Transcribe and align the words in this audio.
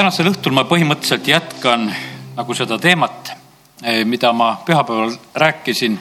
tänasel 0.00 0.30
õhtul 0.30 0.54
ma 0.56 0.62
põhimõtteliselt 0.64 1.26
jätkan 1.28 1.82
nagu 2.32 2.54
seda 2.56 2.78
teemat, 2.80 3.34
eh, 3.84 3.98
mida 4.08 4.32
ma 4.32 4.54
pühapäeval 4.64 5.12
rääkisin. 5.34 5.98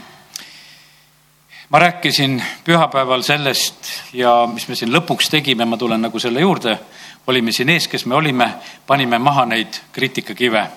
ma 1.70 1.80
rääkisin 1.80 2.44
pühapäeval 2.64 3.22
sellest 3.22 3.92
ja 4.14 4.48
mis 4.54 4.68
me 4.68 4.76
siin 4.76 4.94
lõpuks 4.94 5.30
tegime, 5.30 5.66
ma 5.66 5.78
tulen 5.78 6.02
nagu 6.02 6.20
selle 6.20 6.40
juurde. 6.40 6.80
olime 7.28 7.52
siin 7.52 7.70
ees, 7.70 7.88
kes 7.88 8.06
me 8.06 8.16
olime, 8.16 8.54
panime 8.88 9.20
maha 9.20 9.46
neid 9.46 9.82
kriitikakive. 9.92 10.68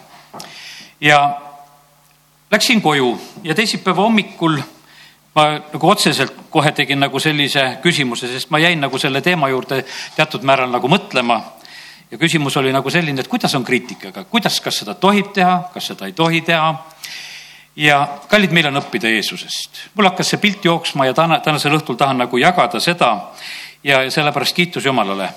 ja 1.01 1.41
läksin 2.51 2.83
koju 2.83 3.21
ja 3.45 3.55
teisipäeva 3.55 4.03
hommikul 4.03 4.59
ma 5.35 5.45
nagu 5.73 5.89
otseselt 5.89 6.35
kohe 6.51 6.73
tegin 6.73 7.01
nagu 7.01 7.21
sellise 7.21 7.79
küsimuse, 7.83 8.27
sest 8.29 8.51
ma 8.51 8.59
jäin 8.59 8.81
nagu 8.81 8.99
selle 8.99 9.21
teema 9.21 9.49
juurde 9.49 9.85
teatud 10.17 10.43
määral 10.43 10.71
nagu 10.71 10.89
mõtlema 10.89 11.62
ja 12.13 12.19
küsimus 12.19 12.57
oli 12.61 12.73
nagu 12.73 12.91
selline, 12.91 13.21
et 13.21 13.29
kuidas 13.29 13.55
on 13.57 13.65
kriitikaga, 13.65 14.27
kuidas, 14.29 14.61
kas 14.61 14.83
seda 14.83 14.95
tohib 15.01 15.33
teha, 15.33 15.57
kas 15.73 15.93
seda 15.93 16.07
ei 16.07 16.13
tohi 16.13 16.43
teha. 16.45 16.75
ja 17.77 17.97
kallid, 18.29 18.53
meil 18.53 18.69
on 18.69 18.77
õppida 18.83 19.09
Jeesusest. 19.09 19.81
mul 19.95 20.11
hakkas 20.11 20.35
see 20.35 20.41
pilt 20.43 20.65
jooksma 20.65 21.07
ja 21.09 21.15
täna, 21.17 21.41
tänasel 21.41 21.79
õhtul 21.79 21.97
tahan 21.97 22.21
nagu 22.21 22.39
jagada 22.39 22.81
seda 22.81 23.33
ja 23.85 24.05
sellepärast 24.11 24.57
kiitus 24.57 24.85
Jumalale. 24.85 25.29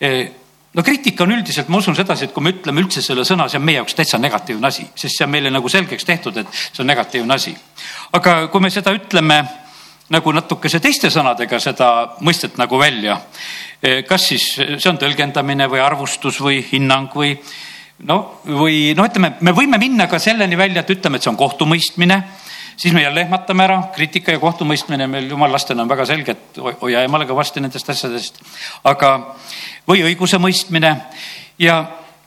E, 0.00 0.30
no 0.74 0.82
kriitika 0.82 1.24
on 1.24 1.34
üldiselt, 1.34 1.68
ma 1.68 1.82
usun 1.82 1.96
sedasi, 1.96 2.28
et 2.28 2.32
kui 2.32 2.46
me 2.46 2.54
ütleme 2.54 2.80
üldse 2.80 3.02
selle 3.02 3.26
sõna, 3.26 3.48
see 3.50 3.58
on 3.58 3.66
meie 3.66 3.80
jaoks 3.82 3.98
täitsa 3.98 4.18
negatiivne 4.18 4.70
asi, 4.70 4.86
sest 4.94 5.18
see 5.18 5.26
on 5.26 5.34
meile 5.34 5.50
nagu 5.50 5.68
selgeks 5.68 6.06
tehtud, 6.06 6.38
et 6.38 6.62
see 6.62 6.82
on 6.86 6.90
negatiivne 6.94 7.34
asi. 7.34 7.56
aga 8.12 8.46
kui 8.54 8.62
me 8.62 8.70
seda 8.70 8.94
ütleme 8.94 9.42
nagu 10.12 10.32
natukese 10.36 10.80
teiste 10.84 11.08
sõnadega 11.10 11.60
seda 11.62 11.90
mõistet 12.20 12.58
nagu 12.60 12.78
välja. 12.78 13.16
E, 13.84 14.02
kas 14.08 14.30
siis 14.30 14.46
see 14.56 14.88
on 14.88 14.96
tõlgendamine 15.00 15.66
või 15.68 15.82
arvustus 15.84 16.38
või 16.40 16.62
hinnang 16.64 17.12
või 17.12 17.34
no, 18.08 18.40
või 18.48 18.94
noh, 18.96 19.08
ütleme, 19.10 19.34
me 19.44 19.52
võime 19.52 19.76
minna 19.82 20.06
ka 20.08 20.20
selleni 20.22 20.56
välja, 20.56 20.80
et 20.80 20.92
ütleme, 20.94 21.20
et 21.20 21.26
see 21.26 21.32
on 21.32 21.40
kohtumõistmine 21.40 22.16
siis 22.76 22.94
me 22.94 23.02
jälle 23.02 23.20
ehmatame 23.20 23.64
ära, 23.64 23.76
kriitika 23.94 24.32
ja 24.32 24.40
kohtumõistmine 24.42 25.06
meil 25.06 25.28
jumala 25.30 25.58
lastena 25.58 25.84
on 25.84 25.90
väga 25.92 26.06
selge, 26.08 26.32
et 26.32 26.62
hoia 26.80 27.04
emale 27.06 27.26
kõvasti 27.28 27.62
nendest 27.62 27.90
asjadest. 27.90 28.40
aga, 28.84 29.10
või 29.88 30.02
õigusemõistmine 30.08 30.94
ja 31.58 31.76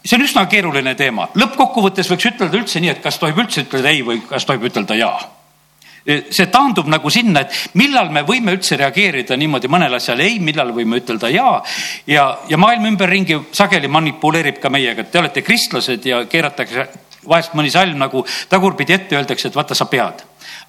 see 0.06 0.16
on 0.20 0.24
üsna 0.24 0.46
keeruline 0.46 0.96
teema. 0.96 1.28
lõppkokkuvõttes 1.36 2.12
võiks 2.12 2.30
ütelda 2.32 2.58
üldse 2.58 2.80
nii, 2.80 2.94
et 2.96 3.02
kas 3.04 3.20
tohib 3.20 3.42
üldse 3.44 3.66
ütelda 3.66 3.90
ei 3.90 4.06
või 4.06 4.22
kas 4.30 4.46
tohib 4.46 4.70
ütelda 4.70 4.96
jaa 4.96 5.37
see 6.08 6.48
taandub 6.52 6.88
nagu 6.88 7.10
sinna, 7.12 7.44
et 7.44 7.76
millal 7.80 8.10
me 8.16 8.24
võime 8.28 8.54
üldse 8.56 8.78
reageerida 8.80 9.36
niimoodi 9.38 9.68
mõnele 9.72 10.00
asjale. 10.00 10.24
Ei, 10.28 10.40
millal 10.40 10.72
võime 10.76 11.02
ütelda 11.02 11.30
ja. 11.32 11.58
ja, 12.08 12.28
ja 12.48 12.60
maailm 12.60 12.88
ümberringi 12.94 13.42
sageli 13.56 13.90
manipuleerib 13.92 14.62
ka 14.64 14.72
meiega, 14.72 15.04
et 15.04 15.12
te 15.12 15.20
olete 15.20 15.44
kristlased 15.44 16.06
ja 16.08 16.24
keeratakse 16.30 16.88
vahest 17.28 17.58
mõni 17.60 17.72
salm 17.74 18.00
nagu 18.00 18.24
tagurpidi 18.50 18.96
ette, 18.96 19.18
öeldakse, 19.20 19.50
et 19.50 19.58
vaata, 19.58 19.76
sa 19.76 19.90
pead. 19.92 20.24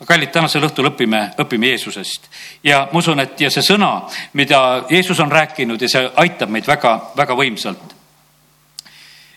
Kallid, 0.06 0.30
tänasel 0.34 0.62
õhtul 0.66 0.90
õpime, 0.92 1.20
õpime 1.42 1.70
Jeesusest. 1.72 2.26
Ja 2.66 2.84
ma 2.92 2.98
usun, 2.98 3.22
et 3.22 3.38
ja 3.40 3.50
see 3.50 3.62
sõna, 3.66 3.92
mida 4.38 4.84
Jeesus 4.90 5.18
on 5.22 5.30
rääkinud 5.30 5.82
ja 5.82 5.90
see 5.90 6.10
aitab 6.22 6.50
meid 6.54 6.66
väga-väga 6.66 7.36
võimsalt. 7.38 7.94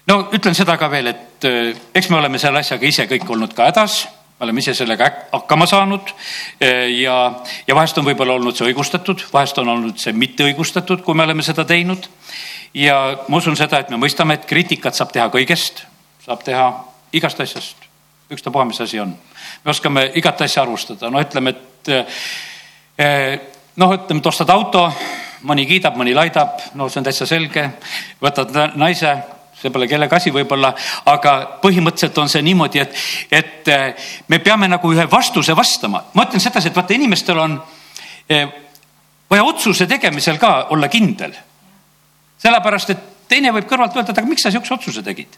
no 0.10 0.18
ütlen 0.34 0.58
seda 0.58 0.78
ka 0.78 0.90
veel, 0.90 1.08
et 1.08 1.46
eh, 1.46 1.76
eks 1.94 2.10
me 2.10 2.18
oleme 2.18 2.40
selle 2.42 2.60
asjaga 2.60 2.88
ise 2.88 3.06
kõik 3.10 3.30
olnud 3.30 3.54
ka 3.54 3.70
hädas 3.70 4.02
oleme 4.42 4.60
ise 4.60 4.74
sellega 4.74 5.10
hakkama 5.32 5.66
saanud 5.70 6.14
eh, 6.62 6.90
ja, 7.02 7.18
ja 7.68 7.76
vahest 7.76 7.98
on 8.02 8.08
võib-olla 8.08 8.38
olnud 8.40 8.58
see 8.58 8.72
õigustatud, 8.72 9.26
vahest 9.34 9.60
on 9.62 9.70
olnud 9.70 10.02
see 10.02 10.14
mitte 10.18 10.46
õigustatud, 10.48 11.04
kui 11.06 11.18
me 11.18 11.26
oleme 11.28 11.46
seda 11.46 11.66
teinud. 11.68 12.10
ja 12.74 12.98
ma 13.28 13.38
usun 13.38 13.58
seda, 13.58 13.82
et 13.82 13.90
me 13.94 14.00
mõistame, 14.02 14.40
et 14.40 14.48
kriitikat 14.50 14.98
saab 14.98 15.14
teha 15.14 15.28
kõigest, 15.34 15.84
saab 16.26 16.44
teha 16.48 16.68
igast 17.14 17.40
asjast, 17.44 17.90
ükstapuha, 18.32 18.66
mis 18.66 18.82
asi 18.82 19.00
on. 19.00 19.14
me 19.66 19.72
oskame 19.72 20.10
igat 20.16 20.42
asja 20.42 20.64
arvustada, 20.64 21.10
no 21.10 21.22
ütleme, 21.22 21.54
et 21.54 21.94
eh, 22.98 23.36
noh, 23.76 23.94
ütleme, 23.94 24.24
et 24.24 24.32
ostad 24.34 24.50
auto, 24.50 24.88
mõni 25.46 25.68
kiidab, 25.70 25.98
mõni 25.98 26.16
laidab, 26.18 26.58
no 26.74 26.90
see 26.90 27.02
on 27.02 27.06
täitsa 27.10 27.30
selge. 27.30 27.70
võtad 28.22 28.58
naise 28.76 29.14
see 29.62 29.74
pole 29.74 29.88
kellegi 29.90 30.18
asi 30.18 30.34
võib-olla, 30.34 30.72
aga 31.12 31.36
põhimõtteliselt 31.62 32.18
on 32.22 32.32
see 32.32 32.42
niimoodi, 32.46 32.82
et, 32.82 32.98
et 33.30 33.70
eh, 33.72 34.10
me 34.32 34.42
peame 34.44 34.70
nagu 34.72 34.94
ühe 34.94 35.06
vastuse 35.12 35.56
vastama. 35.58 36.04
ma 36.14 36.26
ütlen 36.26 36.42
sedasi, 36.42 36.72
et 36.72 36.78
vaata, 36.78 36.98
inimestel 36.98 37.40
on 37.40 37.60
eh, 38.30 38.48
vaja 39.30 39.46
otsuse 39.46 39.88
tegemisel 39.88 40.42
ka 40.42 40.68
olla 40.76 40.90
kindel. 40.90 41.36
sellepärast, 42.42 42.90
et 42.90 43.08
teine 43.30 43.54
võib 43.54 43.70
kõrvalt 43.70 43.96
öelda, 43.96 44.12
et 44.12 44.18
aga 44.24 44.28
miks 44.28 44.48
sa 44.48 44.52
sihukese 44.52 44.80
otsuse 44.80 45.06
tegid? 45.06 45.38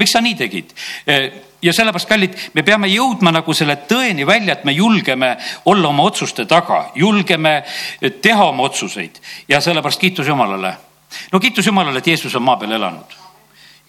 miks 0.00 0.16
sa 0.16 0.20
nii 0.24 0.34
tegid? 0.34 0.74
Eh, 1.06 1.30
ja 1.62 1.72
sellepärast, 1.76 2.08
kallid, 2.08 2.36
me 2.56 2.64
peame 2.66 2.88
jõudma 2.88 3.34
nagu 3.36 3.54
selle 3.54 3.76
tõeni 3.86 4.26
välja, 4.26 4.56
et 4.56 4.64
me 4.64 4.72
julgeme 4.72 5.34
olla 5.70 5.92
oma 5.92 6.08
otsuste 6.08 6.46
taga, 6.48 6.86
julgeme 6.96 7.60
teha 8.22 8.50
oma 8.50 8.66
otsuseid 8.66 9.20
ja 9.48 9.60
sellepärast 9.60 10.00
kiitus 10.00 10.26
Jumalale. 10.26 10.76
no 11.32 11.40
kiitus 11.40 11.66
Jumalale, 11.66 11.98
et 11.98 12.06
Jeesus 12.06 12.34
on 12.34 12.42
maa 12.42 12.56
peal 12.56 12.72
elanud 12.72 13.20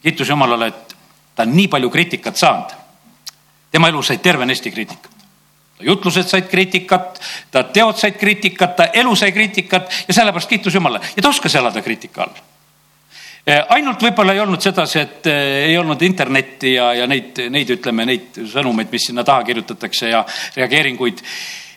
kiitus 0.04 0.30
Jumalale, 0.30 0.68
et 0.68 0.96
ta 1.36 1.44
on 1.44 1.56
nii 1.56 1.68
palju 1.68 1.90
kriitikat 1.90 2.38
saanud. 2.38 2.78
tema 3.72 3.88
elus 3.88 4.08
sai 4.08 4.18
tervenisti 4.18 4.72
kriitikat. 4.72 5.12
ta 5.78 5.84
jutlused 5.84 6.28
said 6.28 6.48
kriitikat, 6.48 7.22
ta 7.52 7.64
teod 7.64 7.98
said 7.98 8.18
kriitikat, 8.20 8.76
ta 8.76 8.86
elu 8.94 9.16
sai 9.16 9.32
kriitikat 9.32 9.92
ja 10.08 10.14
sellepärast 10.14 10.50
kiitus 10.50 10.74
Jumalale 10.74 11.06
ja 11.16 11.22
ta 11.22 11.30
oskas 11.30 11.56
elada 11.56 11.82
kriitika 11.82 12.22
all 12.22 12.36
eh, 13.46 13.66
ainult 13.70 14.02
võib-olla 14.02 14.34
ei 14.34 14.40
olnud 14.40 14.62
sedasi, 14.62 15.00
et 15.00 15.28
eh, 15.28 15.66
ei 15.70 15.78
olnud 15.78 16.02
internetti 16.02 16.74
ja, 16.74 16.94
ja 16.94 17.08
neid, 17.08 17.48
neid 17.50 17.70
ütleme, 17.70 18.06
neid 18.06 18.44
sõnumeid, 18.54 18.92
mis 18.92 19.10
sinna 19.10 19.24
taha 19.24 19.44
kirjutatakse 19.44 20.10
ja 20.10 20.26
reageeringuid. 20.56 21.24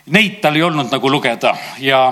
Neid 0.05 0.37
tal 0.41 0.55
ei 0.55 0.61
olnud 0.61 0.91
nagu 0.91 1.09
lugeda 1.09 1.55
ja 1.81 2.05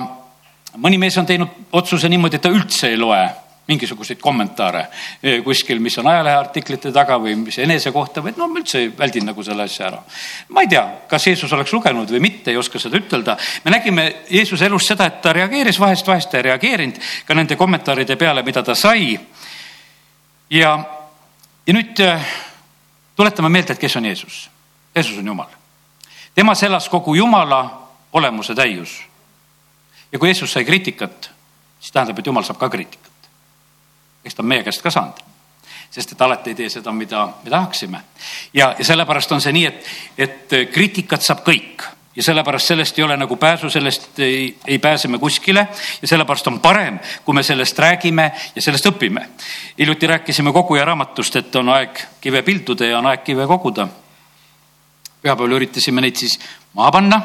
mõni 0.82 0.98
mees 0.98 1.18
on 1.18 1.26
teinud 1.30 1.70
otsuse 1.72 2.10
niimoodi, 2.10 2.40
et 2.40 2.42
ta 2.42 2.50
üldse 2.50 2.90
ei 2.90 2.98
loe 2.98 3.22
mingisuguseid 3.68 4.20
kommentaare 4.20 4.88
eh, 5.24 5.44
kuskil, 5.44 5.80
mis 5.80 5.96
on 5.98 6.08
ajaleheartiklite 6.12 6.92
taga 6.92 7.16
või 7.22 7.36
mis 7.40 7.58
enese 7.64 7.94
kohta 7.96 8.22
või 8.24 8.34
no 8.36 8.50
ma 8.52 8.60
üldse 8.60 8.82
väldin 8.98 9.26
nagu 9.30 9.44
selle 9.44 9.64
asja 9.64 9.88
ära. 9.88 10.02
ma 10.50 10.64
ei 10.66 10.68
tea, 10.68 10.84
kas 11.08 11.28
Jeesus 11.28 11.54
oleks 11.56 11.72
lugenud 11.74 12.12
või 12.12 12.20
mitte, 12.26 12.52
ei 12.52 12.60
oska 12.60 12.80
seda 12.80 13.00
ütelda. 13.00 13.38
me 13.64 13.72
nägime 13.72 14.08
Jeesuse 14.30 14.66
elus 14.68 14.88
seda, 14.88 15.08
et 15.08 15.22
ta 15.22 15.34
reageeris 15.34 15.80
vahest, 15.80 16.08
vahest 16.08 16.36
ei 16.36 16.44
reageerinud 16.50 17.00
ka 17.26 17.38
nende 17.40 17.56
kommentaaride 17.56 18.18
peale, 18.20 18.44
mida 18.44 18.64
ta 18.64 18.76
sai. 18.76 19.20
ja, 20.50 20.74
ja 21.68 21.78
nüüd 21.80 22.04
eh, 22.04 22.28
tuletame 23.16 23.50
meelde, 23.50 23.74
et 23.74 23.80
kes 23.80 23.96
on 23.96 24.12
Jeesus. 24.12 24.50
Jeesus 24.96 25.18
on 25.18 25.28
Jumal. 25.28 25.56
temas 26.36 26.64
elas 26.64 26.90
kogu 26.90 27.16
Jumala 27.16 27.64
olemuse 28.14 28.56
täius. 28.56 29.00
ja 30.12 30.20
kui 30.20 30.28
Jeesus 30.28 30.52
sai 30.52 30.66
kriitikat, 30.66 31.32
siis 31.80 31.92
tähendab, 31.92 32.20
et 32.20 32.28
Jumal 32.28 32.44
saab 32.44 32.60
ka 32.60 32.70
kriitikat 32.70 33.13
eks 34.24 34.36
ta 34.36 34.44
on 34.44 34.52
meie 34.52 34.64
käest 34.64 34.82
ka 34.82 34.92
saanud 34.92 35.24
sest 35.94 36.16
et 36.16 36.22
alati 36.26 36.50
ei 36.54 36.56
tee 36.58 36.70
seda, 36.74 36.92
mida 36.92 37.28
me 37.44 37.50
tahaksime. 37.50 38.00
ja, 38.54 38.76
ja 38.78 38.86
sellepärast 38.86 39.32
on 39.32 39.42
see 39.42 39.54
nii, 39.54 39.66
et, 39.66 39.92
et 40.18 40.56
kriitikat 40.74 41.22
saab 41.22 41.44
kõik 41.46 41.86
ja 42.16 42.24
sellepärast 42.24 42.68
sellest 42.68 43.00
ei 43.00 43.04
ole 43.06 43.18
nagu 43.18 43.36
pääsu, 43.38 43.70
sellest 43.70 44.20
ei, 44.20 44.58
ei 44.68 44.80
pääse 44.80 45.08
me 45.08 45.20
kuskile 45.20 45.68
ja 46.02 46.08
sellepärast 46.08 46.48
on 46.48 46.60
parem, 46.60 47.00
kui 47.26 47.36
me 47.36 47.44
sellest 47.44 47.80
räägime 47.80 48.32
ja 48.56 48.62
sellest 48.62 48.90
õpime. 48.90 49.28
hiljuti 49.78 50.08
rääkisime 50.08 50.54
koguja 50.54 50.86
raamatust, 50.86 51.36
et 51.36 51.56
on 51.56 51.70
aeg 51.70 52.04
kive 52.22 52.42
pilduda 52.42 52.86
ja 52.86 52.98
on 52.98 53.06
aeg 53.06 53.24
kive 53.24 53.48
koguda. 53.48 53.88
pühapäeval 55.22 55.58
üritasime 55.62 56.02
neid 56.02 56.16
siis 56.16 56.40
maha 56.74 56.92
panna 56.92 57.22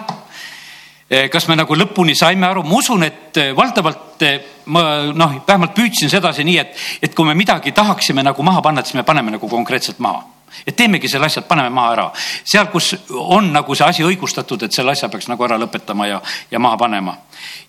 kas 1.33 1.49
me 1.49 1.57
nagu 1.57 1.77
lõpuni 1.77 2.15
saime 2.17 2.47
aru, 2.47 2.63
ma 2.69 2.79
usun, 2.79 3.03
et 3.07 3.37
eh, 3.41 3.53
valdavalt 3.57 4.25
eh, 4.27 4.41
ma 4.69 4.83
noh, 5.17 5.39
vähemalt 5.47 5.73
püüdsin 5.77 6.11
sedasi 6.13 6.45
nii, 6.45 6.59
et, 6.61 6.75
et 7.03 7.15
kui 7.17 7.25
me 7.25 7.37
midagi 7.39 7.73
tahaksime 7.73 8.25
nagu 8.27 8.45
maha 8.45 8.61
panna, 8.65 8.85
et 8.85 8.91
siis 8.91 8.99
me 8.99 9.07
paneme 9.09 9.33
nagu 9.33 9.49
konkreetselt 9.49 10.03
maha 10.05 10.27
et 10.67 10.77
teemegi 10.77 11.09
selle 11.09 11.29
asja, 11.29 11.43
paneme 11.45 11.69
maha 11.73 11.93
ära. 11.93 12.05
seal, 12.45 12.71
kus 12.73 12.95
on 13.13 13.51
nagu 13.53 13.75
see 13.77 13.85
asi 13.85 14.05
õigustatud, 14.05 14.63
et 14.65 14.73
selle 14.73 14.95
asja 14.95 15.11
peaks 15.13 15.29
nagu 15.29 15.45
ära 15.45 15.59
lõpetama 15.61 16.07
ja, 16.09 16.21
ja 16.51 16.59
maha 16.59 16.77
panema. 16.81 17.17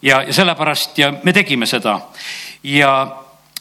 ja, 0.02 0.22
ja 0.24 0.34
sellepärast 0.34 0.98
ja 1.00 1.12
me 1.24 1.34
tegime 1.36 1.68
seda 1.68 2.00
ja, 2.64 2.92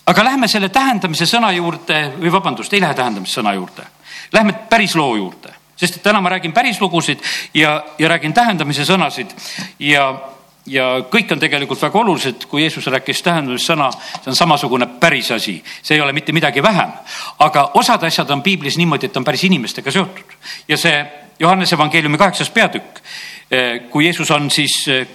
aga 0.06 0.24
lähme 0.24 0.48
selle 0.48 0.68
tähendamise 0.74 1.26
sõna 1.26 1.50
juurde 1.54 2.02
või 2.18 2.32
vabandust, 2.32 2.72
ei 2.72 2.82
lähe 2.82 2.94
tähendamise 2.94 3.40
sõna 3.40 3.54
juurde. 3.58 3.86
Lähme 4.32 4.54
päris 4.70 4.94
loo 4.96 5.16
juurde 5.16 5.57
sest 5.78 6.00
et 6.00 6.02
täna 6.02 6.20
ma 6.20 6.32
räägin 6.34 6.52
päris 6.52 6.80
lugusid 6.80 7.22
ja, 7.54 7.84
ja 7.98 8.08
räägin 8.08 8.34
tähendamise 8.34 8.84
sõnasid 8.88 9.30
ja, 9.78 10.08
ja 10.66 10.88
kõik 11.10 11.32
on 11.32 11.40
tegelikult 11.40 11.82
väga 11.82 12.00
olulised, 12.00 12.48
kui 12.50 12.62
Jeesus 12.62 12.86
rääkis 12.90 13.22
tähendamissõna, 13.22 13.90
see 13.92 14.32
on 14.32 14.36
samasugune 14.36 14.88
päris 15.00 15.30
asi, 15.34 15.58
see 15.82 15.96
ei 15.96 16.02
ole 16.04 16.12
mitte 16.12 16.32
midagi 16.32 16.62
vähem. 16.62 16.92
aga 17.38 17.70
osad 17.74 18.04
asjad 18.04 18.30
on 18.30 18.42
piiblis 18.42 18.78
niimoodi, 18.78 19.06
et 19.06 19.16
on 19.16 19.24
päris 19.24 19.44
inimestega 19.44 19.90
seotud 19.94 20.36
ja 20.68 20.76
see 20.76 20.98
Johannese 21.38 21.76
evangeeliumi 21.76 22.18
kaheksas 22.18 22.50
peatükk, 22.50 22.98
eh, 23.50 23.80
kui 23.90 24.04
Jeesus 24.04 24.30
on 24.30 24.50
siis 24.50 24.88
eh, 24.88 25.06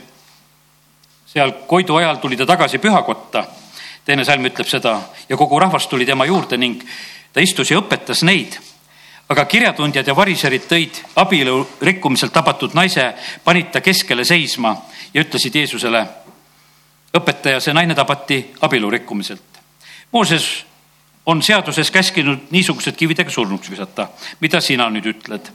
seal 1.33 1.51
Koidu 1.67 1.95
ajal 1.95 2.15
tuli 2.15 2.37
ta 2.37 2.45
tagasi 2.45 2.79
pühakotta. 2.79 3.45
teine 4.05 4.25
salm 4.27 4.43
ütleb 4.45 4.67
seda 4.67 4.97
ja 5.29 5.37
kogu 5.39 5.59
rahvas 5.59 5.87
tuli 5.87 6.05
tema 6.05 6.25
juurde 6.25 6.57
ning 6.57 6.81
ta 7.33 7.39
istus 7.39 7.71
ja 7.71 7.79
õpetas 7.79 8.23
neid. 8.27 8.57
Aga 9.29 9.45
kirjatundjad 9.45 10.07
ja 10.07 10.15
variserid 10.15 10.67
tõid 10.69 10.99
abielu 11.15 11.55
rikkumiselt 11.81 12.33
tabatud 12.33 12.75
naise, 12.75 13.13
panid 13.43 13.71
ta 13.71 13.81
keskele 13.81 14.25
seisma 14.25 14.75
ja 15.13 15.23
ütlesid 15.23 15.55
Jeesusele, 15.55 16.03
õpetaja, 17.17 17.61
see 17.61 17.73
naine 17.73 17.95
tabati 17.95 18.39
abielu 18.61 18.89
rikkumiselt. 18.89 19.59
Mooses 20.11 20.65
on 21.25 21.41
seaduses 21.41 21.91
käskinud 21.91 22.51
niisugused 22.51 22.95
kividega 22.95 23.31
surnuks 23.31 23.69
visata. 23.71 24.07
mida 24.39 24.61
sina 24.61 24.89
nüüd 24.89 25.05
ütled? 25.05 25.51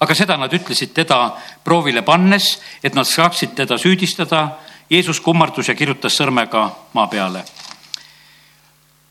aga 0.00 0.14
seda 0.14 0.36
nad 0.36 0.52
ütlesid 0.52 0.92
teda 0.94 1.34
proovile 1.64 2.02
pannes, 2.02 2.58
et 2.82 2.94
nad 2.94 3.08
saaksid 3.08 3.54
teda 3.56 3.78
süüdistada. 3.78 4.58
Jeesus 4.90 5.20
kummardus 5.20 5.68
ja 5.68 5.74
kirjutas 5.74 6.12
sõrmega 6.12 6.66
maa 6.92 7.06
peale. 7.08 7.40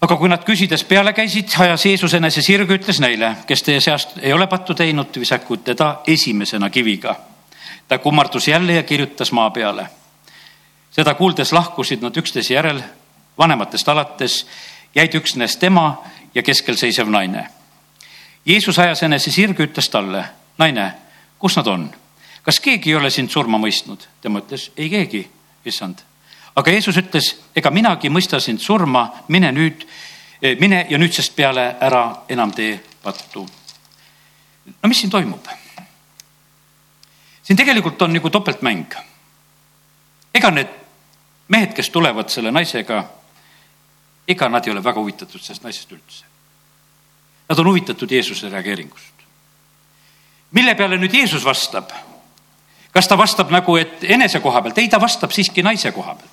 Aga 0.04 0.18
kui 0.20 0.28
nad 0.28 0.44
küsides 0.44 0.84
peale 0.84 1.14
käisid, 1.16 1.54
ajas 1.64 1.86
Jeesus 1.86 2.14
enese 2.18 2.42
sirgu, 2.44 2.76
ütles 2.76 3.00
neile, 3.00 3.38
kes 3.48 3.64
teie 3.64 3.80
seast 3.82 4.18
ei 4.20 4.34
ole 4.36 4.48
pattu 4.52 4.76
teinud, 4.76 5.16
visaku 5.20 5.58
teda 5.64 6.02
esimesena 6.08 6.70
kiviga. 6.70 7.16
ta 7.88 7.98
kummardus 7.98 8.48
jälle 8.48 8.74
ja 8.74 8.84
kirjutas 8.84 9.32
maa 9.32 9.50
peale. 9.50 9.88
seda 10.92 11.14
kuuldes 11.14 11.52
lahkusid 11.54 12.02
nad 12.02 12.18
üksteise 12.18 12.54
järel 12.54 12.84
vanematest 13.38 13.90
alates 13.90 14.48
jäid 14.96 15.16
üksnes 15.16 15.58
tema 15.58 16.04
ja 16.36 16.44
keskel 16.44 16.76
seisev 16.76 17.08
naine. 17.08 17.48
Jeesus 18.46 18.80
ajas 18.80 19.04
enese 19.04 19.32
sirge, 19.32 19.64
ütles 19.64 19.90
talle, 19.90 20.26
naine, 20.58 20.94
kus 21.40 21.56
nad 21.58 21.68
on? 21.68 21.92
kas 22.44 22.60
keegi 22.60 22.90
ei 22.90 22.96
ole 22.96 23.10
sind 23.10 23.30
surma 23.30 23.58
mõistnud? 23.58 24.08
tema 24.22 24.40
ütles, 24.40 24.72
ei 24.78 24.90
keegi, 24.90 25.30
issand. 25.66 26.04
Aga 26.56 26.72
Jeesus 26.72 26.98
ütles, 27.02 27.30
ega 27.56 27.72
minagi 27.74 28.12
mõista 28.14 28.40
sind 28.42 28.62
surma, 28.62 29.08
mine 29.34 29.52
nüüd, 29.52 29.86
eh, 30.42 30.58
mine 30.60 30.86
ja 30.90 30.98
nüüdsest 30.98 31.36
peale 31.36 31.76
ära 31.82 32.24
enam 32.30 32.52
tee 32.52 32.80
pattu. 33.04 33.48
no 34.84 34.90
mis 34.90 35.00
siin 35.00 35.12
toimub? 35.12 35.48
siin 37.44 37.58
tegelikult 37.58 38.02
on 38.02 38.14
nagu 38.14 38.30
topeltmäng. 38.30 38.96
ega 40.34 40.52
need 40.52 40.70
mehed, 41.48 41.74
kes 41.74 41.90
tulevad 41.90 42.30
selle 42.30 42.52
naisega 42.52 43.04
ega 44.28 44.50
nad 44.50 44.68
ei 44.68 44.72
ole 44.72 44.84
väga 44.84 45.00
huvitatud 45.00 45.42
sellest 45.42 45.64
naisest 45.64 45.92
üldse. 45.92 46.24
Nad 47.50 47.60
on 47.60 47.68
huvitatud 47.68 48.12
Jeesuse 48.12 48.50
reageeringust. 48.50 49.14
mille 50.52 50.76
peale 50.76 50.98
nüüd 50.98 51.14
Jeesus 51.14 51.46
vastab? 51.46 51.90
kas 52.94 53.08
ta 53.08 53.18
vastab 53.18 53.50
nagu, 53.52 53.76
et 53.78 54.04
enese 54.04 54.40
koha 54.40 54.62
pealt? 54.62 54.78
ei, 54.78 54.90
ta 54.90 55.02
vastab 55.02 55.32
siiski 55.32 55.64
naise 55.64 55.92
koha 55.92 56.16
pealt 56.16 56.33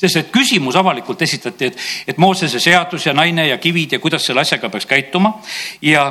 sest 0.00 0.16
et 0.16 0.30
küsimus 0.32 0.76
avalikult 0.80 1.22
esitati, 1.22 1.70
et, 1.70 1.80
et 2.08 2.18
Moosese 2.18 2.60
seadus 2.60 3.06
ja 3.06 3.14
naine 3.16 3.48
ja 3.48 3.58
kivid 3.58 3.96
ja 3.96 4.02
kuidas 4.02 4.24
selle 4.26 4.40
asjaga 4.40 4.70
peaks 4.72 4.88
käituma 4.88 5.34
ja 5.84 6.06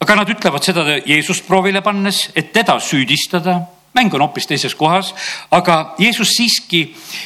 aga 0.00 0.16
nad 0.16 0.32
ütlevad 0.32 0.64
seda 0.64 0.86
Jeesust 1.06 1.46
proovile 1.46 1.82
pannes, 1.84 2.28
et 2.34 2.52
teda 2.52 2.80
süüdistada 2.82 3.60
mäng 3.94 4.14
on 4.14 4.22
hoopis 4.22 4.46
teises 4.46 4.74
kohas, 4.74 5.14
aga 5.50 5.94
Jeesus 5.98 6.30
siiski, 6.36 6.84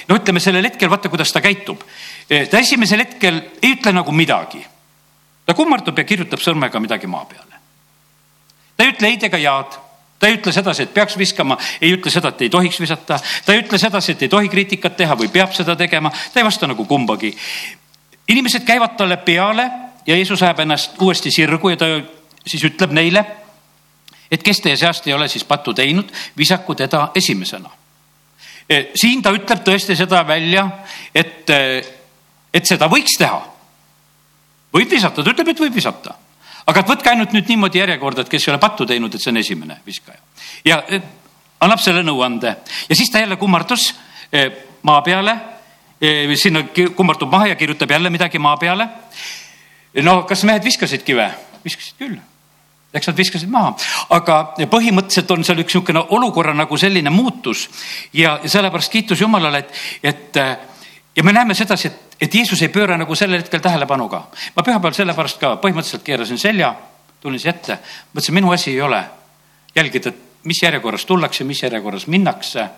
no 0.08 0.16
ütleme 0.16 0.40
sellel 0.40 0.64
hetkel, 0.64 0.90
vaata, 0.90 1.10
kuidas 1.12 1.32
ta 1.32 1.42
käitub. 1.44 1.82
Eh, 2.30 2.48
ta 2.48 2.58
esimesel 2.58 3.04
hetkel 3.04 3.40
ei 3.62 3.74
ütle 3.76 3.92
nagu 3.92 4.12
midagi. 4.12 4.64
ta 5.44 5.52
kummardub 5.52 5.98
ja 5.98 6.04
kirjutab 6.08 6.40
sõrmega 6.40 6.80
midagi 6.80 7.06
maa 7.06 7.26
peale. 7.28 7.58
ta 8.76 8.84
ei 8.84 8.92
ütle 8.94 9.08
ei 9.08 9.18
ega 9.20 9.38
jaad, 9.38 9.76
ta 10.24 10.30
ei 10.32 10.38
ütle 10.38 10.52
sedasi, 10.56 10.86
et 10.86 10.94
peaks 10.96 11.18
viskama, 11.20 11.58
ei 11.84 11.92
ütle 11.92 12.08
seda, 12.10 12.32
et 12.32 12.46
ei 12.46 12.50
tohiks 12.50 12.80
visata, 12.80 13.18
ta 13.20 13.52
ei 13.52 13.60
ütle 13.60 13.76
sedasi, 13.78 14.14
et 14.14 14.22
ei 14.24 14.32
tohi 14.32 14.48
kriitikat 14.48 14.96
teha 14.96 15.16
või 15.20 15.28
peab 15.28 15.52
seda 15.52 15.76
tegema, 15.76 16.08
ta 16.32 16.40
ei 16.40 16.48
vasta 16.48 16.66
nagu 16.70 16.88
kumbagi. 16.88 17.34
inimesed 18.28 18.64
käivad 18.64 18.96
talle 18.96 19.16
peale 19.20 19.70
ja 20.06 20.16
Jeesus 20.16 20.42
ajab 20.42 20.64
ennast 20.64 20.96
uuesti 21.02 21.30
sirgu 21.30 21.74
ja 21.74 21.76
ta 21.76 21.90
siis 22.46 22.64
ütleb 22.64 22.92
neile 22.96 23.24
et 24.30 24.42
kes 24.42 24.60
teie 24.64 24.76
seast 24.76 25.06
ei 25.06 25.14
ole 25.14 25.28
siis 25.28 25.44
pattu 25.44 25.74
teinud, 25.74 26.10
visaku 26.38 26.74
teda 26.74 27.08
esimesena. 27.14 27.70
Eh, 28.68 28.90
siin 28.96 29.22
ta 29.22 29.32
ütleb 29.34 29.60
tõesti 29.66 29.96
seda 29.96 30.22
välja, 30.26 30.64
et, 31.14 31.50
eh, 31.50 31.84
et 32.54 32.66
seda 32.66 32.88
võiks 32.88 33.18
teha. 33.18 33.42
võib 34.74 34.90
visata, 34.90 35.22
ta 35.22 35.30
ütleb, 35.30 35.48
et 35.48 35.60
võib 35.60 35.74
visata. 35.74 36.14
Aga 36.66 36.84
võtke 36.88 37.10
ainult 37.10 37.34
nüüd 37.36 37.48
niimoodi 37.48 37.82
järjekorda, 37.82 38.24
et 38.24 38.32
kes 38.32 38.48
ei 38.48 38.52
ole 38.54 38.60
pattu 38.62 38.86
teinud, 38.86 39.14
et 39.14 39.22
see 39.22 39.32
on 39.32 39.40
esimene 39.40 39.78
viskaja. 39.86 40.18
ja 40.64 40.82
eh, 40.88 41.02
annab 41.60 41.80
selle 41.80 42.02
nõuande 42.02 42.56
ja 42.88 42.96
siis 42.96 43.10
ta 43.10 43.22
jälle 43.22 43.36
kummardus 43.40 43.92
maa 44.82 45.00
peale, 45.06 45.36
sinna 46.36 46.64
kummardub 46.96 47.30
maha 47.30 47.52
ja 47.52 47.56
kirjutab 47.56 47.90
jälle 47.90 48.10
midagi 48.10 48.38
maa 48.38 48.56
peale. 48.56 48.88
no 50.02 50.22
kas 50.22 50.44
mehed 50.44 50.64
viskasid 50.64 51.04
kive? 51.06 51.30
viskasid 51.64 51.98
küll 51.98 52.18
eks 52.94 53.10
nad 53.10 53.18
viskasid 53.18 53.50
maha, 53.50 53.72
aga 54.14 54.36
põhimõtteliselt 54.70 55.32
on 55.34 55.44
seal 55.46 55.58
üks 55.64 55.74
niisugune 55.74 56.04
olukorra 56.14 56.54
nagu 56.54 56.76
selline 56.78 57.10
muutus 57.10 57.66
ja 58.14 58.36
sellepärast 58.44 58.92
kiitus 58.92 59.20
Jumalale, 59.20 59.64
et, 59.64 59.80
et 60.02 60.38
ja 61.16 61.24
me 61.26 61.34
näeme 61.34 61.54
sedasi, 61.58 61.90
et, 61.90 62.03
et 62.20 62.34
Jeesus 62.34 62.62
ei 62.62 62.68
pööra 62.68 62.96
nagu 63.00 63.14
sellel 63.14 63.42
hetkel 63.42 63.60
tähelepanu 63.60 64.08
ka. 64.08 64.26
ma 64.56 64.62
pühapäeval 64.62 64.94
sellepärast 64.94 65.40
ka 65.40 65.56
põhimõtteliselt 65.62 66.04
keerasin 66.06 66.38
selja, 66.38 66.74
tulin 67.20 67.40
siia 67.40 67.54
ette, 67.54 67.78
mõtlesin, 68.12 68.34
minu 68.34 68.52
asi 68.52 68.70
ei 68.70 68.80
ole 68.80 69.04
jälgida, 69.74 70.12
mis 70.44 70.62
järjekorras 70.62 71.04
tullakse, 71.04 71.44
mis 71.44 71.62
järjekorras 71.62 72.06
minnakse. 72.06 72.68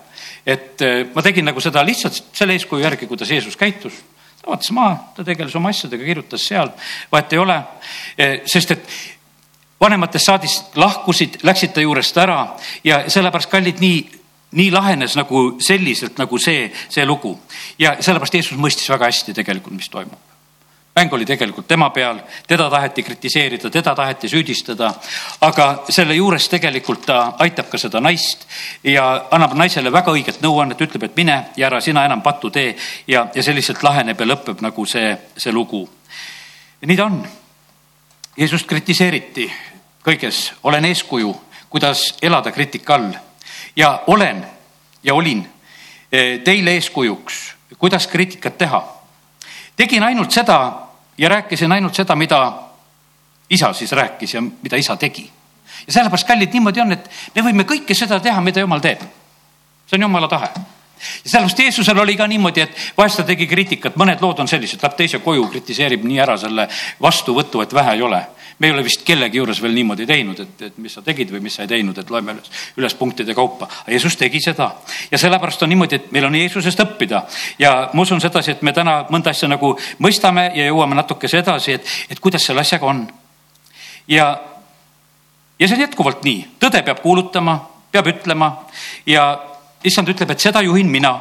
et 0.45 0.81
ma 1.13 1.21
tegin 1.21 1.45
nagu 1.45 1.61
seda 1.61 1.85
lihtsalt 1.85 2.23
selle 2.33 2.53
eeskuju 2.53 2.83
järgi, 2.83 3.07
kuidas 3.07 3.31
Jeesus 3.31 3.57
käitus 3.57 3.93
ta 4.41 4.51
vaatas 4.51 4.71
maha, 4.71 4.97
ta 5.15 5.23
tegeles 5.23 5.55
oma 5.55 5.69
asjadega, 5.69 6.03
kirjutas 6.03 6.47
seal, 6.47 6.71
vahet 7.11 7.33
ei 7.33 7.39
ole. 7.39 7.61
sest 8.45 8.71
et 8.71 8.89
vanematest 9.81 10.25
saadist 10.25 10.77
lahkusid, 10.77 11.39
läksid 11.43 11.73
ta 11.73 11.81
juurest 11.81 12.17
ära 12.17 12.39
ja 12.83 13.03
sellepärast, 13.09 13.49
kallid, 13.51 13.81
nii, 13.83 14.16
nii 14.51 14.71
lahenes 14.71 15.15
nagu 15.15 15.57
selliselt 15.59 16.17
nagu 16.17 16.37
see, 16.39 16.71
see 16.89 17.05
lugu. 17.05 17.39
ja 17.79 17.97
sellepärast 17.99 18.33
Jeesus 18.33 18.57
mõistis 18.57 18.89
väga 18.89 19.09
hästi 19.09 19.33
tegelikult, 19.33 19.75
mis 19.75 19.89
toimub. 19.89 20.19
mäng 20.95 21.13
oli 21.13 21.25
tegelikult 21.25 21.67
tema 21.67 21.89
peal, 21.89 22.19
teda 22.47 22.69
taheti 22.69 23.03
kritiseerida, 23.03 23.69
teda 23.69 23.95
taheti 23.95 24.29
süüdistada, 24.29 24.93
aga 25.41 25.83
selle 25.89 26.15
juures 26.15 26.47
tegelikult 26.49 27.05
ta 27.05 27.35
aitab 27.39 27.69
ka 27.69 27.77
seda 27.77 27.99
naist 28.01 28.47
ja 28.83 29.27
annab 29.31 29.53
naisele 29.53 29.91
väga 29.91 30.11
õiget 30.11 30.41
nõuannet, 30.41 30.81
ütleb, 30.81 31.03
et 31.03 31.15
mine 31.15 31.37
ja 31.57 31.67
ära 31.67 31.81
sina 31.81 32.05
enam 32.05 32.21
pattu 32.21 32.49
tee 32.49 32.75
ja, 33.07 33.27
ja 33.35 33.43
selliselt 33.43 33.83
laheneb 33.83 34.19
ja 34.19 34.25
lõpeb 34.25 34.61
nagu 34.61 34.85
see, 34.85 35.17
see 35.37 35.51
lugu. 35.51 35.87
nii 36.81 36.97
ta 36.97 37.05
on 37.05 37.21
Jeesust 38.37 38.67
kritiseeriti 38.69 39.51
kõiges, 40.05 40.53
olen 40.63 40.85
eeskuju, 40.85 41.31
kuidas 41.69 42.13
elada 42.21 42.51
kriitika 42.51 42.95
all 42.95 43.26
ja 43.77 44.03
olen 44.07 44.45
ja 45.03 45.13
olin 45.13 45.49
eh, 46.11 46.39
teile 46.39 46.71
eeskujuks, 46.71 47.55
kuidas 47.77 48.07
kriitikat 48.07 48.57
teha. 48.57 48.83
tegin 49.75 50.03
ainult 50.03 50.31
seda 50.31 50.73
ja 51.17 51.29
rääkisin 51.29 51.71
ainult 51.71 51.95
seda, 51.95 52.15
mida 52.15 52.53
isa 53.49 53.73
siis 53.73 53.91
rääkis 53.91 54.33
ja 54.33 54.41
mida 54.41 54.77
isa 54.77 54.95
tegi. 54.97 55.31
ja 55.87 55.93
sellepärast, 55.93 56.27
kallid, 56.27 56.53
niimoodi 56.53 56.81
on, 56.81 56.91
et 56.91 57.09
me 57.35 57.41
võime 57.41 57.63
kõike 57.63 57.93
seda 57.93 58.19
teha, 58.19 58.41
mida 58.41 58.59
jumal 58.59 58.79
teeb. 58.79 59.01
see 59.87 59.97
on 59.97 60.01
jumala 60.01 60.27
tahe 60.27 60.49
ja 61.23 61.29
sellepärast 61.29 61.59
Jeesusel 61.59 61.99
oli 61.99 62.15
ka 62.17 62.27
niimoodi, 62.27 62.61
et 62.61 62.77
vahest 62.97 63.21
ta 63.21 63.23
tegi 63.23 63.47
kriitikat, 63.47 63.95
mõned 63.95 64.21
lood 64.21 64.39
on 64.39 64.47
sellised, 64.47 64.81
läheb 64.81 64.97
teise 64.97 65.19
koju, 65.19 65.47
kritiseerib 65.51 66.03
nii 66.03 66.19
ära 66.19 66.37
selle 66.37 66.67
vastuvõtu, 67.01 67.61
et 67.61 67.73
vähe 67.73 67.93
ei 67.93 68.01
ole. 68.01 68.21
Me 68.59 68.67
ei 68.67 68.73
ole 68.73 68.83
vist 68.83 69.03
kellegi 69.05 69.37
juures 69.37 69.59
veel 69.61 69.75
niimoodi 69.77 70.05
teinud, 70.09 70.39
et, 70.41 70.61
et 70.69 70.77
mis 70.81 70.93
sa 70.93 71.03
tegid 71.05 71.29
või 71.33 71.43
mis 71.45 71.55
sa 71.57 71.65
ei 71.65 71.69
teinud, 71.69 71.97
et 71.97 72.09
loeme 72.09 72.33
üles, 72.33 72.49
üles 72.81 72.95
punktide 72.97 73.35
kaupa. 73.37 73.67
Jeesus 73.87 74.17
tegi 74.17 74.41
seda 74.41 74.71
ja 75.11 75.19
sellepärast 75.21 75.63
on 75.63 75.71
niimoodi, 75.73 75.99
et 75.99 76.11
meil 76.15 76.25
on 76.25 76.35
Jeesusest 76.39 76.81
õppida 76.81 77.21
ja 77.61 77.73
ma 77.93 78.01
usun 78.01 78.21
sedasi, 78.23 78.55
et 78.55 78.65
me 78.65 78.73
täna 78.73 79.03
mõnda 79.13 79.33
asja 79.35 79.49
nagu 79.51 79.75
mõistame 80.01 80.49
ja 80.55 80.65
jõuame 80.71 80.97
natukese 80.97 81.43
edasi, 81.43 81.77
et, 81.77 81.93
et 82.09 82.19
kuidas 82.23 82.49
selle 82.49 82.65
asjaga 82.65 82.89
on. 82.89 83.05
ja, 84.07 84.27
ja 85.59 85.67
see 85.67 85.77
on 85.77 85.85
jätkuvalt 85.85 86.25
nii, 86.25 86.45
tõde 86.59 86.81
peab 86.83 87.05
kuulutama, 87.05 87.59
peab 87.91 88.09
ütlema 88.09 88.51
ja 89.05 89.29
issand 89.85 90.09
ütleb, 90.09 90.33
et 90.33 90.41
seda 90.41 90.65
juhin 90.65 90.89
mina. 90.89 91.13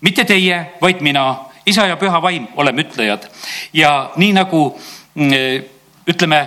mitte 0.00 0.24
teie, 0.28 0.74
vaid 0.80 1.00
mina, 1.00 1.46
isa 1.66 1.86
ja 1.86 1.96
püha 1.96 2.20
vaim 2.22 2.48
oleme 2.56 2.84
ütlejad. 2.84 3.30
ja 3.72 4.10
nii 4.16 4.32
nagu 4.36 4.66
mm, 5.14 5.72
ütleme, 6.08 6.40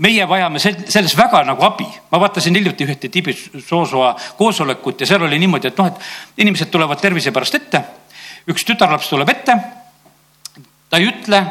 meie 0.00 0.26
vajame 0.28 0.60
selles 0.60 1.16
väga 1.16 1.42
nagu 1.44 1.64
abi. 1.64 1.86
ma 2.10 2.20
vaatasin 2.20 2.56
hiljuti 2.56 2.86
ühte 2.88 3.08
Tibet-Soosoa 3.08 4.14
koosolekut 4.38 5.00
ja 5.00 5.06
seal 5.06 5.22
oli 5.22 5.38
niimoodi, 5.38 5.68
et 5.68 5.78
noh, 5.78 5.90
et 5.90 6.40
inimesed 6.44 6.70
tulevad 6.72 7.00
tervise 7.00 7.32
pärast 7.32 7.54
ette. 7.54 7.82
üks 8.48 8.64
tütarlaps 8.64 9.08
tuleb 9.08 9.28
ette. 9.28 9.56
ta 10.90 10.96
ei 10.96 11.08
ütle, 11.08 11.44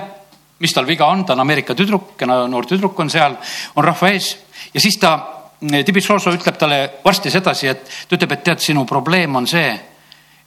mis 0.59 0.73
tal 0.73 0.87
viga 0.87 1.05
on, 1.05 1.25
ta 1.25 1.33
on 1.33 1.45
Ameerika 1.45 1.75
tüdruk, 1.75 2.15
kena 2.17 2.47
noor 2.47 2.65
tüdruk 2.65 2.99
on 2.99 3.09
seal, 3.09 3.37
on 3.75 3.83
rahva 3.83 4.09
ees 4.09 4.37
ja 4.73 4.79
siis 4.79 4.97
ta 4.97 5.17
Tibitsoso 5.59 6.31
ütleb 6.31 6.55
talle 6.55 6.77
varsti 7.03 7.31
sedasi, 7.31 7.67
et 7.67 7.81
ta 7.83 8.15
ütleb, 8.15 8.31
et 8.31 8.43
tead, 8.47 8.61
sinu 8.63 8.85
probleem 8.87 9.35
on 9.35 9.47
see, 9.47 9.73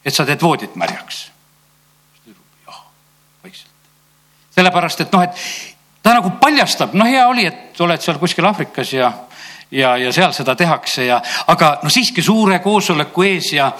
et 0.01 0.13
sa 0.13 0.25
teed 0.25 0.41
voodit 0.41 0.73
märjaks. 0.75 1.19
jah, 2.65 2.79
vaikselt. 3.43 3.91
sellepärast, 4.55 5.05
et 5.05 5.13
noh, 5.13 5.21
et 5.21 5.72
ta 6.03 6.13
nagu 6.17 6.33
paljastab, 6.41 6.93
no 6.99 7.07
hea 7.07 7.23
oli, 7.27 7.47
et 7.47 7.79
oled 7.81 8.01
seal 8.03 8.19
kuskil 8.21 8.45
Aafrikas 8.49 8.91
ja 8.93 9.11
ja, 9.73 9.95
ja 9.97 10.11
seal 10.13 10.33
seda 10.35 10.55
tehakse 10.59 11.07
ja, 11.07 11.19
aga 11.51 11.77
no 11.83 11.91
siiski 11.93 12.23
suure 12.25 12.59
koosoleku 12.63 13.25
ees 13.27 13.53
ja, 13.57 13.71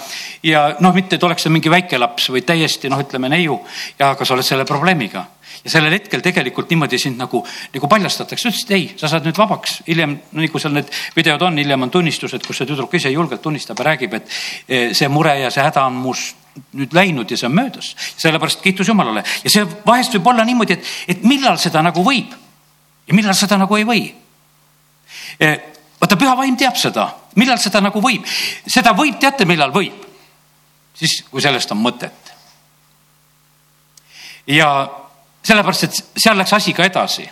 ja 0.44 0.66
noh, 0.84 0.96
mitte 0.96 1.18
et 1.18 1.24
oleks 1.24 1.46
see 1.46 1.54
mingi 1.54 1.72
väike 1.72 2.00
laps 2.02 2.30
või 2.34 2.44
täiesti 2.46 2.92
noh, 2.92 3.02
ütleme 3.04 3.30
neiu 3.32 3.60
ja 4.00 4.14
aga 4.14 4.26
sa 4.26 4.36
oled 4.36 4.48
selle 4.48 4.66
probleemiga 4.70 5.26
ja 5.64 5.72
sellel 5.72 5.96
hetkel 5.96 6.22
tegelikult 6.24 6.72
niimoodi 6.74 7.00
sind 7.00 7.20
nagu, 7.22 7.44
nagu 7.74 7.90
paljastatakse, 7.90 8.50
ütles, 8.50 8.66
et 8.66 8.76
ei, 8.76 8.88
sa 9.00 9.10
saad 9.12 9.28
nüüd 9.28 9.38
vabaks. 9.40 9.82
hiljem, 9.88 10.16
no 10.32 10.44
nagu 10.44 10.60
seal 10.60 10.74
need 10.76 10.90
videod 11.16 11.42
on, 11.48 11.60
hiljem 11.62 11.88
on 11.88 11.94
tunnistused, 11.94 12.46
kus 12.46 12.62
see 12.62 12.70
tüdruk 12.70 12.94
ise 13.00 13.12
julgelt 13.14 13.42
tunnistab 13.42 13.80
ja 13.80 13.92
räägib, 13.92 14.18
et 14.20 14.34
eh, 14.68 14.94
see 14.98 15.12
mure 15.12 15.36
ja 15.40 15.52
see 15.54 15.64
häda 15.64 15.86
on 15.88 16.00
must 16.04 16.40
nüüd 16.78 16.94
läinud 16.94 17.32
ja 17.32 17.38
see 17.38 17.48
on 17.48 17.56
möödas. 17.56 17.96
sellepärast 18.18 18.62
kiitus 18.62 18.88
Jumalale 18.88 19.24
ja 19.44 19.50
see 19.50 19.64
vahest 19.86 20.14
võib 20.18 20.28
olla 20.34 20.46
niimoodi, 20.46 20.78
et, 20.78 20.92
et 21.16 21.24
millal 21.26 21.58
seda 21.58 21.82
nagu 21.82 22.04
võib 22.06 22.34
ja 23.08 23.16
millal 23.16 23.34
seda 23.38 23.58
nagu 23.58 23.78
ei 23.78 23.88
või 23.88 24.04
eh, 25.40 25.73
vaata, 26.04 26.20
püha 26.20 26.36
vaim 26.38 26.58
teab 26.60 26.76
seda, 26.80 27.08
millal 27.40 27.60
seda 27.62 27.82
nagu 27.84 28.02
võib. 28.04 28.26
seda 28.68 28.94
võib, 28.98 29.16
teate, 29.20 29.48
millal 29.50 29.72
võib? 29.74 30.10
siis, 30.94 31.24
kui 31.32 31.42
sellest 31.42 31.72
on 31.72 31.80
mõtet. 31.82 32.34
ja 34.48 34.68
sellepärast, 35.44 35.84
et 35.88 36.20
seal 36.26 36.38
läks 36.38 36.54
asi 36.54 36.74
ka 36.74 36.86
edasi. 36.86 37.30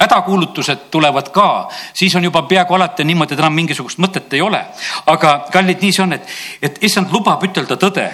hädakuulutused 0.00 0.90
tulevad 0.90 1.30
ka, 1.32 1.68
siis 1.94 2.14
on 2.14 2.24
juba 2.24 2.42
peaaegu 2.42 2.74
alati 2.74 3.04
niimoodi, 3.04 3.34
et 3.34 3.40
enam 3.40 3.54
mingisugust 3.54 3.98
mõtet 3.98 4.32
ei 4.32 4.40
ole. 4.40 4.64
aga 5.06 5.38
kallid, 5.52 5.82
nii 5.82 5.92
see 5.92 6.02
on, 6.06 6.12
et, 6.12 6.28
et 6.62 6.82
issand 6.82 7.12
lubab 7.12 7.42
ütelda 7.42 7.76
tõde. 7.76 8.10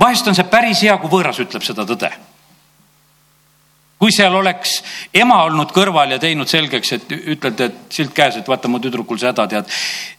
vahest 0.00 0.28
on 0.28 0.34
see 0.34 0.44
päris 0.44 0.82
hea, 0.82 0.98
kui 0.98 1.10
võõras 1.10 1.40
ütleb 1.40 1.64
seda 1.64 1.86
tõde 1.86 2.12
kui 3.98 4.14
seal 4.14 4.34
oleks 4.38 4.78
ema 5.14 5.40
olnud 5.48 5.72
kõrval 5.74 6.14
ja 6.14 6.18
teinud 6.22 6.48
selgeks, 6.50 6.92
et 6.94 7.14
ütled, 7.18 7.62
et 7.66 7.78
silt 7.94 8.14
käes, 8.14 8.38
et 8.38 8.48
vaata 8.48 8.70
mu 8.70 8.80
tüdrukul 8.82 9.18
see 9.18 9.30
häda, 9.30 9.46
tead. 9.50 9.78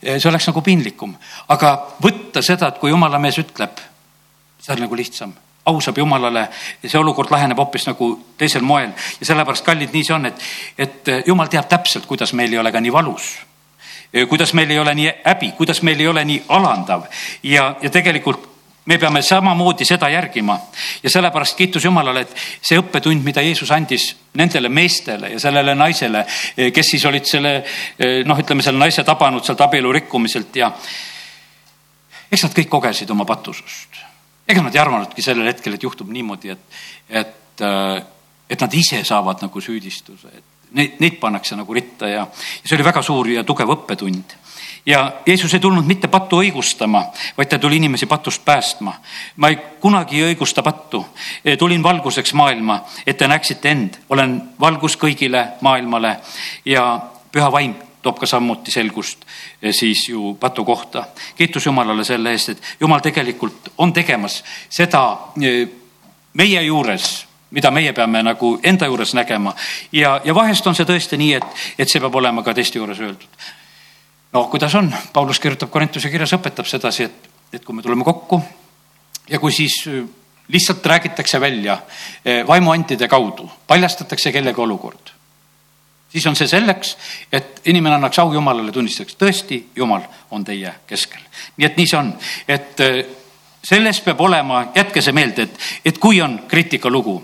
see 0.09 0.29
oleks 0.29 0.49
nagu 0.51 0.63
piinlikum, 0.65 1.15
aga 1.55 1.75
võtta 2.03 2.43
seda, 2.45 2.73
et 2.73 2.81
kui 2.81 2.91
jumala 2.91 3.21
mees 3.21 3.39
ütleb, 3.39 3.79
see 4.59 4.75
on 4.75 4.83
nagu 4.85 4.99
lihtsam. 4.99 5.35
Ausab 5.69 5.97
Jumalale 5.99 6.47
ja 6.81 6.89
see 6.89 6.97
olukord 6.97 7.29
laheneb 7.29 7.59
hoopis 7.59 7.83
nagu 7.85 8.07
teisel 8.39 8.63
moel. 8.65 8.89
Ja 9.19 9.27
sellepärast, 9.27 9.65
kallid, 9.67 9.91
nii 9.93 10.05
see 10.07 10.15
on, 10.15 10.25
et, 10.25 10.45
et 10.79 11.11
Jumal 11.27 11.51
teab 11.51 11.67
täpselt, 11.69 12.07
kuidas 12.09 12.33
meil 12.33 12.55
ei 12.55 12.57
ole 12.57 12.71
ka 12.73 12.81
nii 12.81 12.93
valus. 12.95 13.35
Kuidas 14.31 14.55
meil 14.57 14.71
ei 14.73 14.79
ole 14.81 14.95
nii 14.97 15.11
häbi, 15.27 15.51
kuidas 15.59 15.83
meil 15.85 15.99
ei 16.01 16.07
ole 16.09 16.23
nii 16.25 16.39
alandav. 16.57 17.05
Ja, 17.45 17.75
ja 17.83 17.91
tegelikult 17.93 18.48
me 18.89 18.97
peame 18.97 19.21
samamoodi 19.21 19.85
seda 19.85 20.09
järgima 20.09 20.55
ja 21.03 21.09
sellepärast 21.09 21.57
kiitus 21.57 21.85
Jumalale, 21.85 22.25
et 22.25 22.33
see 22.65 22.79
õppetund, 22.79 23.21
mida 23.23 23.43
Jeesus 23.45 23.69
andis 23.75 24.09
nendele 24.39 24.69
meestele 24.73 25.33
ja 25.35 25.39
sellele 25.41 25.75
naisele, 25.77 26.25
kes 26.73 26.91
siis 26.95 27.05
olid 27.05 27.29
selle 27.29 27.53
noh, 28.25 28.41
ütleme 28.41 28.65
selle 28.65 28.81
naise 28.81 29.05
tabanud 29.05 29.45
sealt 29.45 29.61
abielu 29.67 29.93
rikkumiselt 29.99 30.57
ja 30.57 30.71
eks 32.29 32.47
nad 32.47 32.57
kõik 32.57 32.69
kogesid 32.69 33.09
oma 33.13 33.27
patusust. 33.29 34.01
ega 34.49 34.63
nad 34.65 34.73
ei 34.73 34.81
arvanudki 34.81 35.21
sellel 35.21 35.51
hetkel, 35.51 35.75
et 35.77 35.83
juhtub 35.85 36.09
niimoodi, 36.09 36.49
et, 36.49 36.79
et, 37.21 37.65
et 38.49 38.61
nad 38.65 38.73
ise 38.73 39.03
saavad 39.05 39.45
nagu 39.45 39.61
süüdistuse, 39.61 40.33
et 40.33 40.58
neid, 40.71 40.99
neid 40.99 41.17
pannakse 41.19 41.55
nagu 41.55 41.73
ritta 41.73 42.07
ja, 42.07 42.27
ja 42.27 42.65
see 42.65 42.77
oli 42.77 42.85
väga 42.85 43.01
suur 43.05 43.29
ja 43.29 43.43
tugev 43.43 43.73
õppetund 43.75 44.37
ja 44.85 45.11
Jeesus 45.25 45.53
ei 45.53 45.59
tulnud 45.59 45.85
mitte 45.85 46.07
pattu 46.07 46.39
õigustama, 46.41 47.03
vaid 47.37 47.49
ta 47.49 47.59
tuli 47.59 47.77
inimesi 47.77 48.05
patust 48.05 48.45
päästma. 48.45 48.93
ma 49.35 49.49
ei 49.49 49.57
kunagi 49.79 50.21
ei 50.21 50.33
õigusta 50.33 50.63
pattu. 50.63 51.05
tulin 51.57 51.83
valguseks 51.83 52.33
maailma, 52.33 52.83
et 53.05 53.17
te 53.17 53.27
näeksite 53.27 53.69
end, 53.69 53.99
olen 54.09 54.41
valgus 54.59 54.97
kõigile 54.97 55.47
maailmale 55.61 56.17
ja 56.65 56.99
püha 57.31 57.51
vaim 57.51 57.75
toob 58.01 58.19
ka 58.19 58.25
samuti 58.25 58.71
selgust 58.71 59.25
eh, 59.61 59.73
siis 59.73 60.09
ju 60.09 60.35
patu 60.39 60.65
kohta. 60.65 61.05
kiitus 61.35 61.65
Jumalale 61.65 62.03
selle 62.03 62.31
eest, 62.31 62.49
et 62.49 62.61
Jumal 62.79 62.99
tegelikult 62.99 63.73
on 63.77 63.93
tegemas 63.93 64.43
seda 64.69 65.17
eh, 65.41 65.67
meie 66.33 66.61
juures 66.63 67.28
mida 67.51 67.71
meie 67.71 67.93
peame 67.93 68.21
nagu 68.23 68.59
enda 68.63 68.85
juures 68.89 69.13
nägema. 69.17 69.55
Ja, 69.91 70.19
ja 70.23 70.35
vahest 70.35 70.67
on 70.67 70.77
see 70.77 70.85
tõesti 70.85 71.17
nii, 71.17 71.33
et, 71.39 71.65
et 71.79 71.89
see 71.89 72.01
peab 72.01 72.15
olema 72.15 72.43
ka 72.45 72.53
teiste 72.53 72.79
juures 72.79 72.99
öeldud. 72.99 73.49
No 74.33 74.45
kuidas 74.51 74.75
on, 74.77 74.91
Paulus 75.13 75.39
kirjutab 75.41 75.71
Korintuse 75.73 76.09
kirjas, 76.09 76.35
õpetab 76.37 76.67
sedasi, 76.69 77.09
et, 77.09 77.29
et 77.53 77.65
kui 77.65 77.75
me 77.75 77.81
tuleme 77.81 78.05
kokku 78.05 78.41
ja 79.29 79.39
kui 79.41 79.53
siis 79.53 79.81
äh, 79.89 80.03
lihtsalt 80.53 80.85
räägitakse 80.85 81.41
välja 81.41 81.73
äh, 81.73 82.47
vaimuantide 82.47 83.07
kaudu, 83.07 83.49
paljastatakse 83.67 84.31
kellegi 84.31 84.61
olukord, 84.61 85.09
siis 86.09 86.27
on 86.29 86.37
see 86.37 86.47
selleks, 86.47 86.95
et 87.33 87.61
inimene 87.65 87.97
annaks 87.97 88.21
au 88.21 88.33
Jumalale, 88.33 88.71
tunnistaks, 88.71 89.17
tõesti, 89.17 89.63
Jumal 89.75 90.05
on 90.31 90.45
teie 90.45 90.73
keskel. 90.87 91.21
nii 91.57 91.65
et 91.65 91.77
nii 91.77 91.89
see 91.89 91.97
on, 91.97 92.13
et 92.47 92.85
äh, 92.85 93.01
selles 93.63 94.01
peab 94.01 94.21
olema, 94.21 94.67
jätke 94.75 95.01
see 95.01 95.13
meelde, 95.13 95.49
et, 95.49 95.59
et 95.85 95.97
kui 95.97 96.21
on 96.21 96.39
kriitikalugu, 96.47 97.17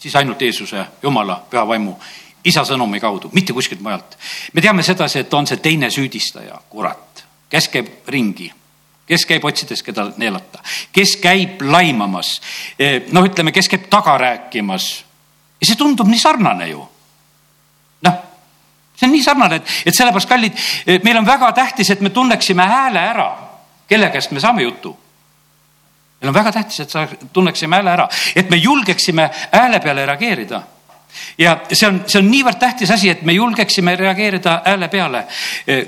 siis 0.00 0.16
ainult 0.16 0.42
Jeesuse, 0.42 0.84
Jumala, 1.02 1.42
püha 1.50 1.66
vaimu 1.68 1.96
isa 2.44 2.64
sõnumi 2.64 3.00
kaudu, 3.00 3.30
mitte 3.32 3.52
kuskilt 3.52 3.80
mujalt. 3.84 4.16
me 4.52 4.60
teame 4.60 4.82
sedasi, 4.82 5.18
et 5.20 5.34
on 5.34 5.46
see 5.46 5.60
teine 5.60 5.90
süüdistaja, 5.90 6.60
kurat, 6.70 7.24
kes 7.52 7.68
käib 7.68 8.08
ringi, 8.08 8.48
kes 9.06 9.26
käib 9.28 9.44
otsides, 9.44 9.82
keda 9.82 10.10
neelata, 10.16 10.62
kes 10.92 11.16
käib 11.20 11.60
laimamas, 11.62 12.40
e, 12.78 13.06
noh, 13.12 13.26
ütleme, 13.28 13.52
kes 13.52 13.68
käib 13.68 13.90
taga 13.92 14.16
rääkimas. 14.18 15.04
ja 15.60 15.66
see 15.66 15.76
tundub 15.76 16.08
nii 16.08 16.20
sarnane 16.20 16.70
ju. 16.70 16.88
noh, 18.02 18.16
see 18.96 19.06
on 19.06 19.12
nii 19.12 19.22
sarnane, 19.22 19.60
et, 19.60 19.76
et 19.86 19.94
sellepärast, 19.94 20.28
kallid, 20.28 20.56
e, 20.86 20.98
meil 21.04 21.20
on 21.20 21.26
väga 21.26 21.52
tähtis, 21.52 21.90
et 21.90 22.00
me 22.00 22.10
tunneksime 22.10 22.64
hääle 22.64 23.04
ära, 23.12 23.30
kelle 23.88 24.10
käest 24.10 24.32
me 24.32 24.40
saame 24.40 24.62
jutu 24.62 24.96
meil 26.20 26.28
on 26.28 26.34
väga 26.34 26.52
tähtis, 26.52 26.80
et 26.80 26.90
sa 26.90 27.06
tunneksime 27.32 27.76
hääle 27.76 27.90
ära, 27.90 28.08
et 28.36 28.50
me 28.50 28.56
julgeksime 28.56 29.30
hääle 29.52 29.80
peale 29.80 30.06
reageerida 30.06 30.62
ja 31.38 31.56
see 31.72 31.88
on, 31.88 32.02
see 32.06 32.20
on 32.20 32.28
niivõrd 32.30 32.58
tähtis 32.60 32.90
asi, 32.90 33.10
et 33.10 33.22
me 33.26 33.32
julgeksime 33.32 33.96
reageerida 33.96 34.60
hääle 34.66 34.88
peale. 34.88 35.24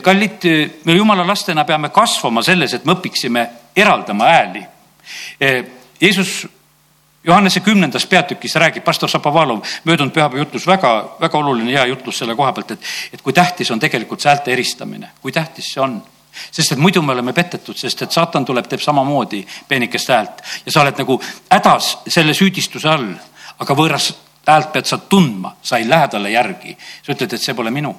kallid, 0.03 0.49
me 0.85 0.97
jumala 0.97 1.27
lastena 1.27 1.65
peame 1.65 1.89
kasvama 1.89 2.43
selles, 2.43 2.75
et 2.75 2.85
me 2.85 2.97
õpiksime 2.97 3.47
eraldama 3.77 4.33
hääli. 4.33 4.67
Jeesus 6.01 6.49
Johannese 7.25 7.61
kümnendas 7.61 8.07
peatükis 8.07 8.57
räägib 8.59 8.83
pastor 8.85 9.11
Šapovalov 9.11 9.61
möödunud 9.85 10.11
pühapäeva 10.11 10.43
jutlus 10.43 10.67
väga, 10.67 10.91
väga 11.21 11.39
oluline 11.39 11.71
hea 11.71 11.85
jutlus 11.87 12.19
selle 12.19 12.35
koha 12.35 12.51
pealt, 12.53 12.73
et, 12.75 12.89
et 13.15 13.23
kui 13.23 13.33
tähtis 13.33 13.71
on 13.71 13.79
tegelikult 13.79 14.21
see 14.21 14.31
häälte 14.33 14.51
eristamine, 14.53 15.12
kui 15.23 15.33
tähtis 15.33 15.69
see 15.71 15.83
on 15.85 16.01
sest 16.51 16.73
et 16.73 16.79
muidu 16.79 17.03
me 17.03 17.12
oleme 17.12 17.33
petetud, 17.33 17.77
sest 17.77 18.03
et 18.03 18.12
saatan 18.12 18.45
tuleb, 18.45 18.67
teeb 18.69 18.81
samamoodi 18.81 19.43
peenikest 19.69 20.12
häält 20.12 20.43
ja 20.67 20.73
sa 20.73 20.83
oled 20.83 20.99
nagu 21.03 21.19
hädas 21.51 21.97
selle 22.09 22.35
süüdistuse 22.35 22.89
all, 22.89 23.11
aga 23.61 23.77
võõras 23.77 24.12
häält 24.47 24.73
pead 24.73 24.89
sa 24.89 24.99
tundma, 24.99 25.55
sa 25.62 25.79
ei 25.79 25.89
lähe 25.89 26.09
talle 26.09 26.31
järgi. 26.31 26.77
sa 27.03 27.12
ütled, 27.12 27.33
et 27.33 27.43
see 27.43 27.55
pole 27.55 27.71
minu. 27.71 27.95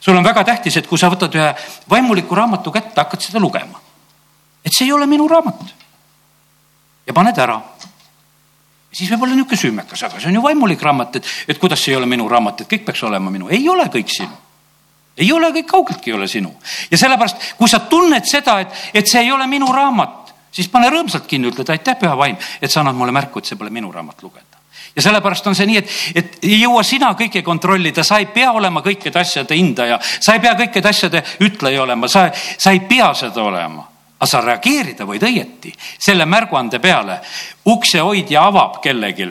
sul 0.00 0.16
on 0.16 0.24
väga 0.24 0.44
tähtis, 0.44 0.76
et 0.76 0.86
kui 0.86 0.98
sa 0.98 1.10
võtad 1.10 1.34
ühe 1.34 1.54
vaimuliku 1.90 2.34
raamatu 2.34 2.70
kätte, 2.72 3.00
hakkad 3.00 3.20
seda 3.20 3.40
lugema. 3.40 3.80
et 4.64 4.72
see 4.72 4.86
ei 4.86 4.92
ole 4.92 5.06
minu 5.06 5.28
raamat. 5.28 5.74
ja 7.06 7.12
paned 7.12 7.38
ära. 7.38 7.60
siis 8.92 9.10
võib 9.10 9.22
olla 9.22 9.34
niisugune 9.34 9.56
süümekas, 9.56 10.02
aga 10.02 10.20
see 10.20 10.28
on 10.28 10.34
ju 10.34 10.42
vaimulik 10.42 10.82
raamat, 10.82 11.16
et, 11.16 11.26
et 11.48 11.58
kuidas 11.58 11.80
see 11.84 11.92
ei 11.92 11.96
ole 11.96 12.06
minu 12.06 12.28
raamat, 12.28 12.60
et 12.60 12.68
kõik 12.68 12.84
peaks 12.84 13.02
olema 13.02 13.30
minu. 13.30 13.48
ei 13.48 13.68
ole 13.68 13.88
kõik 13.88 14.12
sinu 14.12 14.47
ei 15.18 15.32
ole 15.32 15.50
kõik 15.56 15.68
kaugeltki 15.70 16.10
ei 16.10 16.16
ole 16.16 16.28
sinu 16.28 16.52
ja 16.90 16.98
sellepärast, 16.98 17.54
kui 17.58 17.68
sa 17.68 17.80
tunned 17.90 18.26
seda, 18.28 18.60
et, 18.64 18.76
et 18.94 19.10
see 19.10 19.24
ei 19.26 19.32
ole 19.32 19.46
minu 19.50 19.70
raamat, 19.72 20.34
siis 20.54 20.70
pane 20.72 20.90
rõõmsalt 20.92 21.26
kinni, 21.30 21.50
ütled 21.52 21.74
aitäh, 21.74 21.98
püha 21.98 22.14
vaim, 22.16 22.38
et 22.62 22.70
sa 22.70 22.80
annad 22.80 22.96
mulle 22.98 23.14
märku, 23.14 23.42
et 23.42 23.50
see 23.50 23.58
pole 23.58 23.72
minu 23.74 23.92
raamat 23.92 24.22
lugeda 24.22 24.58
ja 24.96 25.02
sellepärast 25.02 25.46
on 25.46 25.54
see 25.54 25.66
nii, 25.68 25.78
et, 25.78 25.92
et 26.14 26.38
ei 26.42 26.56
jõua 26.62 26.82
sina 26.82 27.12
kõike 27.18 27.42
kontrollida, 27.46 28.02
sa 28.02 28.18
ei 28.18 28.26
pea 28.34 28.50
olema 28.56 28.82
kõikide 28.82 29.20
asjade 29.20 29.54
hindaja, 29.54 30.00
sa 30.02 30.34
ei 30.34 30.42
pea 30.42 30.56
kõikide 30.58 30.90
asjade 30.90 31.22
ütleja 31.46 31.84
olema, 31.84 32.08
sa, 32.10 32.28
sa 32.34 32.74
ei 32.74 32.82
pea 32.88 33.12
seda 33.14 33.44
olema. 33.46 33.86
aga 34.18 34.26
sa 34.26 34.40
reageerida 34.42 35.04
võid 35.06 35.22
õieti 35.22 35.70
selle 35.98 36.24
märguande 36.26 36.80
peale. 36.82 37.20
uksehoidja 37.66 38.42
avab 38.42 38.80
kellelegi 38.82 39.28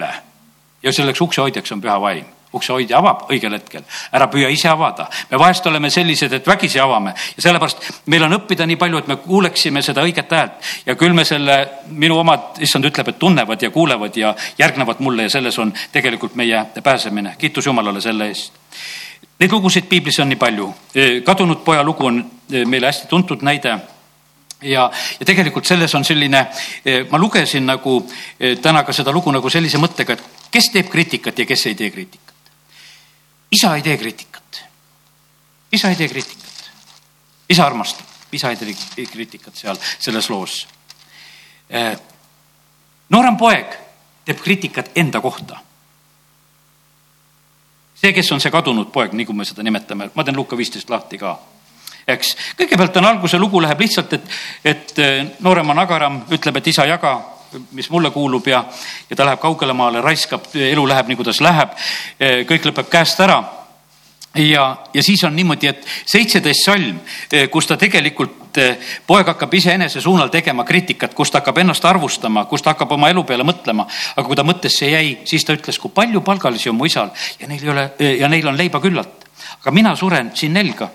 ja 0.84 0.94
selleks 0.94 1.22
uksehoidjaks 1.22 1.72
on 1.72 1.82
püha 1.82 2.00
vaim 2.00 2.37
uksehoidja 2.54 2.98
avab 2.98 3.26
õigel 3.32 3.56
hetkel, 3.58 3.84
ära 4.16 4.28
püüa 4.32 4.50
ise 4.54 4.70
avada. 4.70 5.10
me 5.32 5.40
vahest 5.40 5.66
oleme 5.68 5.90
sellised, 5.90 6.34
et 6.34 6.48
vägisi 6.48 6.80
avame 6.80 7.14
ja 7.36 7.44
sellepärast 7.44 7.90
meil 8.06 8.24
on 8.24 8.38
õppida 8.40 8.68
nii 8.68 8.80
palju, 8.80 8.98
et 8.98 9.08
me 9.08 9.16
kuuleksime 9.24 9.82
seda 9.82 10.04
õiget 10.04 10.32
häält 10.32 10.72
ja 10.86 10.96
küll 10.96 11.14
me 11.14 11.26
selle, 11.26 11.58
minu 11.90 12.20
omad, 12.20 12.62
issand 12.64 12.86
ütleb, 12.86 13.12
et 13.12 13.20
tunnevad 13.20 13.62
ja 13.62 13.72
kuulevad 13.72 14.16
ja 14.18 14.36
järgnevad 14.58 15.04
mulle 15.04 15.28
ja 15.28 15.30
selles 15.30 15.60
on 15.60 15.74
tegelikult 15.92 16.36
meie 16.36 16.66
pääsemine. 16.84 17.36
kiitus 17.38 17.66
Jumalale 17.66 18.02
selle 18.02 18.28
eest. 18.28 18.54
Neid 19.40 19.52
lugusid 19.52 19.86
piiblis 19.90 20.20
on 20.20 20.30
nii 20.30 20.40
palju. 20.40 20.74
kadunud 21.26 21.64
poja 21.66 21.84
lugu 21.84 22.06
on 22.06 22.26
meile 22.66 22.88
hästi 22.88 23.08
tuntud 23.08 23.44
näide 23.44 23.78
ja, 24.62 24.92
ja 25.20 25.26
tegelikult 25.26 25.66
selles 25.66 25.96
on 25.96 26.06
selline, 26.06 26.46
ma 27.10 27.18
lugesin 27.18 27.66
nagu 27.66 28.00
täna 28.62 28.84
ka 28.84 28.94
seda 28.94 29.12
lugu 29.12 29.32
nagu 29.32 29.50
sellise 29.50 29.78
mõttega, 29.78 30.18
et 30.18 30.50
kes 30.52 30.72
teeb 30.74 30.90
kriitikat 30.90 31.40
ja 31.40 31.46
kes 31.46 31.68
ei 31.68 31.76
tee 31.76 31.92
kriitikat 31.92 32.27
isa 33.52 33.76
ei 33.76 33.82
tee 33.82 33.98
kriitikat. 33.98 34.64
isa 35.72 35.90
ei 35.90 35.96
tee 35.96 36.08
kriitikat. 36.08 36.72
isa 37.50 37.66
armastab, 37.66 38.06
isa 38.32 38.50
ei 38.50 38.56
tee 38.56 39.06
kriitikat 39.06 39.56
seal 39.56 39.78
selles 40.00 40.30
loos. 40.30 40.68
Äh, 41.74 42.00
noorem 43.10 43.38
poeg 43.38 43.78
teeb 44.26 44.40
kriitikat 44.44 44.92
enda 44.96 45.22
kohta 45.22 45.60
see, 48.02 48.14
kes 48.14 48.32
on 48.32 48.42
see 48.42 48.52
kadunud 48.52 48.92
poeg, 48.94 49.14
nagu 49.18 49.34
me 49.34 49.46
seda 49.46 49.64
nimetame, 49.66 50.12
ma 50.14 50.24
teen 50.24 50.36
Luka 50.38 50.58
viisteist 50.58 50.90
lahti 50.90 51.18
ka 51.18 51.38
eks. 52.08 52.36
kõigepealt 52.58 53.00
on 53.02 53.10
alguse 53.10 53.40
lugu 53.40 53.62
läheb 53.62 53.82
lihtsalt, 53.84 54.14
et, 54.14 54.38
et 54.64 55.00
äh, 55.04 55.18
noorema 55.44 55.76
Nagaram 55.78 56.22
ütleb, 56.32 56.60
et 56.60 56.72
isa, 56.72 56.86
jaga, 56.88 57.18
mis 57.72 57.90
mulle 57.90 58.12
kuulub 58.12 58.48
ja, 58.48 58.64
ja 59.10 59.16
ta 59.16 59.26
läheb 59.26 59.40
kaugelemaale, 59.40 60.02
raiskab, 60.02 60.50
elu 60.54 60.88
läheb 60.88 61.08
nii, 61.08 61.20
kuidas 61.20 61.42
läheb. 61.42 61.78
Äh, 62.20 62.44
kõik 62.50 62.70
lõpeb 62.70 62.92
käest 62.92 63.20
ära 63.24 63.42
ja, 64.38 64.78
ja 64.94 65.04
siis 65.04 65.24
on 65.24 65.36
niimoodi, 65.36 65.68
et 65.68 65.86
seitseteist 66.06 66.66
salm, 66.66 67.00
kus 67.52 67.68
ta 67.68 67.78
tegelikult, 67.80 68.60
poeg 69.08 69.32
hakkab 69.32 69.54
iseenese 69.54 70.02
suunal 70.02 70.32
tegema 70.34 70.66
kriitikat, 70.68 71.14
kus 71.18 71.32
ta 71.32 71.42
hakkab 71.42 71.62
ennast 71.62 71.86
arvustama, 71.86 72.46
kus 72.50 72.64
ta 72.66 72.74
hakkab 72.74 72.96
oma 72.98 73.10
elu 73.14 73.24
peale 73.24 73.46
mõtlema. 73.48 73.88
aga 74.16 74.28
kui 74.28 74.36
ta 74.36 74.44
mõttesse 74.44 74.90
jäi, 74.90 75.18
siis 75.26 75.46
ta 75.46 75.54
ütles, 75.58 75.80
kui 75.80 75.92
palju 75.94 76.22
palgalisi 76.22 76.70
on 76.70 76.78
mu 76.78 76.86
isal 76.86 77.12
ja 77.40 77.48
neil 77.48 77.64
ei 77.64 77.70
ole 77.70 77.90
ja 78.20 78.28
neil 78.28 78.48
on 78.48 78.58
leiba 78.58 78.80
küllalt. 78.80 79.28
aga 79.62 79.72
mina 79.72 79.96
suren 79.96 80.32
siin 80.36 80.54
nälga 80.54 80.90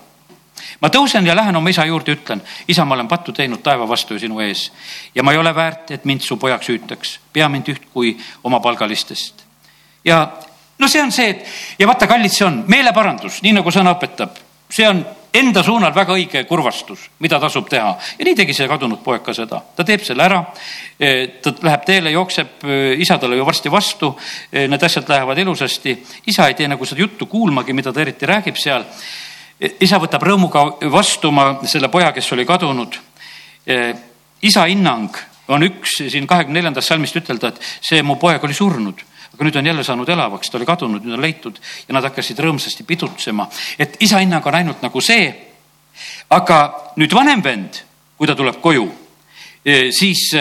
ma 0.81 0.89
tõusen 0.89 1.25
ja 1.27 1.35
lähen 1.35 1.55
oma 1.55 1.69
isa 1.69 1.85
juurde, 1.85 2.15
ütlen, 2.17 2.41
isa, 2.67 2.85
ma 2.85 2.95
olen 2.95 3.07
pattu 3.07 3.33
teinud 3.33 3.61
taeva 3.63 3.87
vastu 3.89 4.17
ja 4.17 4.23
sinu 4.23 4.39
ees. 4.39 4.69
Ja 5.15 5.23
ma 5.23 5.31
ei 5.31 5.37
ole 5.37 5.55
väärt, 5.55 5.91
et 5.91 6.05
mind 6.05 6.21
su 6.21 6.37
pojaks 6.37 6.69
hüütaks, 6.69 7.17
pea 7.33 7.49
mind 7.49 7.69
üht 7.73 7.89
kui 7.93 8.17
omapalgalistest. 8.43 9.43
ja 10.05 10.27
no 10.79 10.87
see 10.87 11.01
on 11.01 11.11
see, 11.11 11.29
et 11.29 11.79
ja 11.79 11.87
vaata, 11.87 12.07
kallid, 12.07 12.31
see 12.31 12.45
on 12.47 12.63
meeleparandus, 12.67 13.41
nii 13.43 13.59
nagu 13.59 13.71
sõna 13.71 13.95
õpetab, 13.95 14.39
see 14.73 14.87
on 14.89 15.03
enda 15.33 15.63
suunal 15.65 15.93
väga 15.95 16.13
õige 16.13 16.43
kurvastus, 16.45 17.07
mida 17.23 17.39
tasub 17.41 17.65
teha. 17.69 17.95
Ja 18.19 18.25
nii 18.27 18.35
tegi 18.37 18.53
see 18.53 18.67
kadunud 18.69 19.01
poeg 19.05 19.23
ka 19.25 19.33
seda, 19.33 19.59
ta 19.75 19.85
teeb 19.87 20.03
selle 20.05 20.25
ära. 20.25 20.43
E, 20.97 21.09
ta 21.41 21.55
läheb 21.65 21.85
teele, 21.87 22.13
jookseb, 22.13 22.61
e, 22.61 22.79
isa 23.01 23.17
talle 23.21 23.39
ju 23.39 23.47
varsti 23.47 23.71
vastu. 23.73 24.11
E, 24.51 24.67
need 24.69 24.85
asjad 24.85 25.09
lähevad 25.09 25.41
ilusasti, 25.41 25.95
isa 26.29 26.47
ei 26.49 26.57
tee 26.59 26.69
nagu 26.69 26.85
seda 26.85 27.01
juttu 27.01 27.25
kuulmagi, 27.31 27.73
mida 27.73 27.93
ta 27.93 28.03
eriti 28.05 28.29
räägib 28.29 28.59
seal 28.61 28.85
isa 29.59 29.99
võtab 30.01 30.23
rõõmuga 30.25 30.65
vastu 30.91 31.29
oma 31.29 31.59
selle 31.69 31.89
poja, 31.89 32.11
kes 32.11 32.31
oli 32.33 32.45
kadunud. 32.45 32.99
isa 34.41 34.65
hinnang 34.67 35.15
on 35.47 35.63
üks 35.63 35.97
siin 36.09 36.27
kahekümne 36.27 36.59
neljandast 36.59 36.87
salmist 36.87 37.15
ütelda, 37.15 37.51
et 37.51 37.59
see 37.81 38.03
mu 38.03 38.15
poeg 38.19 38.43
oli 38.43 38.53
surnud, 38.55 39.01
aga 39.33 39.45
nüüd 39.45 39.55
on 39.59 39.65
jälle 39.65 39.83
saanud 39.83 40.09
elavaks, 40.09 40.49
ta 40.49 40.57
oli 40.57 40.67
kadunud, 40.67 41.03
nüüd 41.03 41.17
on 41.17 41.21
leitud 41.21 41.59
ja 41.87 41.95
nad 41.95 42.03
hakkasid 42.07 42.39
rõõmsasti 42.39 42.85
pidutsema. 42.87 43.47
et 43.79 43.97
isa 43.99 44.19
hinnang 44.19 44.45
on 44.45 44.55
ainult 44.55 44.81
nagu 44.81 45.01
see. 45.01 45.33
aga 46.29 46.93
nüüd 46.95 47.13
vanem 47.13 47.43
vend, 47.43 47.83
kui 48.17 48.27
ta 48.27 48.35
tuleb 48.35 48.61
koju, 48.61 48.91
siis 49.91 50.31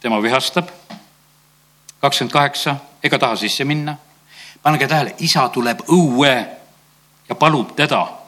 tema 0.00 0.22
vihastab. 0.22 0.68
kakskümmend 2.00 2.32
kaheksa, 2.32 2.76
ega 3.02 3.18
taha 3.18 3.36
sisse 3.36 3.64
minna. 3.64 3.96
pange 4.62 4.86
tähele, 4.86 5.14
isa 5.18 5.48
tuleb 5.48 5.80
õue 5.88 6.46
ja 7.28 7.34
palub 7.34 7.76
teda 7.76 8.19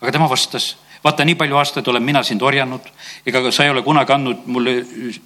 aga 0.00 0.12
tema 0.14 0.28
vastas, 0.30 0.76
vaata, 1.04 1.24
nii 1.24 1.36
palju 1.38 1.56
aastaid 1.58 1.88
olen 1.88 2.02
mina 2.02 2.22
sind 2.26 2.42
orjanud, 2.42 2.86
ega 3.26 3.42
sa 3.54 3.64
ei 3.64 3.70
ole 3.70 3.82
kunagi 3.86 4.14
andnud 4.14 4.46
mulle, 4.46 4.74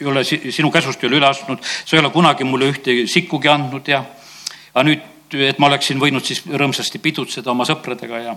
ei 0.01 0.07
ole 0.09 0.25
sinu 0.25 0.71
käsust 0.71 1.03
ei 1.03 1.11
ole 1.11 1.21
üle 1.21 1.29
astunud, 1.29 1.63
sa 1.63 1.97
ei 1.97 2.01
ole 2.03 2.11
kunagi 2.15 2.45
mulle 2.49 2.71
ühte 2.73 2.97
sikkugi 3.11 3.51
andnud 3.53 3.89
ja, 3.89 4.05
aga 4.75 4.87
nüüd, 4.89 5.09
et 5.49 5.61
ma 5.61 5.71
oleksin 5.71 6.01
võinud 6.01 6.25
siis 6.25 6.45
rõõmsasti 6.47 7.01
pidutseda 7.03 7.53
oma 7.53 7.65
sõpradega 7.69 8.25
ja, 8.25 8.37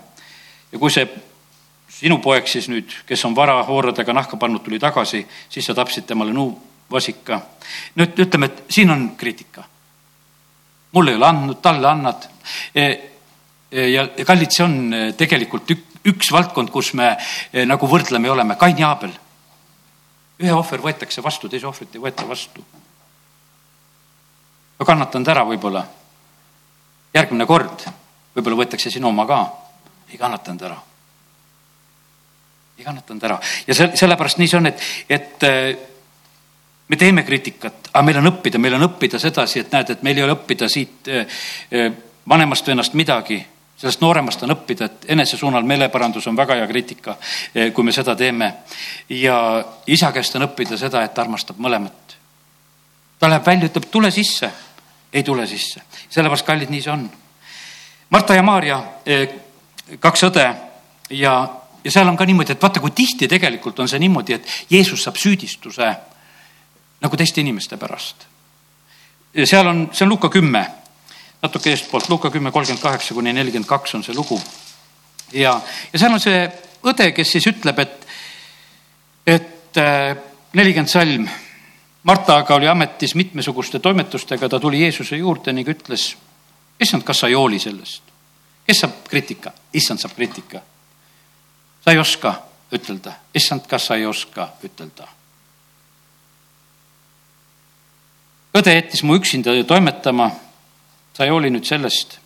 ja 0.71 0.79
kui 0.79 0.93
see 0.93 1.07
sinu 1.95 2.19
poeg 2.23 2.47
siis 2.49 2.67
nüüd, 2.71 2.91
kes 3.07 3.23
on 3.27 3.35
varahooradega 3.35 4.13
nahka 4.15 4.39
pannud, 4.39 4.63
tuli 4.63 4.79
tagasi, 4.81 5.23
siis 5.49 5.65
sa 5.65 5.75
tapsid 5.77 6.07
temale 6.07 6.33
nuuvasika. 6.35 7.41
nüüd 7.95 8.19
ütleme, 8.19 8.51
et 8.51 8.63
siin 8.69 8.91
on 8.91 9.11
kriitika. 9.17 9.63
mulle 10.91 11.11
ei 11.11 11.17
ole 11.17 11.27
andnud, 11.27 11.59
talle 11.61 11.87
annad. 11.87 12.27
E, 12.75 12.83
e, 13.71 13.87
ja 13.89 14.07
kallid, 14.25 14.51
see 14.51 14.63
on 14.63 14.75
tegelikult 15.17 15.71
ük, 15.71 15.94
üks 16.05 16.31
valdkond, 16.31 16.71
kus 16.73 16.93
me 16.97 17.13
eh, 17.15 17.65
nagu 17.65 17.87
võrdleme 17.89 18.29
ja 18.29 18.33
oleme, 18.33 18.57
Kain 18.59 18.77
ja 18.79 18.89
Aabel. 18.93 19.13
ühe 20.39 20.53
ohver 20.53 20.81
võetakse 20.83 21.23
vastu, 21.23 21.49
teise 21.49 21.67
ohvrit 21.67 21.95
ei 21.95 22.01
võeta 22.01 22.27
vastu. 22.27 22.63
ma 24.79 24.85
kannatan 24.85 25.23
ta 25.23 25.31
ära 25.31 25.45
võib-olla. 25.45 25.85
järgmine 27.13 27.45
kord 27.45 27.87
võib-olla 28.35 28.57
võetakse 28.63 28.91
sinu 28.91 29.07
oma 29.07 29.25
ka. 29.25 29.39
ei 30.11 30.17
kannatanud 30.17 30.61
ära. 30.61 30.77
ei 32.77 32.83
kannatanud 32.83 33.23
ära 33.23 33.39
ja 33.67 33.73
see, 33.73 33.91
sellepärast 33.95 34.37
nii 34.37 34.47
see 34.47 34.57
on, 34.57 34.65
et, 34.65 34.81
et 35.09 35.43
eh, 35.43 35.75
me 36.87 36.95
teeme 36.95 37.23
kriitikat, 37.23 37.89
aga 37.93 38.05
meil 38.05 38.17
on 38.21 38.29
õppida, 38.29 38.61
meil 38.61 38.77
on 38.77 38.85
õppida 38.91 39.19
sedasi, 39.19 39.59
et 39.59 39.71
näed, 39.71 39.89
et 39.89 40.03
meil 40.03 40.17
ei 40.17 40.23
ole 40.23 40.37
õppida 40.37 40.69
siit 40.69 41.07
eh, 41.09 41.91
vanemast 42.29 42.67
vennast 42.67 42.93
midagi 42.93 43.41
sellest 43.77 44.01
nooremast 44.01 44.43
on 44.43 44.53
õppida, 44.55 44.87
et 44.87 45.05
enesesuunal 45.15 45.65
meeleparandus 45.67 46.27
on 46.27 46.37
väga 46.37 46.55
hea 46.59 46.67
kriitika, 46.67 47.17
eh, 47.53 47.73
kui 47.73 47.83
me 47.83 47.91
seda 47.91 48.15
teeme. 48.15 48.53
ja 49.09 49.65
isa 49.87 50.11
käest 50.11 50.35
on 50.35 50.47
õppida 50.47 50.77
seda, 50.77 51.03
et 51.03 51.13
ta 51.13 51.21
armastab 51.21 51.57
mõlemat. 51.57 52.15
ta 53.19 53.29
läheb 53.29 53.45
välja, 53.45 53.69
ütleb, 53.69 53.85
tule 53.91 54.11
sisse, 54.11 54.51
ei 55.13 55.23
tule 55.23 55.47
sisse. 55.47 55.81
sellepärast, 56.09 56.45
kallid, 56.45 56.69
nii 56.69 56.81
see 56.81 56.91
on. 56.91 57.09
Marta 58.09 58.35
ja 58.35 58.43
Maarja, 58.43 58.83
eh, 59.05 59.29
kaks 59.99 60.23
õde 60.23 60.55
ja, 61.09 61.49
ja 61.83 61.91
seal 61.91 62.07
on 62.07 62.17
ka 62.17 62.25
niimoodi, 62.25 62.51
et 62.51 62.61
vaata, 62.61 62.79
kui 62.79 62.91
tihti 62.91 63.27
tegelikult 63.27 63.79
on 63.79 63.87
see 63.87 63.99
niimoodi, 63.99 64.33
et 64.33 64.47
Jeesus 64.69 65.03
saab 65.03 65.15
süüdistuse 65.15 65.95
nagu 67.01 67.17
teiste 67.17 67.41
inimeste 67.41 67.77
pärast. 67.77 68.15
seal 69.45 69.67
on, 69.67 69.89
see 69.91 70.05
on 70.05 70.09
Luka 70.09 70.29
kümme 70.29 70.84
natuke 71.45 71.71
eestpoolt, 71.73 72.09
Luka 72.09 72.31
kümme, 72.33 72.51
kolmkümmend 72.51 72.83
kaheksa 72.83 73.13
kuni 73.13 73.33
nelikümmend 73.33 73.69
kaks 73.69 73.95
on 73.95 74.03
see 74.03 74.15
lugu. 74.15 74.39
ja, 75.33 75.59
ja 75.93 75.99
seal 75.99 76.13
on 76.13 76.21
see 76.21 76.45
õde, 76.85 77.11
kes 77.15 77.31
siis 77.37 77.47
ütleb, 77.49 77.79
et, 77.81 78.07
et 79.25 79.81
äh, 79.81 80.15
nelikümmend 80.53 80.91
salm. 80.91 81.27
Marta 82.05 82.35
aga 82.37 82.55
oli 82.55 82.67
ametis 82.69 83.15
mitmesuguste 83.17 83.79
toimetustega, 83.81 84.49
ta 84.49 84.59
tuli 84.61 84.83
Jeesuse 84.83 85.17
juurde 85.17 85.53
ning 85.53 85.69
ütles, 85.69 86.11
issand, 86.79 87.03
kas 87.03 87.23
sa 87.23 87.31
ei 87.31 87.37
hooli 87.37 87.59
sellest? 87.59 88.13
kes 88.65 88.79
saab 88.81 89.03
kriitika? 89.09 89.51
issand 89.73 90.01
saab 90.01 90.15
kriitika. 90.17 90.61
sa 91.83 91.91
ei 91.91 91.99
oska 92.01 92.33
ütelda, 92.73 93.13
issand, 93.33 93.67
kas 93.69 93.89
sa 93.89 93.97
ei 93.97 94.05
oska 94.05 94.51
ütelda? 94.63 95.07
õde 98.55 98.73
jättis 98.77 99.03
mu 99.03 99.17
üksinda 99.17 99.53
toimetama 99.67 100.31
sa 101.15 101.23
ei 101.23 101.29
hooli 101.29 101.49
nüüd 101.49 101.63
sellest. 101.63 102.19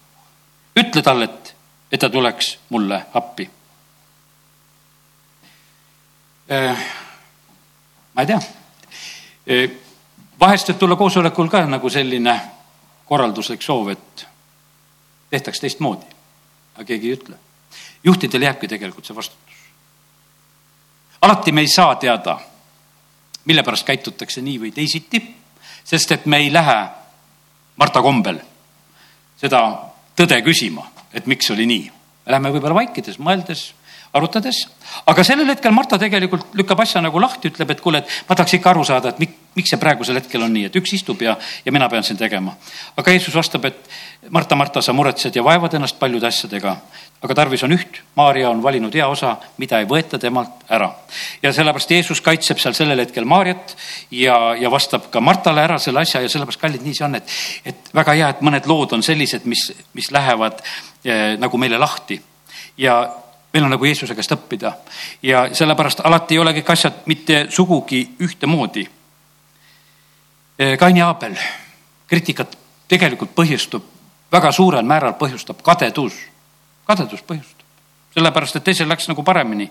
ütle 0.80 1.02
talle, 1.04 1.25
et, 1.25 1.56
et 1.91 1.99
ta 1.99 2.10
tuleks 2.10 2.58
mulle 2.69 3.02
appi. 3.13 3.49
Äh, 6.52 6.86
ma 8.13 8.21
ei 8.21 8.28
tea. 8.28 8.39
Äh, 9.49 9.69
vahest 10.39 10.71
võib 10.71 10.80
tulla 10.80 10.95
koosolekul 10.95 11.52
ka 11.52 11.65
nagu 11.67 11.89
selline 11.89 12.36
korralduslik 13.06 13.62
soov, 13.62 13.91
et 13.93 14.25
tehtaks 15.30 15.62
teistmoodi, 15.62 16.06
aga 16.75 16.86
keegi 16.86 17.12
ei 17.12 17.17
ütle. 17.17 17.38
juhtidel 18.04 18.41
jääbki 18.41 18.67
tegelikult 18.67 19.06
see 19.06 19.15
vastutus. 19.15 19.56
alati 21.21 21.52
me 21.52 21.62
ei 21.62 21.67
saa 21.67 21.95
teada, 21.95 22.39
mille 23.45 23.63
pärast 23.63 23.86
käitutakse 23.86 24.41
nii 24.41 24.60
või 24.60 24.71
teisiti, 24.71 25.21
sest 25.84 26.12
et 26.12 26.25
me 26.25 26.38
ei 26.38 26.54
lähe 26.54 26.88
Marta 27.78 28.02
kombel 28.02 28.39
seda 29.39 29.62
tõde 30.17 30.39
küsima, 30.45 30.86
et 31.15 31.28
miks 31.28 31.49
oli 31.54 31.65
nii. 31.69 31.91
me 32.25 32.32
läheme 32.32 32.52
võib-olla 32.54 32.82
vaikides, 32.84 33.19
mõeldes, 33.19 33.73
arutades, 34.13 34.63
aga 35.10 35.24
sellel 35.24 35.52
hetkel 35.52 35.74
Marta 35.76 36.00
tegelikult 36.02 36.56
lükkab 36.58 36.82
asja 36.84 37.02
nagu 37.02 37.22
lahti, 37.22 37.52
ütleb, 37.52 37.76
et 37.76 37.84
kuule, 37.84 38.02
et 38.02 38.30
ma 38.30 38.38
tahaks 38.38 38.58
ikka 38.58 38.72
aru 38.74 38.86
saada, 38.88 39.13
et 39.13 39.22
mik, 39.22 39.36
miks 39.58 39.74
see 39.74 39.82
praegusel 39.82 40.17
hetkel 40.17 40.45
on 40.45 40.54
nii, 40.54 40.69
et 40.69 40.80
üks 40.80 40.93
istub 40.98 41.22
ja, 41.22 41.36
ja 41.65 41.74
mina 41.76 41.89
pean 41.89 42.06
siin 42.06 42.17
tegema. 42.17 42.56
aga 42.98 43.15
Jeesus 43.15 43.36
vastab, 43.36 43.69
et 43.69 44.30
Marta, 44.30 44.56
Marta, 44.56 44.82
sa 44.82 44.93
muretsed 44.93 45.36
ja 45.36 45.43
vaevad 45.45 45.78
ennast 45.78 46.00
paljude 46.00 46.28
asjadega 46.28 46.78
aga 47.19 47.36
tarvis 47.36 47.63
on 47.67 47.74
üht, 47.76 48.00
Maarja 48.15 48.50
on 48.50 48.62
valinud 48.63 48.95
hea 48.95 49.08
osa, 49.08 49.34
mida 49.60 49.82
ei 49.82 49.88
võeta 49.89 50.19
temalt 50.19 50.63
ära. 50.72 50.88
ja 51.43 51.52
sellepärast 51.54 51.91
Jeesus 51.91 52.22
kaitseb 52.24 52.60
seal 52.62 52.76
sellel 52.78 53.04
hetkel 53.04 53.28
Maarjat 53.28 53.76
ja, 54.15 54.56
ja 54.60 54.72
vastab 54.72 55.10
ka 55.12 55.22
Martale 55.22 55.65
ära 55.65 55.80
selle 55.80 56.00
asja 56.06 56.22
ja 56.24 56.32
sellepärast, 56.32 56.62
kallid, 56.62 56.84
nii 56.86 56.95
see 56.95 57.06
on, 57.06 57.19
et, 57.19 57.34
et 57.65 57.91
väga 57.95 58.15
hea, 58.15 58.30
et 58.30 58.43
mõned 58.45 58.69
lood 58.72 58.95
on 58.95 59.04
sellised, 59.04 59.48
mis, 59.52 59.67
mis 59.98 60.12
lähevad 60.15 60.63
eh, 61.04 61.36
nagu 61.39 61.60
meile 61.60 61.80
lahti. 61.82 62.22
ja 62.78 63.02
meil 63.53 63.63
on 63.63 63.69
nagu 63.69 63.85
Jeesuse 63.85 64.15
käest 64.15 64.31
õppida 64.31 64.73
ja 65.23 65.47
sellepärast 65.53 66.03
alati 66.05 66.35
ei 66.35 66.39
ole 66.39 66.53
kõik 66.59 66.71
asjad 66.71 67.03
mitte 67.05 67.45
sugugi 67.49 68.03
ühtemoodi. 68.21 68.88
Eh, 70.59 70.77
Kain 70.77 70.97
ja 70.97 71.07
Aabel, 71.07 71.38
kriitikat 72.07 72.57
tegelikult 72.88 73.35
põhjustub, 73.35 73.83
väga 74.31 74.51
suurel 74.51 74.85
määral 74.85 75.15
põhjustab 75.17 75.63
kadedus 75.63 76.17
kadedus 76.89 77.21
põhjustab 77.21 77.59
sellepärast, 78.09 78.57
et 78.57 78.65
teisel 78.65 78.89
läks 78.89 79.05
nagu 79.12 79.23
paremini 79.23 79.67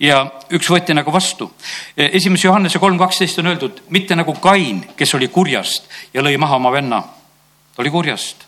ja 0.00 0.22
üks 0.56 0.70
võeti 0.72 0.94
nagu 0.96 1.12
vastu. 1.12 1.50
esimese 1.96 2.48
Johannese 2.48 2.80
kolm 2.80 2.96
kaksteist 2.98 3.38
on 3.42 3.50
öeldud, 3.52 3.82
mitte 3.92 4.16
nagu 4.16 4.32
Kain, 4.40 4.80
kes 4.96 5.14
oli 5.14 5.28
kurjast 5.28 5.90
ja 6.14 6.24
lõi 6.24 6.38
maha 6.38 6.56
oma 6.56 6.72
venna. 6.72 7.02
ta 7.76 7.82
oli 7.82 7.90
kurjast. 7.90 8.46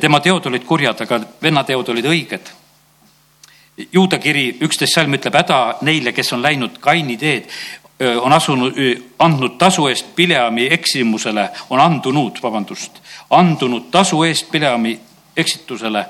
tema 0.00 0.20
teod 0.20 0.46
olid 0.46 0.64
kurjad, 0.64 1.00
aga 1.00 1.20
venna 1.42 1.64
teod 1.64 1.88
olid 1.88 2.04
õiged. 2.04 2.52
Juuda 3.92 4.18
kiri 4.18 4.56
üksteist 4.60 4.94
salm 4.94 5.14
ütleb 5.14 5.36
häda 5.38 5.78
neile, 5.86 6.12
kes 6.12 6.32
on 6.32 6.42
läinud 6.42 6.78
Kaini 6.82 7.16
teed, 7.16 7.50
on 8.22 8.32
asunud, 8.32 8.76
andnud 9.18 9.58
tasu 9.58 9.88
eest 9.90 10.14
Pileami 10.16 10.68
eksimusele, 10.74 11.48
on 11.70 11.80
andunud, 11.80 12.38
vabandust, 12.42 13.00
andunud 13.30 13.90
tasu 13.90 14.22
eest 14.24 14.50
Pileami 14.50 14.98
eksitusele 15.36 16.06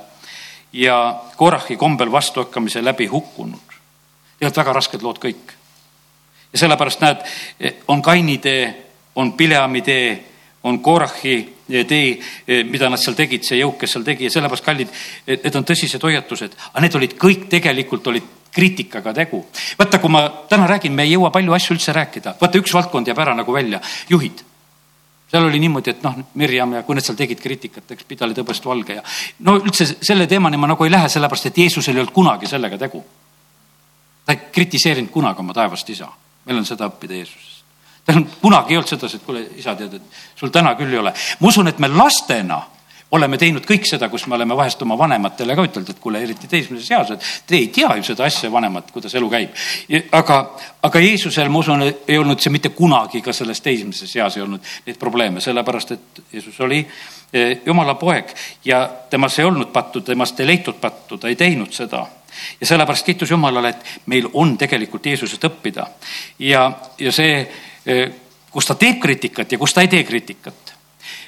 ja 0.72 1.20
Korahi 1.36 1.76
kombel 1.76 2.12
vastuhakkamise 2.12 2.84
läbi 2.84 3.06
hukkunud. 3.06 3.58
tegelikult 4.38 4.56
väga 4.56 4.72
rasked 4.72 5.02
lood 5.02 5.18
kõik. 5.18 5.52
ja 6.52 6.58
sellepärast 6.58 7.00
näed, 7.00 7.24
on 7.88 8.02
Kaini 8.02 8.38
tee, 8.38 8.84
on 9.14 9.32
Pileami 9.32 9.82
tee, 9.82 10.24
on 10.62 10.80
Korahi 10.80 11.57
tee, 11.68 12.64
mida 12.64 12.88
nad 12.88 13.00
seal 13.00 13.16
tegid, 13.18 13.44
see 13.44 13.60
jõuk, 13.60 13.76
kes 13.80 13.96
seal 13.96 14.04
tegi 14.06 14.28
ja 14.28 14.34
sellepärast 14.34 14.64
kallid, 14.64 14.92
need 15.28 15.60
on 15.60 15.66
tõsised 15.68 16.02
hoiatused, 16.02 16.56
aga 16.72 16.84
need 16.84 16.98
olid 17.00 17.16
kõik 17.20 17.48
tegelikult 17.52 18.12
olid 18.12 18.34
kriitikaga 18.54 19.12
tegu. 19.14 19.44
vaata, 19.78 19.98
kui 19.98 20.10
ma 20.10 20.24
täna 20.48 20.66
räägin, 20.66 20.92
me 20.92 21.04
ei 21.04 21.12
jõua 21.12 21.30
palju 21.30 21.52
asju 21.52 21.76
üldse 21.76 21.92
rääkida, 21.92 22.36
vaata 22.40 22.58
üks 22.58 22.74
valdkond 22.74 23.06
jääb 23.06 23.18
ära 23.18 23.34
nagu 23.36 23.52
välja, 23.52 23.80
juhid 24.08 24.44
seal 25.30 25.44
oli 25.44 25.58
niimoodi, 25.60 25.92
et 25.92 26.02
noh, 26.02 26.16
Mirjam 26.40 26.72
ja 26.78 26.82
kui 26.86 26.96
nad 26.96 27.04
seal 27.04 27.18
tegid 27.18 27.40
kriitikat, 27.42 27.90
eks 27.92 28.06
pidali 28.08 28.36
tõbest 28.36 28.64
valge 28.64 28.98
ja 28.98 29.04
no 29.44 29.58
üldse 29.60 29.86
selle 30.00 30.26
teemani 30.30 30.56
ma 30.60 30.70
nagu 30.70 30.86
ei 30.86 30.92
lähe, 30.92 31.10
sellepärast 31.12 31.50
et 31.50 31.60
Jeesusel 31.64 31.98
ei 31.98 32.02
olnud 32.02 32.14
kunagi 32.16 32.48
sellega 32.48 32.78
tegu. 32.80 33.04
ta 34.24 34.32
ei 34.32 34.48
kritiseerinud 34.52 35.12
kunagi 35.12 35.44
oma 35.44 35.54
taevast 35.56 35.90
isa, 35.90 36.08
meil 36.46 36.58
on 36.58 36.66
seda 36.68 36.88
õppida 36.88 37.20
Jeesusest. 37.20 37.47
Tal 38.08 38.24
kunagi 38.40 38.74
ei 38.74 38.80
olnud 38.80 38.88
sedasi, 38.88 39.20
et 39.20 39.26
kuule, 39.26 39.44
isa, 39.60 39.76
tead, 39.76 39.98
et 39.98 40.18
sul 40.36 40.52
täna 40.54 40.74
küll 40.78 40.92
ei 40.92 41.00
ole. 41.02 41.12
ma 41.12 41.48
usun, 41.48 41.68
et 41.68 41.78
me 41.78 41.90
lastena 41.92 42.62
oleme 43.16 43.38
teinud 43.40 43.64
kõik 43.64 43.86
seda, 43.88 44.08
kus 44.12 44.26
me 44.28 44.36
oleme 44.36 44.56
vahest 44.56 44.82
oma 44.84 44.96
vanematele 44.98 45.56
ka 45.56 45.64
ütelnud, 45.64 45.90
et 45.92 46.00
kuule, 46.00 46.20
eriti 46.24 46.48
teismelises 46.48 46.90
eas, 46.92 47.12
et 47.14 47.28
te 47.48 47.56
ei 47.56 47.68
tea 47.72 47.94
ju 47.96 48.04
seda 48.10 48.26
asja, 48.28 48.50
vanemad, 48.52 48.90
kuidas 48.92 49.14
elu 49.16 49.30
käib. 49.32 49.54
aga, 50.12 50.38
aga 50.84 51.00
Jeesusel, 51.04 51.48
ma 51.48 51.62
usun, 51.62 51.86
ei 51.88 52.18
olnud 52.18 52.40
see 52.40 52.52
mitte 52.52 52.72
kunagi 52.76 53.22
ka 53.24 53.32
selles 53.32 53.60
teismelises 53.64 54.12
eas 54.16 54.36
ei 54.36 54.44
olnud 54.44 54.74
neid 54.86 55.00
probleeme, 55.00 55.40
sellepärast 55.40 55.96
et 55.96 56.22
Jeesus 56.32 56.60
oli 56.60 56.82
eh, 57.32 57.60
jumala 57.66 57.94
poeg 57.94 58.34
ja 58.64 58.84
temas 59.10 59.38
ei 59.38 59.48
olnud 59.48 59.72
pattu, 59.72 60.04
temast 60.04 60.40
ei 60.40 60.52
leitud 60.52 60.80
pattu, 60.80 61.18
ta 61.18 61.32
ei 61.32 61.36
teinud 61.36 61.72
seda 61.72 62.04
ja 62.60 62.66
sellepärast 62.66 63.06
kiitus 63.06 63.30
Jumalale, 63.30 63.68
et 63.68 64.06
meil 64.06 64.28
on 64.34 64.56
tegelikult 64.58 65.06
Jeesusest 65.06 65.48
õppida 65.48 65.88
ja, 66.44 66.68
ja 66.98 67.12
see, 67.12 67.40
kus 68.50 68.66
ta 68.66 68.74
teeb 68.74 69.00
kriitikat 69.02 69.52
ja 69.52 69.58
kus 69.58 69.74
ta 69.74 69.84
ei 69.84 69.88
tee 69.88 70.04
kriitikat. 70.04 70.74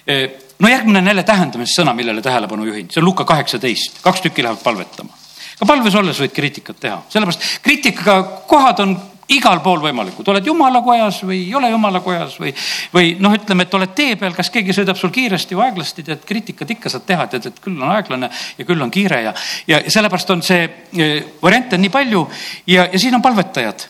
Eh, 0.07 0.31
no 0.59 0.69
järgmine 0.69 0.99
on 0.99 1.07
jälle 1.13 1.23
tähendamissõna, 1.23 1.95
millele 1.95 2.23
tähelepanu 2.23 2.65
juhin, 2.65 2.89
see 2.91 3.01
on 3.01 3.09
Luka 3.09 3.25
kaheksateist, 3.25 4.03
kaks 4.03 4.21
tükki 4.27 4.43
lähevad 4.43 4.63
palvetama. 4.65 5.17
ka 5.61 5.67
palves 5.67 5.95
olles 5.95 6.21
võid 6.21 6.33
kriitikat 6.33 6.81
teha, 6.81 7.03
sellepärast 7.09 7.61
kriitikaga 7.63 8.23
kohad 8.49 8.81
on 8.81 8.95
igal 9.31 9.61
pool 9.63 9.79
võimalikud, 9.85 10.27
oled 10.33 10.47
jumalakojas 10.47 11.21
või 11.23 11.43
ei 11.45 11.55
ole 11.55 11.69
jumalakojas 11.71 12.39
või, 12.41 12.55
või 12.95 13.13
noh, 13.21 13.35
ütleme, 13.37 13.67
et 13.67 13.77
oled 13.79 13.93
tee 13.95 14.17
peal, 14.19 14.35
kas 14.35 14.51
keegi 14.51 14.75
sõidab 14.75 14.99
sul 14.99 15.13
kiiresti 15.15 15.55
või 15.55 15.69
aeglasti, 15.69 16.03
tead, 16.07 16.25
kriitikat 16.27 16.73
ikka 16.75 16.91
saad 16.91 17.07
teha, 17.07 17.29
tead, 17.31 17.47
et 17.53 17.61
küll 17.63 17.79
on 17.79 17.93
aeglane 17.95 18.31
ja 18.59 18.67
küll 18.67 18.83
on 18.83 18.91
kiire 18.91 19.21
ja, 19.29 19.35
ja 19.71 19.83
sellepärast 19.87 20.35
on 20.35 20.43
see 20.43 20.65
eh, 20.65 21.15
variante 21.43 21.79
on 21.79 21.85
nii 21.85 21.95
palju 21.95 22.27
ja, 22.73 22.89
ja 22.91 22.99
siin 22.99 23.21
on 23.21 23.23
palvetajad 23.23 23.87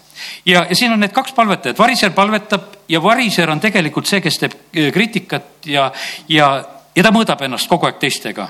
ja, 0.46 0.66
ja 0.68 0.76
siin 0.76 0.92
on 0.92 1.00
need 1.00 1.12
kaks 1.12 1.32
palvetajat, 1.36 1.78
variser 1.78 2.14
palvetab 2.16 2.62
ja 2.88 3.02
variser 3.02 3.50
on 3.50 3.60
tegelikult 3.60 4.06
see, 4.06 4.20
kes 4.20 4.38
teeb 4.38 4.56
äh, 4.56 4.92
kriitikat 4.94 5.66
ja, 5.66 5.90
ja, 6.28 6.52
ja 6.96 7.04
ta 7.04 7.12
mõõdab 7.14 7.44
ennast 7.46 7.68
kogu 7.70 7.88
aeg 7.88 8.00
teistega 8.02 8.48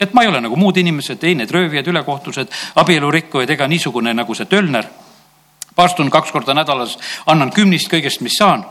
et 0.00 0.14
ma 0.14 0.22
ei 0.24 0.30
ole 0.30 0.40
nagu 0.40 0.56
muud 0.56 0.76
inimesed, 0.80 1.22
ei 1.28 1.36
need 1.36 1.50
röövijad, 1.52 1.88
ülekohtused, 1.92 2.48
abielurikkujad 2.80 3.50
ega 3.52 3.68
niisugune 3.68 4.14
nagu 4.16 4.34
see 4.34 4.48
tölner. 4.48 4.88
paastun 5.76 6.10
kaks 6.10 6.32
korda 6.32 6.54
nädalas, 6.54 6.98
annan 7.26 7.52
kümnist 7.52 7.88
kõigest, 7.88 8.20
mis 8.20 8.36
saan. 8.38 8.64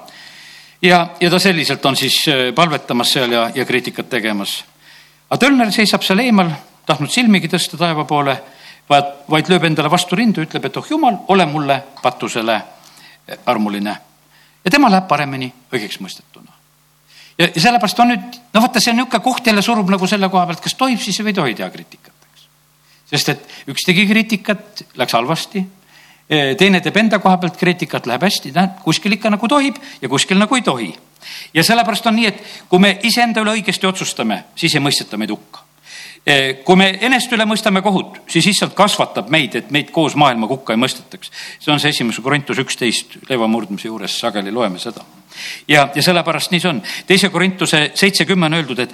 ja, 0.82 1.08
ja 1.20 1.30
ta 1.30 1.40
selliselt 1.40 1.86
on 1.86 1.96
siis 1.96 2.26
äh, 2.28 2.54
palvetamas 2.56 3.14
seal 3.14 3.32
ja, 3.32 3.52
ja 3.56 3.66
kriitikat 3.66 4.10
tegemas. 4.10 4.64
aga 5.30 5.38
tölner 5.38 5.72
seisab 5.72 6.04
seal 6.04 6.20
eemal, 6.20 6.50
tahtnud 6.86 7.12
silmigi 7.12 7.48
tõsta 7.48 7.78
taeva 7.78 8.06
poole 8.06 8.38
vaid, 8.90 9.16
vaid 9.30 9.50
lööb 9.52 9.66
endale 9.70 9.92
vastu 9.92 10.18
rindu, 10.18 10.44
ütleb, 10.46 10.66
et 10.66 10.78
oh 10.78 10.92
jumal, 10.92 11.22
ole 11.34 11.46
mulle 11.50 11.80
patusele 12.02 12.60
armuline. 13.46 13.98
ja 14.64 14.72
tema 14.72 14.90
läheb 14.92 15.08
paremini 15.08 15.52
õigeks 15.74 16.00
mõistetuna. 16.02 16.52
ja, 17.38 17.50
sellepärast 17.56 18.00
on 18.00 18.14
nüüd, 18.14 18.40
no 18.54 18.62
vaata, 18.62 18.80
see 18.80 18.92
on 18.92 19.02
niisugune 19.02 19.24
koht 19.24 19.48
jälle 19.48 19.62
surub 19.62 19.90
nagu 19.90 20.08
selle 20.08 20.30
koha 20.30 20.46
pealt, 20.46 20.64
kas 20.64 20.76
tohib 20.76 21.02
siis 21.02 21.20
või 21.22 21.34
ei 21.34 21.42
tohi 21.42 21.58
teha 21.60 21.70
kriitikat, 21.70 22.16
eks. 22.32 22.48
sest 23.12 23.36
et 23.36 23.60
üks 23.74 23.86
tegi 23.86 24.08
kriitikat, 24.08 24.86
läks 24.98 25.18
halvasti 25.18 25.66
teine 26.30 26.78
teeb 26.78 26.98
enda 27.02 27.18
koha 27.20 27.40
pealt 27.42 27.56
kriitikat, 27.58 28.06
läheb 28.06 28.22
hästi, 28.22 28.52
näed, 28.54 28.76
kuskil 28.84 29.16
ikka 29.16 29.32
nagu 29.34 29.48
tohib 29.50 29.80
ja 30.02 30.10
kuskil 30.10 30.38
nagu 30.38 30.56
ei 30.56 30.62
tohi. 30.62 30.92
ja 31.54 31.64
sellepärast 31.64 32.06
on 32.06 32.16
nii, 32.16 32.28
et 32.28 32.44
kui 32.70 32.80
me 32.80 33.00
iseenda 33.04 33.42
üle 33.42 33.58
õigesti 33.58 33.90
otsustame, 33.90 34.44
siis 34.56 34.76
ei 34.76 34.84
mõisteta 34.84 35.18
meid 35.18 35.34
hukka 35.34 35.69
kui 36.66 36.76
me 36.76 36.90
enest 37.02 37.32
üle 37.34 37.46
mõistame 37.48 37.82
kohut, 37.82 38.20
siis 38.30 38.48
issand 38.52 38.76
kasvatab 38.78 39.30
meid, 39.34 39.56
et 39.56 39.72
meid 39.72 39.90
koos 39.96 40.16
maailma 40.20 40.48
kukka 40.48 40.74
ei 40.74 40.82
mõistetaks. 40.82 41.32
see 41.60 41.72
on 41.74 41.80
see 41.80 41.90
esimese 41.90 42.22
Korintus 42.22 42.60
üksteist 42.60 43.18
leiva 43.30 43.48
murdmise 43.48 43.88
juures 43.88 44.20
sageli 44.20 44.52
loeme 44.52 44.80
seda. 44.80 45.02
ja, 45.68 45.90
ja 45.96 46.02
sellepärast 46.04 46.52
nii 46.52 46.60
see 46.60 46.70
on. 46.70 46.82
teise 47.08 47.30
Korintuse 47.30 47.92
seitsekümmend 47.94 48.54
on 48.54 48.60
öeldud, 48.60 48.80
et 48.80 48.94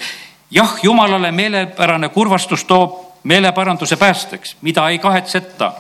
jah, 0.52 0.78
jumalale 0.84 1.32
meelepärane 1.32 2.10
kurvastus 2.10 2.64
toob 2.64 3.02
meeleparanduse 3.24 3.98
päästeks, 3.98 4.56
mida 4.62 4.90
ei 4.90 5.00
kahetseta. 5.00 5.74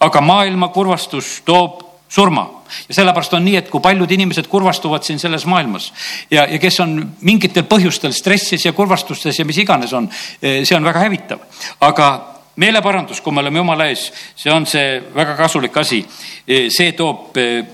aga 0.00 0.20
maailma 0.20 0.68
kurvastus 0.68 1.42
toob 1.44 1.83
surma 2.14 2.44
ja 2.88 2.94
sellepärast 2.94 3.34
on 3.34 3.44
nii, 3.44 3.56
et 3.58 3.70
kui 3.70 3.82
paljud 3.82 4.10
inimesed 4.10 4.46
kurvastuvad 4.50 5.02
siin 5.06 5.18
selles 5.18 5.46
maailmas 5.50 5.90
ja, 6.30 6.46
ja 6.46 6.58
kes 6.62 6.78
on 6.84 6.96
mingitel 7.26 7.66
põhjustel 7.70 8.14
stressis 8.14 8.66
ja 8.66 8.72
kurvastustes 8.76 9.38
ja 9.38 9.46
mis 9.48 9.58
iganes 9.62 9.92
on, 9.92 10.08
eh, 10.42 10.62
see 10.64 10.76
on 10.76 10.86
väga 10.86 11.02
hävitav. 11.02 11.42
aga 11.80 12.10
meeleparandus, 12.56 13.20
kui 13.20 13.32
me 13.34 13.42
oleme 13.42 13.58
jumala 13.58 13.88
ees, 13.90 14.10
see 14.36 14.52
on 14.52 14.66
see 14.66 15.00
väga 15.14 15.34
kasulik 15.36 15.76
asi. 15.76 16.04
Eh, 16.46 16.68
see 16.70 16.92
toob 16.92 17.36
eh, 17.36 17.64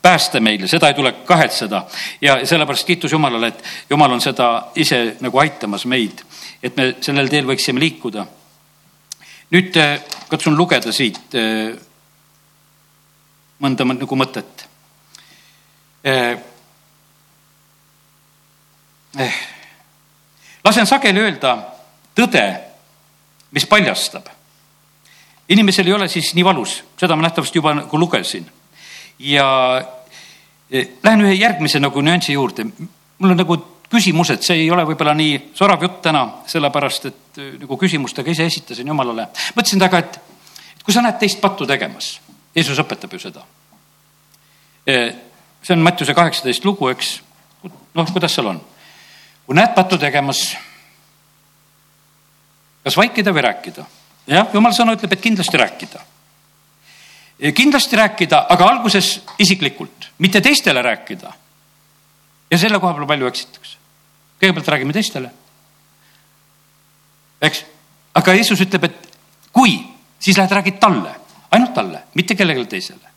pääste 0.00 0.40
meile, 0.40 0.68
seda 0.68 0.88
ei 0.88 0.96
tule 0.96 1.12
kahetseda 1.28 1.82
ja 2.24 2.38
sellepärast 2.46 2.86
kiitus 2.88 3.12
Jumalale, 3.12 3.52
et 3.52 3.64
Jumal 3.90 4.16
on 4.16 4.20
seda 4.24 4.70
ise 4.80 5.16
nagu 5.20 5.38
aitamas 5.38 5.84
meid, 5.84 6.24
et 6.62 6.76
me 6.76 6.94
sellel 7.04 7.28
teel 7.28 7.44
võiksime 7.44 7.80
liikuda. 7.80 8.26
nüüd 9.50 9.76
katsun 10.30 10.56
lugeda 10.56 10.92
siit 10.94 11.36
mõnda 13.60 13.84
nagu 13.84 14.16
mõtet 14.16 14.66
eh,. 16.04 16.38
Eh. 19.18 19.38
lasen 20.64 20.86
sageli 20.86 21.20
öelda 21.20 21.56
tõde, 22.16 22.44
mis 23.50 23.66
paljastab. 23.66 24.26
inimesel 25.48 25.86
ei 25.86 25.92
ole 25.92 26.08
siis 26.08 26.34
nii 26.34 26.44
valus, 26.44 26.82
seda 26.96 27.16
ma 27.16 27.26
nähtavasti 27.26 27.58
juba 27.58 27.74
nagu 27.74 27.98
lugesin. 27.98 28.46
ja 29.18 29.82
eh, 30.70 30.88
lähen 31.02 31.26
ühe 31.26 31.34
järgmise 31.34 31.80
nagu 31.80 32.00
nüansi 32.00 32.32
juurde. 32.32 32.64
mul 33.18 33.30
on 33.30 33.36
nagu 33.36 33.56
küsimused, 33.90 34.42
see 34.42 34.56
ei 34.62 34.70
ole 34.70 34.84
võib-olla 34.86 35.14
nii 35.14 35.50
sorav 35.54 35.82
jutt 35.82 36.02
täna, 36.02 36.26
sellepärast 36.46 37.06
et 37.06 37.38
eh, 37.38 37.52
nagu 37.60 37.76
küsimustega 37.76 38.30
ise 38.30 38.46
esitasin 38.46 38.86
jumalale. 38.86 39.28
mõtlesin 39.56 39.78
taga, 39.78 39.98
et 39.98 40.20
kui 40.84 40.94
sa 40.94 41.02
näed 41.02 41.18
teist 41.18 41.40
pattu 41.40 41.66
tegemas 41.66 42.20
Jeesus 42.54 42.78
õpetab 42.82 43.12
ju 43.14 43.22
seda. 43.22 43.44
see 45.62 45.74
on 45.74 45.82
Mattiuse 45.84 46.14
kaheksateist 46.14 46.64
lugu, 46.64 46.88
eks. 46.90 47.20
noh, 47.62 48.12
kuidas 48.12 48.34
seal 48.34 48.50
on? 48.50 48.60
kui 49.46 49.56
näed 49.58 49.74
pattu 49.74 49.98
tegemas, 49.98 50.40
kas 52.84 52.96
vaikida 52.96 53.34
või 53.34 53.44
rääkida? 53.46 53.84
jah, 54.30 54.48
jumala 54.54 54.74
sõna 54.74 54.96
ütleb, 54.96 55.12
et 55.14 55.22
kindlasti 55.22 55.60
rääkida. 55.60 56.02
kindlasti 57.54 57.96
rääkida, 57.96 58.46
aga 58.50 58.66
alguses 58.66 59.20
isiklikult, 59.38 60.10
mitte 60.18 60.40
teistele 60.40 60.82
rääkida. 60.82 61.32
ja 62.50 62.58
selle 62.58 62.80
koha 62.80 62.94
peal 62.94 63.06
palju 63.06 63.30
eksitakse. 63.30 63.76
kõigepealt 64.42 64.74
räägime 64.74 64.92
teistele. 64.92 65.30
eks, 67.40 67.64
aga 68.14 68.34
Jeesus 68.34 68.60
ütleb, 68.60 68.84
et 68.84 69.18
kui, 69.52 69.78
siis 70.18 70.36
lähed 70.36 70.50
räägid 70.50 70.82
talle 70.82 71.19
talle, 71.80 72.04
mitte 72.14 72.36
kellelegi 72.38 72.68
teisele. 72.76 73.08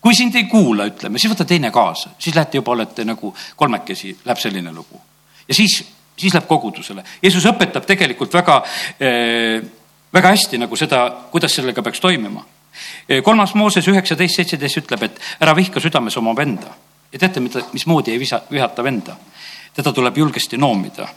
kui 0.00 0.14
sind 0.14 0.34
ei 0.34 0.44
kuula, 0.50 0.86
ütleme, 0.88 1.18
siis 1.18 1.32
võta 1.32 1.44
teine 1.44 1.70
kaasa, 1.70 2.16
siis 2.18 2.34
lähete 2.34 2.58
juba 2.58 2.72
olete 2.72 3.04
nagu 3.04 3.34
kolmekesi, 3.56 4.16
läheb 4.24 4.38
selline 4.38 4.72
lugu. 4.72 5.00
ja 5.48 5.54
siis, 5.54 5.84
siis 6.16 6.34
läheb 6.34 6.48
kogudusele. 6.48 7.04
Jeesus 7.22 7.46
õpetab 7.46 7.86
tegelikult 7.86 8.34
väga 8.34 8.62
eh, 9.00 9.62
väga 10.12 10.28
hästi 10.28 10.58
nagu 10.58 10.76
seda, 10.76 11.08
kuidas 11.30 11.54
sellega 11.54 11.82
peaks 11.82 12.00
toimima. 12.00 12.44
kolmas 13.24 13.54
Mooses 13.54 13.88
üheksateist, 13.88 14.36
seitseteist 14.36 14.82
ütleb, 14.82 15.02
et 15.02 15.20
ära 15.40 15.54
vihka 15.56 15.80
südames 15.80 16.16
oma 16.16 16.36
venda. 16.36 16.74
ja 17.12 17.18
teate, 17.18 17.40
mida, 17.40 17.62
mismoodi 17.72 18.12
ei 18.12 18.18
visa, 18.18 18.42
vihata 18.50 18.84
venda? 18.84 19.16
teda 19.74 19.92
tuleb 19.92 20.16
julgesti 20.16 20.56
noomida. 20.56 21.08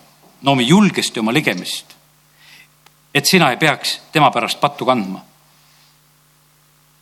noomi 0.41 0.67
julgesti 0.67 1.19
oma 1.19 1.33
ligemist. 1.33 1.95
et 3.13 3.25
sina 3.25 3.51
ei 3.51 3.57
peaks 3.57 4.01
tema 4.11 4.31
pärast 4.31 4.59
pattu 4.59 4.85
kandma. 4.85 5.25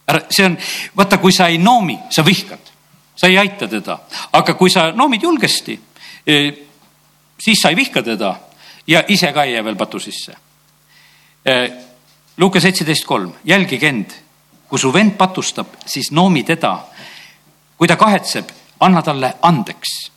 Ära, 0.10 0.26
see 0.30 0.46
on, 0.46 0.58
vaata, 0.98 1.18
kui 1.22 1.32
sa 1.36 1.48
ei 1.48 1.58
noomi, 1.62 1.98
sa 2.10 2.26
vihkad, 2.26 2.74
sa 3.16 3.28
ei 3.28 3.38
aita 3.38 3.68
teda, 3.68 4.00
aga 4.34 4.54
kui 4.58 4.70
sa 4.74 4.90
noomid 4.92 5.24
julgesti, 5.24 5.80
eh, 6.26 6.54
siis 7.40 7.62
sa 7.62 7.70
ei 7.70 7.80
vihka 7.80 8.04
teda 8.04 8.36
ja 8.88 9.04
ise 9.08 9.34
ka 9.34 9.44
ei 9.44 9.54
jää 9.54 9.64
veel 9.64 9.78
patu 9.80 10.00
sisse 10.00 10.36
Äh, 11.48 11.72
Luuke 12.38 12.60
seitseteist 12.60 13.06
kolm, 13.06 13.32
jälgige 13.44 13.88
end, 13.88 14.12
kui 14.68 14.80
su 14.80 14.92
vend 14.94 15.16
patustab, 15.18 15.80
siis 15.86 16.12
noomi 16.12 16.44
teda. 16.44 16.80
kui 17.80 17.88
ta 17.88 17.96
kahetseb, 17.96 18.50
anna 18.84 19.02
talle 19.02 19.34
andeks. 19.42 20.12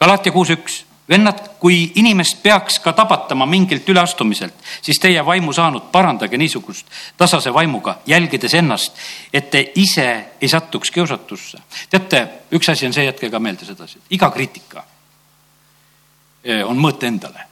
Galatia 0.00 0.32
kuus 0.32 0.48
üks, 0.50 0.78
vennad, 1.08 1.40
kui 1.58 1.92
inimest 1.94 2.42
peaks 2.42 2.78
ka 2.84 2.92
tabatama 2.92 3.46
mingilt 3.46 3.88
üleastumiselt, 3.88 4.54
siis 4.82 5.00
teie 5.00 5.24
vaimu 5.24 5.52
saanud 5.52 5.90
parandage 5.92 6.38
niisugust 6.38 6.86
tasase 7.16 7.54
vaimuga, 7.54 7.98
jälgides 8.06 8.54
ennast, 8.54 8.96
et 9.32 9.50
te 9.50 9.72
ise 9.74 10.08
ei 10.40 10.48
satuks 10.48 10.90
kiusatusse. 10.90 11.58
teate, 11.90 12.28
üks 12.52 12.68
asi 12.68 12.86
on 12.86 12.92
see, 12.92 13.04
jätke 13.04 13.30
ka 13.30 13.38
meelde 13.38 13.64
sedasi, 13.64 13.98
iga 14.10 14.30
kriitika 14.30 14.84
äh, 14.84 16.64
on 16.64 16.76
mõõt 16.78 17.04
endale 17.04 17.48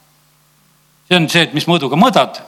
see 1.08 1.16
on 1.16 1.28
see, 1.30 1.46
et 1.46 1.54
mis 1.54 1.66
mõõduga 1.70 1.98
mõõdad, 1.98 2.40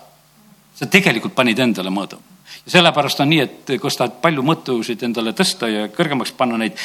sa 0.75 0.87
tegelikult 0.91 1.37
panid 1.37 1.59
endale 1.63 1.91
mõõdu. 1.95 2.19
ja 2.67 2.73
sellepärast 2.79 3.21
on 3.21 3.31
nii, 3.31 3.41
et 3.41 3.73
kus 3.81 3.97
tahad 3.97 4.19
palju 4.23 4.43
mõõtusid 4.43 5.03
endale 5.07 5.33
tõsta 5.33 5.69
ja 5.71 5.89
kõrgemaks 5.95 6.33
panna 6.37 6.59
neid, 6.59 6.79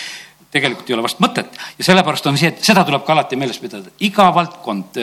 tegelikult 0.54 0.90
ei 0.90 0.96
ole 0.98 1.06
vast 1.06 1.22
mõtet 1.24 1.60
ja 1.78 1.86
sellepärast 1.90 2.30
on 2.30 2.38
see, 2.38 2.54
et 2.54 2.64
seda 2.64 2.86
tuleb 2.88 3.06
ka 3.06 3.16
alati 3.16 3.40
meeles 3.40 3.60
pidada. 3.62 3.92
iga 4.06 4.30
valdkond, 4.36 5.00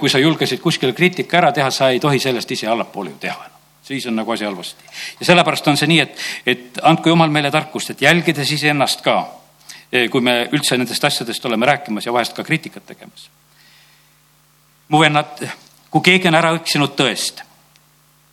kui 0.00 0.10
sa 0.10 0.20
julgesid 0.22 0.60
kuskile 0.64 0.96
kriitika 0.96 1.42
ära 1.42 1.52
teha, 1.52 1.70
sa 1.70 1.92
ei 1.92 2.00
tohi 2.00 2.18
sellest 2.22 2.50
ise 2.56 2.70
allapoole 2.72 3.12
ju 3.12 3.20
teha 3.26 3.52
siis 3.82 4.06
on 4.06 4.16
nagu 4.16 4.30
asi 4.30 4.44
halvasti. 4.44 4.84
ja 5.20 5.26
sellepärast 5.26 5.68
on 5.68 5.76
see 5.76 5.88
nii, 5.90 6.00
et, 6.00 6.18
et 6.46 6.80
andku 6.82 7.08
jumal 7.08 7.30
meile 7.30 7.50
tarkust, 7.50 7.90
et 7.90 8.02
jälgides 8.02 8.52
iseennast 8.52 9.02
ka, 9.02 9.16
kui 10.10 10.20
me 10.24 10.36
üldse 10.52 10.78
nendest 10.78 11.04
asjadest 11.04 11.44
oleme 11.44 11.66
rääkimas 11.66 12.06
ja 12.06 12.12
vahest 12.12 12.36
ka 12.36 12.44
kriitikat 12.44 12.86
tegemas. 12.86 13.28
mu 14.88 15.00
vennad, 15.00 15.48
kui 15.90 16.00
keegi 16.00 16.28
on 16.28 16.38
ära 16.38 16.54
eksinud 16.56 16.94
tõest 16.96 17.42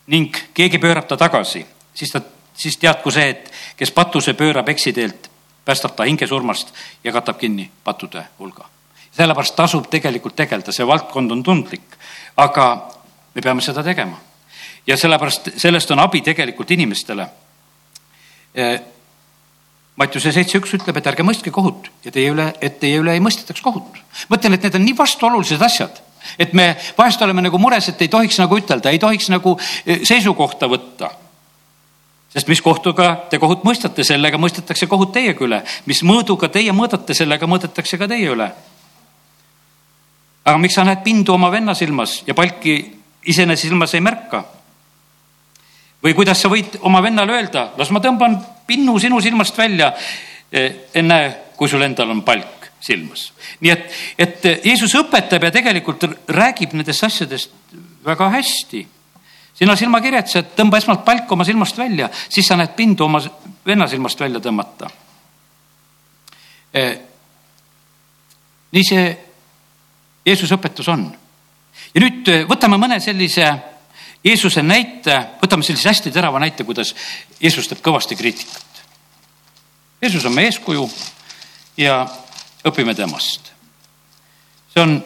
ning 0.06 0.36
keegi 0.54 0.78
pöörab 0.78 1.06
ta 1.08 1.16
tagasi, 1.16 1.66
siis 1.94 2.12
ta, 2.12 2.22
siis 2.54 2.76
teadku 2.76 3.10
see, 3.10 3.28
et 3.30 3.52
kes 3.76 3.92
patuse 3.92 4.34
pöörab 4.34 4.68
eksiteelt, 4.68 5.30
päästab 5.64 5.96
ta 5.96 6.06
hingesurmast 6.08 6.72
ja 7.04 7.12
katab 7.12 7.38
kinni 7.38 7.70
pattude 7.84 8.24
hulga. 8.38 8.68
sellepärast 9.12 9.56
tasub 9.56 9.88
tegelikult 9.90 10.36
tegeleda, 10.36 10.72
see 10.72 10.86
valdkond 10.86 11.30
on 11.30 11.42
tundlik, 11.42 11.96
aga 12.36 12.66
me 13.34 13.42
peame 13.42 13.60
seda 13.60 13.82
tegema. 13.82 14.18
ja 14.86 14.96
sellepärast, 14.96 15.50
sellest 15.56 15.90
on 15.90 15.98
abi 15.98 16.20
tegelikult 16.20 16.70
inimestele. 16.70 17.28
Mattiuse 19.96 20.32
seitse 20.32 20.58
üks 20.58 20.72
ütleb, 20.74 20.96
et 20.96 21.06
ärge 21.06 21.22
mõistke 21.22 21.50
kohut 21.50 21.90
ja 22.04 22.10
teie 22.10 22.30
üle, 22.32 22.52
et 22.60 22.80
teie 22.80 22.98
üle 22.98 23.12
ei 23.12 23.20
mõistetaks 23.20 23.60
kohut. 23.60 23.98
mõtlen, 24.28 24.54
et 24.54 24.62
need 24.62 24.74
on 24.74 24.84
nii 24.84 24.96
vastuolulised 24.98 25.62
asjad 25.62 26.00
et 26.38 26.52
me 26.52 26.74
vahest 26.98 27.22
oleme 27.22 27.42
nagu 27.42 27.58
mures, 27.58 27.88
et 27.88 28.02
ei 28.02 28.08
tohiks 28.08 28.38
nagu 28.40 28.58
ütelda, 28.58 28.92
ei 28.92 28.98
tohiks 28.98 29.30
nagu 29.32 29.56
eh, 29.86 30.02
seisukohta 30.06 30.68
võtta. 30.70 31.10
Sest 32.32 32.48
mis 32.48 32.62
kohtuga 32.62 33.14
te 33.30 33.38
kohut 33.42 33.64
mõistate, 33.66 34.04
sellega 34.06 34.38
mõistetakse 34.38 34.86
kohut 34.90 35.12
teiega 35.12 35.44
üle, 35.44 35.62
mis 35.90 36.02
mõõduga 36.06 36.50
teie 36.52 36.72
mõõdate, 36.72 37.14
sellega 37.14 37.48
mõõdetakse 37.50 37.98
ka 37.98 38.08
teie 38.08 38.30
üle. 38.30 38.50
aga 40.44 40.58
miks 40.58 40.74
sa 40.74 40.84
näed 40.84 41.02
pindu 41.04 41.34
oma 41.34 41.50
venna 41.50 41.74
silmas 41.74 42.22
ja 42.26 42.34
palki 42.34 42.78
iseenese 43.26 43.68
silmas 43.68 43.94
ei 43.94 44.00
märka? 44.00 44.44
või 46.02 46.14
kuidas 46.14 46.40
sa 46.40 46.48
võid 46.48 46.78
oma 46.80 47.02
vennale 47.02 47.34
öelda, 47.36 47.72
las 47.76 47.90
ma 47.90 48.00
tõmban 48.00 48.38
pinnu 48.66 48.98
sinu 48.98 49.20
silmast 49.20 49.58
välja, 49.58 49.92
eh, 50.52 50.88
enne 50.94 51.20
kui 51.56 51.68
sul 51.68 51.82
endal 51.82 52.10
on 52.10 52.22
palk 52.22 52.70
silmas. 52.80 53.32
nii 53.60 53.70
et, 53.70 53.92
et 54.18 54.44
Jeesus 54.64 54.94
õpetab 54.96 55.44
ja 55.44 55.50
tegelikult 55.50 56.06
räägib 56.28 56.72
nendest 56.72 57.04
asjadest 57.04 57.52
väga 58.04 58.30
hästi. 58.30 58.86
Sina 59.60 59.76
silmakirjatsejad, 59.76 60.54
tõmba 60.56 60.78
esmalt 60.80 61.04
palk 61.04 61.32
oma 61.32 61.44
silmast 61.44 61.76
välja, 61.76 62.08
siis 62.32 62.48
sa 62.48 62.56
näed 62.56 62.72
pindu 62.76 63.04
oma 63.04 63.20
venna 63.66 63.88
silmast 63.88 64.20
välja 64.20 64.40
tõmmata. 64.40 64.88
Eh, 66.72 66.94
nii 68.72 68.86
see 68.86 69.04
Jeesuse 70.24 70.56
õpetus 70.56 70.88
on. 70.88 71.04
ja 71.94 72.00
nüüd 72.00 72.28
eh, 72.28 72.46
võtame 72.48 72.78
mõne 72.80 73.00
sellise 73.04 73.50
Jeesuse 74.24 74.62
näite, 74.62 75.16
võtame 75.42 75.64
sellise 75.66 75.88
hästi 75.88 76.12
terava 76.12 76.40
näite, 76.40 76.64
kuidas 76.64 76.94
Jeesus 77.40 77.68
teeb 77.68 77.82
kõvasti 77.84 78.16
kriitikat. 78.16 78.82
Jeesus 80.00 80.24
on 80.24 80.34
meie 80.34 80.48
eeskuju 80.48 80.88
ja 81.76 82.06
õpime 82.64 82.94
temast. 82.96 83.52
see 84.72 84.82
on 84.82 85.02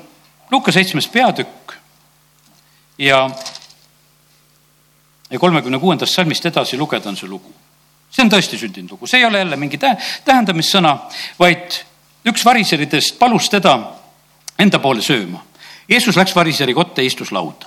Luuka 0.50 0.72
seitsmes 0.72 1.08
peatükk 1.08 1.72
ja, 2.98 3.30
ja 5.30 5.38
kolmekümne 5.38 5.78
kuuendast 5.78 6.14
salmist 6.14 6.46
edasi 6.46 6.78
lugeda 6.78 7.08
on 7.08 7.16
see 7.16 7.28
lugu. 7.28 7.52
see 8.10 8.22
on 8.22 8.30
tõesti 8.30 8.58
sündinud 8.58 8.94
lugu, 8.94 9.06
see 9.06 9.18
ei 9.18 9.24
ole 9.26 9.38
jälle 9.38 9.56
mingi 9.56 9.78
tähendamissõna, 10.24 10.98
vaid 11.38 11.80
üks 12.24 12.44
variseridest 12.44 13.18
palus 13.18 13.48
teda 13.50 13.78
enda 14.58 14.78
poole 14.78 15.02
sööma. 15.02 15.42
Jeesus 15.88 16.16
läks 16.16 16.34
variseri 16.36 16.74
kotta 16.74 17.02
ja 17.02 17.06
istus 17.06 17.32
lauda. 17.32 17.66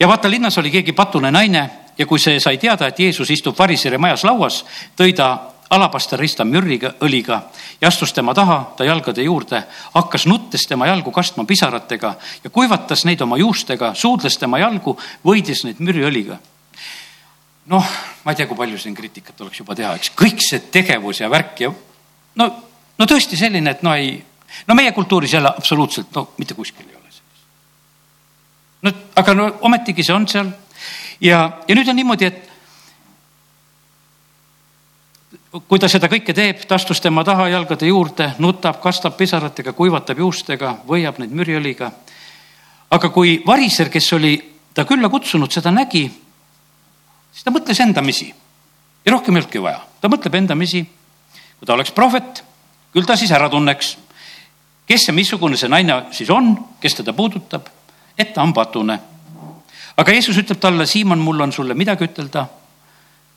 ja 0.00 0.08
vaata, 0.08 0.30
linnas 0.30 0.58
oli 0.58 0.70
keegi 0.70 0.92
patune 0.92 1.30
naine 1.30 1.70
ja 1.98 2.06
kui 2.06 2.18
see 2.18 2.40
sai 2.40 2.58
teada, 2.58 2.86
et 2.86 2.98
Jeesus 2.98 3.30
istub 3.30 3.58
variseri 3.58 3.98
majas 3.98 4.24
lauas, 4.24 4.64
tõi 4.96 5.12
ta 5.14 5.51
alabasta 5.72 6.16
rista 6.20 6.44
mürriga, 6.44 6.92
õliga 7.00 7.38
ja 7.80 7.88
astus 7.88 8.12
tema 8.12 8.34
taha, 8.36 8.58
ta 8.76 8.84
jalgade 8.84 9.24
juurde, 9.24 9.62
hakkas 9.94 10.26
nuttes 10.28 10.66
tema 10.68 10.86
jalgu 10.90 11.12
kastma 11.14 11.44
pisaratega 11.48 12.14
ja 12.44 12.50
kuivatas 12.52 13.06
neid 13.08 13.22
oma 13.24 13.38
juustega, 13.40 13.94
suudles 13.96 14.36
tema 14.38 14.60
jalgu, 14.60 14.96
võidis 15.24 15.64
neid 15.64 15.80
mürriõliga. 15.80 16.38
noh, 17.72 17.88
ma 18.24 18.32
ei 18.32 18.36
tea, 18.36 18.46
kui 18.50 18.58
palju 18.58 18.78
siin 18.78 18.94
kriitikat 18.94 19.40
oleks 19.40 19.60
juba 19.62 19.74
teha, 19.78 19.94
eks 19.96 20.12
kõik 20.18 20.42
see 20.42 20.60
tegevus 20.72 21.22
ja 21.22 21.30
värk 21.30 21.60
ja 21.62 21.72
no, 22.36 22.48
no 22.98 23.06
tõesti 23.06 23.38
selline, 23.38 23.70
et 23.70 23.82
no 23.86 23.94
ei, 23.94 24.16
no 24.66 24.74
meie 24.74 24.92
kultuuris 24.92 25.32
jälle 25.32 25.48
absoluutselt, 25.56 26.12
no 26.14 26.28
mitte 26.38 26.58
kuskil 26.58 26.84
ei 26.88 26.96
ole 26.96 27.08
sellist. 27.08 27.46
no 28.82 28.92
aga 29.16 29.34
no 29.34 29.48
ometigi 29.68 30.04
see 30.04 30.16
on 30.16 30.28
seal 30.28 30.52
ja, 31.20 31.44
ja 31.68 31.74
nüüd 31.78 31.88
on 31.88 31.96
niimoodi, 31.96 32.28
et 32.28 32.51
kui 35.52 35.80
ta 35.80 35.88
seda 35.90 36.08
kõike 36.08 36.32
teeb, 36.32 36.62
ta 36.64 36.78
astus 36.78 37.00
tema 37.04 37.24
taha 37.24 37.50
jalgade 37.52 37.88
juurde, 37.88 38.30
nutab, 38.40 38.78
kastab 38.80 39.18
pisaratega, 39.18 39.74
kuivatab 39.76 40.22
juustega, 40.24 40.78
võiab 40.88 41.20
neid 41.20 41.34
mürjõliga. 41.36 41.92
aga 42.90 43.08
kui 43.08 43.42
variser, 43.46 43.88
kes 43.88 44.12
oli 44.12 44.36
ta 44.74 44.84
külla 44.84 45.08
kutsunud, 45.08 45.52
seda 45.52 45.70
nägi, 45.70 46.10
siis 47.32 47.44
ta 47.44 47.50
mõtles 47.50 47.80
endamisi 47.80 48.32
ja 49.04 49.12
rohkem 49.12 49.36
ei 49.36 49.40
olnudki 49.40 49.62
vaja, 49.62 49.80
ta 50.00 50.08
mõtleb 50.08 50.34
endamisi. 50.34 50.86
kui 51.58 51.66
ta 51.66 51.74
oleks 51.74 51.92
prohvet, 51.92 52.44
küll 52.92 53.04
ta 53.04 53.16
siis 53.16 53.30
ära 53.30 53.48
tunneks, 53.48 53.96
kes 54.86 55.08
ja 55.08 55.12
missugune 55.12 55.56
see 55.56 55.68
naine 55.68 56.04
siis 56.10 56.30
on, 56.30 56.56
kes 56.80 56.94
teda 56.94 57.12
puudutab, 57.12 57.68
et 58.16 58.32
ta 58.34 58.42
on 58.42 58.52
patune. 58.52 58.98
aga 59.96 60.12
Jeesus 60.12 60.36
ütleb 60.36 60.60
talle, 60.60 60.86
Siimon, 60.86 61.18
mul 61.18 61.40
on 61.40 61.52
sulle 61.52 61.74
midagi 61.74 62.04
ütelda 62.04 62.48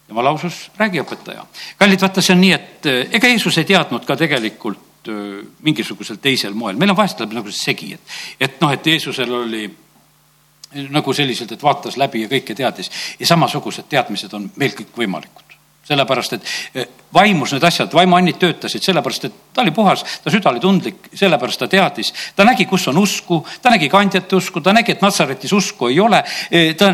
tema 0.08 0.24
lausus, 0.24 0.72
räägi 0.78 1.02
õpetaja. 1.02 1.46
kallid, 1.78 2.02
vaata, 2.02 2.22
see 2.22 2.36
on 2.36 2.44
nii, 2.44 2.52
et 2.54 2.90
eh, 2.90 3.00
ega 3.18 3.32
Jeesus 3.32 3.58
ei 3.58 3.70
teadnud 3.70 4.06
ka 4.06 4.18
tegelikult 4.20 5.10
eh, 5.10 5.40
mingisugusel 5.66 6.20
teisel 6.22 6.54
moel, 6.54 6.78
meil 6.78 6.94
on 6.94 7.00
vahest 7.00 7.22
läheb 7.22 7.34
nagu 7.40 7.54
segi, 7.54 7.94
et, 7.98 8.14
et 8.40 8.62
noh, 8.62 8.74
et 8.74 8.92
Jeesusel 8.94 9.34
oli 9.34 9.64
eh, 9.66 10.86
nagu 10.94 11.14
selliselt, 11.14 11.56
et 11.56 11.66
vaatas 11.66 11.98
läbi 11.98 12.26
ja 12.26 12.30
kõike 12.32 12.58
teadis 12.58 12.92
ja 13.20 13.32
samasugused 13.34 13.90
teadmised 13.90 14.34
on 14.38 14.50
meil 14.62 14.78
kõik 14.78 14.94
võimalikud 14.98 15.44
sellepärast, 15.86 16.34
et 16.34 16.94
vaimus 17.14 17.52
need 17.54 17.66
asjad, 17.68 17.92
vaimuannid 17.94 18.40
töötasid 18.42 18.82
sellepärast, 18.82 19.28
et 19.28 19.36
ta 19.54 19.62
oli 19.62 19.70
puhas, 19.70 20.02
ta 20.24 20.32
süda 20.34 20.50
oli 20.50 20.58
tundlik, 20.64 21.12
sellepärast 21.14 21.62
ta 21.62 21.68
teadis. 21.70 22.10
ta 22.36 22.42
nägi, 22.42 22.66
kus 22.66 22.88
on 22.90 22.98
usku, 22.98 23.44
ta 23.62 23.70
nägi 23.70 23.90
kandjate 23.90 24.36
usku, 24.36 24.64
ta 24.66 24.74
nägi, 24.74 24.96
et 24.96 25.04
Natsaretis 25.06 25.54
usku 25.54 25.92
ei 25.94 26.00
ole. 26.02 26.24
ta 26.78 26.90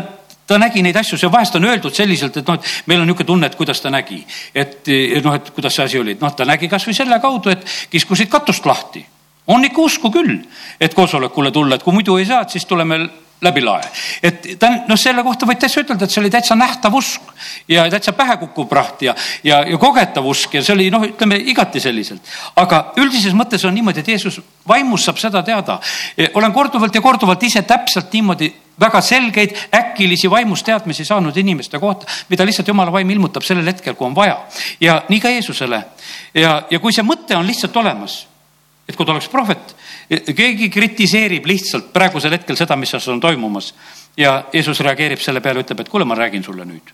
ta 0.52 0.60
nägi 0.60 0.84
neid 0.84 0.98
asju, 1.00 1.18
see 1.20 1.32
vahest 1.32 1.56
on 1.58 1.66
öeldud 1.70 1.96
selliselt, 1.96 2.36
et 2.36 2.48
noh, 2.48 2.60
et 2.60 2.90
meil 2.90 3.00
on 3.00 3.08
niisugune 3.08 3.30
tunne, 3.32 3.48
et 3.48 3.56
kuidas 3.58 3.80
ta 3.80 3.90
nägi. 3.92 4.20
et 4.54 4.92
noh, 5.24 5.34
et 5.38 5.50
kuidas 5.50 5.74
see 5.78 5.88
asi 5.88 6.00
oli, 6.02 6.16
et 6.16 6.22
noh, 6.22 6.34
ta 6.36 6.46
nägi 6.48 6.68
kasvõi 6.68 6.94
selle 6.96 7.18
kaudu, 7.22 7.52
et 7.54 7.66
kiskusid 7.90 8.30
katust 8.32 8.66
lahti. 8.68 9.04
on 9.46 9.64
ikka 9.64 9.82
usku 9.82 10.10
küll, 10.14 10.38
et 10.80 10.94
koosolekule 10.94 11.50
tulla, 11.50 11.74
et 11.74 11.82
kui 11.82 11.94
muidu 11.94 12.16
ei 12.18 12.26
saa, 12.26 12.42
et 12.42 12.50
siis 12.50 12.66
tuleme 12.66 13.00
läbi 13.42 13.62
lae. 13.64 13.82
et 14.22 14.46
ta 14.58 14.70
noh, 14.86 14.98
selle 14.98 15.22
kohta 15.26 15.46
võid 15.46 15.58
täitsa 15.62 15.82
ütelda, 15.82 16.06
et 16.06 16.14
see 16.14 16.20
oli 16.22 16.30
täitsa 16.30 16.54
nähtav 16.58 16.94
usk 16.94 17.32
ja 17.68 17.88
täitsa 17.90 18.14
pähe 18.16 18.36
kukkuv 18.44 18.68
praht 18.70 19.02
ja, 19.02 19.14
ja, 19.44 19.62
ja 19.66 19.78
kogetav 19.82 20.26
usk 20.30 20.54
ja 20.54 20.62
see 20.62 20.76
oli 20.76 20.90
noh, 20.94 21.02
ütleme 21.10 21.40
igati 21.50 21.82
selliselt. 21.82 22.22
aga 22.56 22.84
üldises 23.02 23.34
mõttes 23.34 23.66
on 23.66 23.74
niimoodi, 23.74 24.04
et 24.04 24.12
Jeesus 24.14 24.38
vaimus 24.68 25.08
saab 25.08 25.18
seda 25.18 25.42
teada. 25.42 25.80
olen 26.34 26.52
korduvalt 26.52 26.94
ja 26.94 27.02
korduvalt 27.02 27.42
ise 27.42 27.62
täpselt 27.66 28.12
niimoodi 28.12 28.52
väga 28.82 29.00
selgeid 29.04 29.54
äkilisi 29.74 30.30
vaimusteadmisi 30.30 31.04
saanud 31.08 31.36
inimeste 31.36 31.78
kohta, 31.78 32.06
mida 32.28 32.46
lihtsalt 32.46 32.68
jumala 32.68 32.92
vaim 32.92 33.10
ilmutab 33.10 33.46
sellel 33.46 33.66
hetkel, 33.70 33.94
kui 33.94 34.06
on 34.06 34.16
vaja. 34.16 34.40
ja 34.80 35.02
nii 35.08 35.20
ka 35.20 35.30
Jeesusele. 35.30 35.84
ja, 36.34 36.62
ja 36.70 36.78
kui 36.78 36.92
see 36.92 37.06
mõte 37.06 37.36
on 37.38 37.46
lihtsalt 37.46 37.76
olemas, 37.76 38.22
et 38.88 38.96
kui 38.96 39.06
ta 39.06 39.14
oleks 39.14 39.28
prohvet, 39.32 39.76
keegi 40.36 40.68
kritiseerib 40.70 41.46
lihtsalt 41.46 41.92
praegusel 41.92 42.34
hetkel 42.38 42.58
seda, 42.58 42.76
mis 42.76 42.94
on 43.08 43.20
toimumas 43.20 43.74
ja 44.16 44.42
Jeesus 44.52 44.80
reageerib 44.80 45.20
selle 45.22 45.40
peale, 45.40 45.62
ütleb, 45.62 45.80
et 45.80 45.88
kuule, 45.88 46.04
ma 46.04 46.18
räägin 46.18 46.44
sulle 46.44 46.66
nüüd 46.68 46.92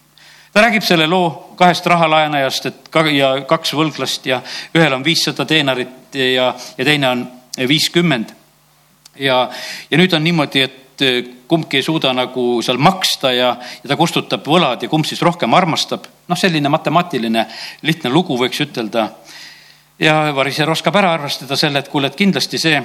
ta 0.53 0.63
räägib 0.65 0.83
selle 0.83 1.07
loo 1.07 1.55
kahest 1.57 1.87
rahalaenajast, 1.87 2.67
et 2.67 2.89
ka, 2.91 3.05
ja 3.13 3.35
kaks 3.49 3.75
võlglast 3.77 4.27
ja 4.27 4.41
ühel 4.75 4.95
on 4.97 5.05
viissada 5.05 5.45
teenarit 5.47 6.15
ja, 6.17 6.53
ja 6.79 6.85
teine 6.85 7.09
on 7.09 7.27
viiskümmend. 7.69 8.33
ja, 9.19 9.51
ja 9.91 9.99
nüüd 9.99 10.15
on 10.15 10.25
niimoodi, 10.25 10.63
et 10.63 11.05
kumbki 11.49 11.81
ei 11.81 11.85
suuda 11.85 12.13
nagu 12.17 12.61
seal 12.65 12.79
maksta 12.83 13.33
ja, 13.33 13.51
ja 13.83 13.91
ta 13.91 13.97
kustutab 13.99 14.47
võlad 14.47 14.83
ja 14.85 14.91
kumb 14.91 15.07
siis 15.09 15.23
rohkem 15.25 15.55
armastab. 15.57 16.07
noh, 16.29 16.39
selline 16.39 16.69
matemaatiline 16.69 17.47
lihtne 17.83 18.13
lugu, 18.13 18.37
võiks 18.39 18.61
ütelda. 18.65 19.09
ja 19.99 20.33
variser 20.35 20.71
oskab 20.71 20.97
ära 20.97 21.15
arvestada 21.17 21.57
selle, 21.57 21.81
et 21.81 21.89
kuule, 21.89 22.09
et 22.09 22.19
kindlasti 22.19 22.59
see, 22.59 22.83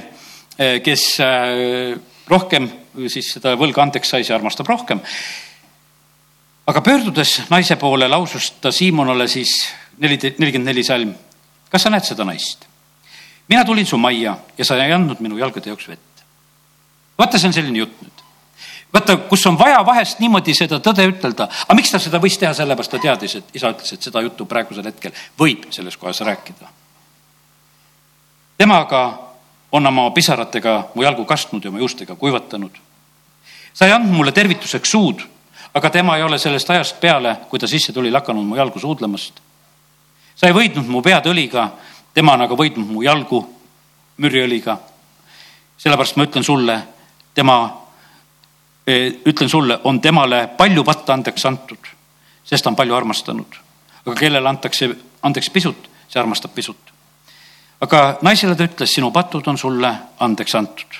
kes 0.84 1.08
äh, 1.22 1.94
rohkem 2.30 2.70
siis 3.10 3.34
seda 3.36 3.56
võlga 3.60 3.84
andeks 3.84 4.14
sai, 4.14 4.24
see 4.24 4.36
armastab 4.36 4.70
rohkem. 4.70 5.02
aga 6.68 6.82
pöördudes 6.82 7.42
naise 7.50 7.76
poole, 7.76 8.08
lausus 8.08 8.54
ta 8.62 8.72
Siimonale 8.72 9.28
siis 9.28 9.58
neli, 9.98 10.18
nelikümmend 10.18 10.72
neli 10.72 10.84
salm. 10.84 11.14
kas 11.70 11.84
sa 11.84 11.92
näed 11.92 12.08
seda 12.08 12.26
naist? 12.26 12.68
mina 13.50 13.66
tulin 13.66 13.86
su 13.86 13.98
majja 13.98 14.38
ja 14.58 14.66
sa 14.66 14.80
ei 14.80 14.96
andnud 14.96 15.20
minu 15.20 15.38
jalgade 15.38 15.70
jaoks 15.70 15.88
vett 15.92 16.14
vaata, 17.18 17.40
see 17.40 17.50
on 17.50 17.56
selline 17.56 17.84
jutt 17.84 18.02
nüüd. 18.02 18.13
Vaata, 18.94 19.18
kus 19.18 19.46
on 19.48 19.58
vaja 19.60 19.86
vahest 19.86 20.20
niimoodi 20.20 20.54
seda 20.54 20.80
tõde 20.84 21.06
ütelda, 21.10 21.48
aga 21.66 21.76
miks 21.78 21.92
ta 21.92 22.00
seda 22.00 22.22
võis 22.22 22.38
teha, 22.38 22.54
sellepärast 22.54 22.94
ta 22.94 23.02
teadis, 23.02 23.36
et 23.40 23.56
isa 23.58 23.72
ütles, 23.74 23.94
et 23.96 24.10
seda 24.10 24.22
juttu 24.22 24.46
praegusel 24.46 24.86
hetkel 24.86 25.14
võib 25.40 25.68
selles 25.74 25.98
kohas 25.98 26.22
rääkida. 26.22 26.70
tema 28.58 28.80
aga 28.86 29.04
on 29.72 29.88
oma 29.88 30.12
pisaratega 30.12 30.90
mu 30.96 31.04
jalgu 31.04 31.26
kastnud 31.26 31.64
ja 31.64 31.70
oma 31.70 31.80
juustega 31.80 32.16
kuivatanud. 32.16 32.72
sa 33.74 33.86
ei 33.86 33.92
andnud 33.92 34.14
mulle 34.14 34.32
tervituseks 34.32 34.92
suud, 34.92 35.22
aga 35.74 35.90
tema 35.90 36.18
ei 36.18 36.24
ole 36.24 36.38
sellest 36.38 36.70
ajast 36.70 37.00
peale, 37.02 37.38
kui 37.50 37.60
ta 37.60 37.68
sisse 37.68 37.94
tuli, 37.94 38.12
lakanud 38.12 38.46
mu 38.46 38.56
jalgu 38.56 38.80
suudlemast. 38.80 39.42
sa 40.36 40.48
ei 40.48 40.54
võidnud 40.54 40.88
mu 40.88 41.02
pead 41.02 41.26
õliga, 41.26 41.70
tema 42.14 42.34
on 42.34 42.42
aga 42.42 42.56
võidnud 42.56 42.88
mu 42.88 43.02
jalgu 43.02 43.50
mürjõliga. 44.18 44.78
sellepärast 45.78 46.16
ma 46.16 46.24
ütlen 46.24 46.44
sulle 46.44 46.84
tema, 47.34 47.83
ütlen 49.26 49.50
sulle, 49.50 49.80
on 49.84 50.02
temale 50.02 50.48
palju 50.58 50.84
patta 50.84 51.14
andeks 51.14 51.46
antud, 51.46 51.88
sest 52.44 52.64
ta 52.64 52.70
on 52.70 52.76
palju 52.76 52.96
armastanud. 52.96 53.60
aga 54.06 54.16
kellele 54.20 54.50
antakse 54.50 54.90
andeks 55.24 55.50
pisut, 55.50 55.90
see 56.08 56.20
armastab 56.20 56.52
pisut. 56.56 56.92
aga 57.82 58.18
naisele 58.22 58.56
ta 58.56 58.64
ütles, 58.64 58.94
sinu 58.94 59.12
patud 59.12 59.48
on 59.48 59.58
sulle 59.58 59.96
andeks 60.20 60.56
antud. 60.56 61.00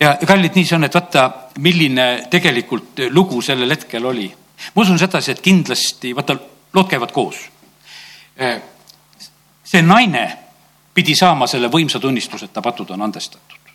ja 0.00 0.16
kallid, 0.26 0.54
nii 0.54 0.64
see 0.64 0.76
on, 0.76 0.84
et 0.84 0.94
vaata, 0.94 1.30
milline 1.58 2.26
tegelikult 2.30 3.04
lugu 3.10 3.42
sellel 3.42 3.70
hetkel 3.70 4.04
oli. 4.04 4.32
ma 4.74 4.82
usun 4.82 4.98
sedasi, 4.98 5.30
et 5.30 5.40
kindlasti, 5.40 6.16
vaata, 6.16 6.38
lood 6.72 6.88
käivad 6.88 7.12
koos. 7.12 7.36
Eh, 8.36 8.62
see 9.64 9.82
naine 9.82 10.38
pidi 10.94 11.14
saama 11.14 11.46
selle 11.46 11.68
võimsa 11.68 12.00
tunnistuse, 12.00 12.44
et 12.44 12.52
ta 12.52 12.62
patud 12.62 12.90
on 12.90 13.02
andestatud 13.02 13.65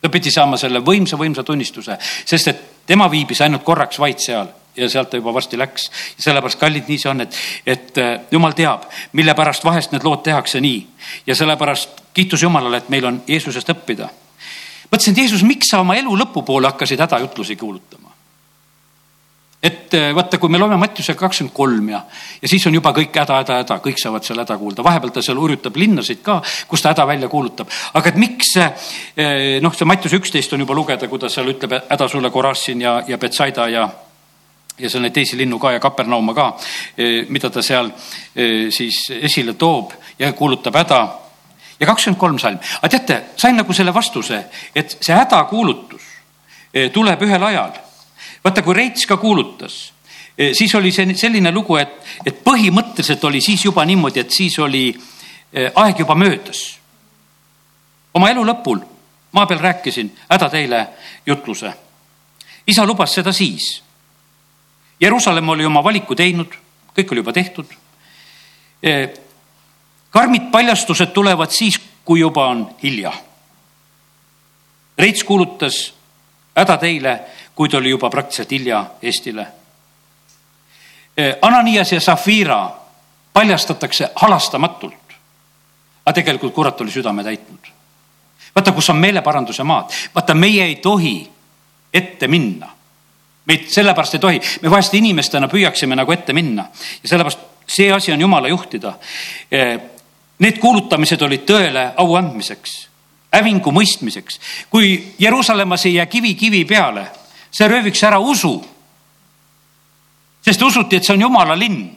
ta 0.00 0.08
pidi 0.08 0.30
saama 0.30 0.56
selle 0.56 0.80
võimsa, 0.84 1.18
võimsa 1.18 1.42
tunnistuse, 1.42 1.98
sest 2.24 2.48
et 2.48 2.64
tema 2.86 3.08
viibis 3.10 3.40
ainult 3.44 3.64
korraks 3.66 3.98
vaid 3.98 4.22
seal 4.22 4.48
ja 4.78 4.88
sealt 4.88 5.10
ta 5.10 5.18
juba 5.18 5.34
varsti 5.34 5.58
läks. 5.58 5.90
sellepärast, 6.18 6.58
kallid, 6.58 6.88
nii 6.88 6.98
see 6.98 7.10
on, 7.10 7.20
et, 7.20 7.38
et 7.66 7.98
äh, 7.98 8.20
jumal 8.30 8.54
teab, 8.56 8.86
mille 9.12 9.34
pärast 9.34 9.64
vahest 9.64 9.92
need 9.92 10.06
lood 10.06 10.22
tehakse 10.22 10.60
nii. 10.60 10.86
ja 11.26 11.34
sellepärast 11.34 12.02
kiitus 12.14 12.42
Jumalale, 12.42 12.76
et 12.76 12.88
meil 12.88 13.04
on 13.04 13.22
Jeesusest 13.26 13.70
õppida. 13.74 14.08
mõtlesin, 14.92 15.12
et 15.12 15.24
Jeesus, 15.24 15.42
miks 15.42 15.70
sa 15.70 15.80
oma 15.80 15.96
elu 15.98 16.16
lõpupoole 16.22 16.70
hakkasid 16.70 17.00
hädajutlusi 17.00 17.56
kuulutama? 17.56 18.07
Et 19.62 19.94
eh, 19.94 20.12
vaata, 20.14 20.38
kui 20.38 20.50
me 20.50 20.58
loeme 20.58 20.76
Mattiuse 20.78 21.16
kakskümmend 21.18 21.54
kolm 21.54 21.88
ja, 21.90 21.98
ja 22.42 22.50
siis 22.50 22.62
on 22.70 22.76
juba 22.76 22.92
kõik 22.94 23.16
häda, 23.18 23.40
häda, 23.40 23.56
häda, 23.64 23.78
kõik 23.82 23.98
saavad 23.98 24.26
seal 24.26 24.38
häda 24.38 24.54
kuulda, 24.58 24.84
vahepeal 24.86 25.10
ta 25.14 25.22
seal 25.24 25.38
hurjutab 25.40 25.76
linnasid 25.80 26.20
ka, 26.22 26.38
kus 26.70 26.84
ta 26.84 26.92
häda 26.92 27.06
välja 27.08 27.30
kuulutab. 27.32 27.70
aga 27.98 28.12
et 28.12 28.20
miks 28.22 28.52
eh, 28.62 29.58
noh, 29.62 29.74
see 29.74 29.88
Mattiuse 29.88 30.20
üksteist 30.20 30.54
on 30.54 30.62
juba 30.62 30.76
lugeda, 30.78 31.08
kui 31.10 31.18
ta 31.18 31.30
seal 31.32 31.50
ütleb 31.50 31.74
häda 31.88 32.08
sulle 32.08 32.30
Korassin 32.30 32.84
ja, 32.86 33.00
ja 33.08 33.18
Betsaida 33.18 33.66
ja 33.72 33.88
ja 34.78 34.86
seal 34.86 35.02
neid 35.02 35.16
teisi 35.16 35.34
linnu 35.34 35.58
ka 35.58 35.72
ja 35.74 35.82
Kapernauma 35.82 36.36
ka, 36.38 36.52
eh, 36.94 37.26
mida 37.28 37.50
ta 37.50 37.62
seal 37.62 37.90
siis 38.70 39.08
esile 39.10 39.56
toob 39.58 39.90
ja 40.18 40.30
kuulutab 40.38 40.78
häda. 40.78 41.00
ja 41.80 41.86
kakskümmend 41.86 42.20
kolm 42.20 42.38
salm, 42.38 42.62
aga 42.78 42.88
teate, 42.94 43.18
sain 43.36 43.56
nagu 43.58 43.72
selle 43.74 43.94
vastuse, 43.94 44.44
et 44.74 44.96
see 45.00 45.14
hädakuulutus 45.14 46.06
tuleb 46.94 47.22
ühel 47.26 47.42
ajal 47.42 47.87
vaata, 48.44 48.62
kui 48.62 48.74
Reits 48.74 49.06
ka 49.06 49.16
kuulutas, 49.16 49.92
e, 50.38 50.52
siis 50.54 50.74
oli 50.74 50.92
see 50.92 51.14
selline 51.14 51.52
lugu, 51.52 51.76
et, 51.76 51.96
et 52.26 52.44
põhimõtteliselt 52.44 53.24
oli 53.24 53.40
siis 53.44 53.64
juba 53.64 53.84
niimoodi, 53.84 54.20
et 54.20 54.30
siis 54.30 54.58
oli 54.58 54.84
e, 54.92 55.70
aeg 55.74 56.04
juba 56.04 56.14
möödas. 56.14 56.78
oma 58.14 58.30
elu 58.30 58.44
lõpul 58.44 58.80
maa 59.32 59.46
peal 59.46 59.60
rääkisin 59.60 60.18
häda 60.30 60.48
teile 60.48 60.88
jutluse. 61.26 61.72
isa 62.66 62.86
lubas 62.86 63.14
seda 63.14 63.32
siis. 63.32 63.82
Jeruusalemm 65.00 65.48
oli 65.48 65.64
oma 65.64 65.84
valiku 65.84 66.14
teinud, 66.14 66.52
kõik 66.96 67.12
oli 67.12 67.20
juba 67.20 67.32
tehtud. 67.32 67.66
E, 68.82 69.08
karmid 70.10 70.50
paljastused 70.50 71.12
tulevad 71.14 71.50
siis, 71.50 71.80
kui 72.04 72.20
juba 72.20 72.48
on 72.48 72.66
hilja. 72.82 73.12
Reits 74.98 75.24
kuulutas 75.24 75.94
häda 76.56 76.76
teile 76.76 77.20
kuid 77.58 77.74
oli 77.74 77.90
juba 77.90 78.10
praktiliselt 78.10 78.50
hilja 78.50 78.84
Eestile. 79.02 79.46
Ananias 81.42 81.92
ja 81.92 82.00
Zafira 82.00 82.70
paljastatakse 83.32 84.08
halastamatult. 84.14 84.94
aga 86.06 86.14
tegelikult 86.14 86.54
kurat 86.54 86.80
oli 86.80 86.90
südame 86.90 87.24
täitnud. 87.24 87.66
vaata, 88.54 88.72
kus 88.72 88.90
on 88.90 88.96
meeleparanduse 88.96 89.64
maad, 89.64 89.90
vaata, 90.14 90.34
meie 90.34 90.64
ei 90.64 90.76
tohi 90.76 91.30
ette 91.94 92.28
minna. 92.28 92.70
meid 93.44 93.66
sellepärast 93.66 94.14
ei 94.14 94.20
tohi, 94.20 94.40
me 94.62 94.70
vahest 94.70 94.94
inimestena 94.94 95.48
püüaksime 95.48 95.96
nagu 95.96 96.12
ette 96.12 96.32
minna 96.32 96.70
ja 97.02 97.08
sellepärast 97.08 97.38
see 97.66 97.92
asi 97.92 98.12
on 98.12 98.20
jumala 98.20 98.48
juhtida. 98.48 98.92
Need 100.38 100.58
kuulutamised 100.58 101.22
olid 101.22 101.42
tõele 101.42 101.92
au 101.96 102.14
andmiseks, 102.14 102.88
hävingu 103.32 103.72
mõistmiseks. 103.72 104.40
kui 104.70 105.14
Jeruusalemmas 105.18 105.86
ei 105.86 105.94
jää 105.94 106.06
kivi 106.06 106.34
kivi 106.34 106.64
peale 106.64 107.17
see 107.50 107.68
rööviks 107.68 108.02
ära 108.02 108.18
usu. 108.18 108.64
sest 110.42 110.62
usuti, 110.62 110.96
et 110.96 111.04
see 111.04 111.14
on 111.14 111.20
jumala 111.20 111.56
linn. 111.58 111.96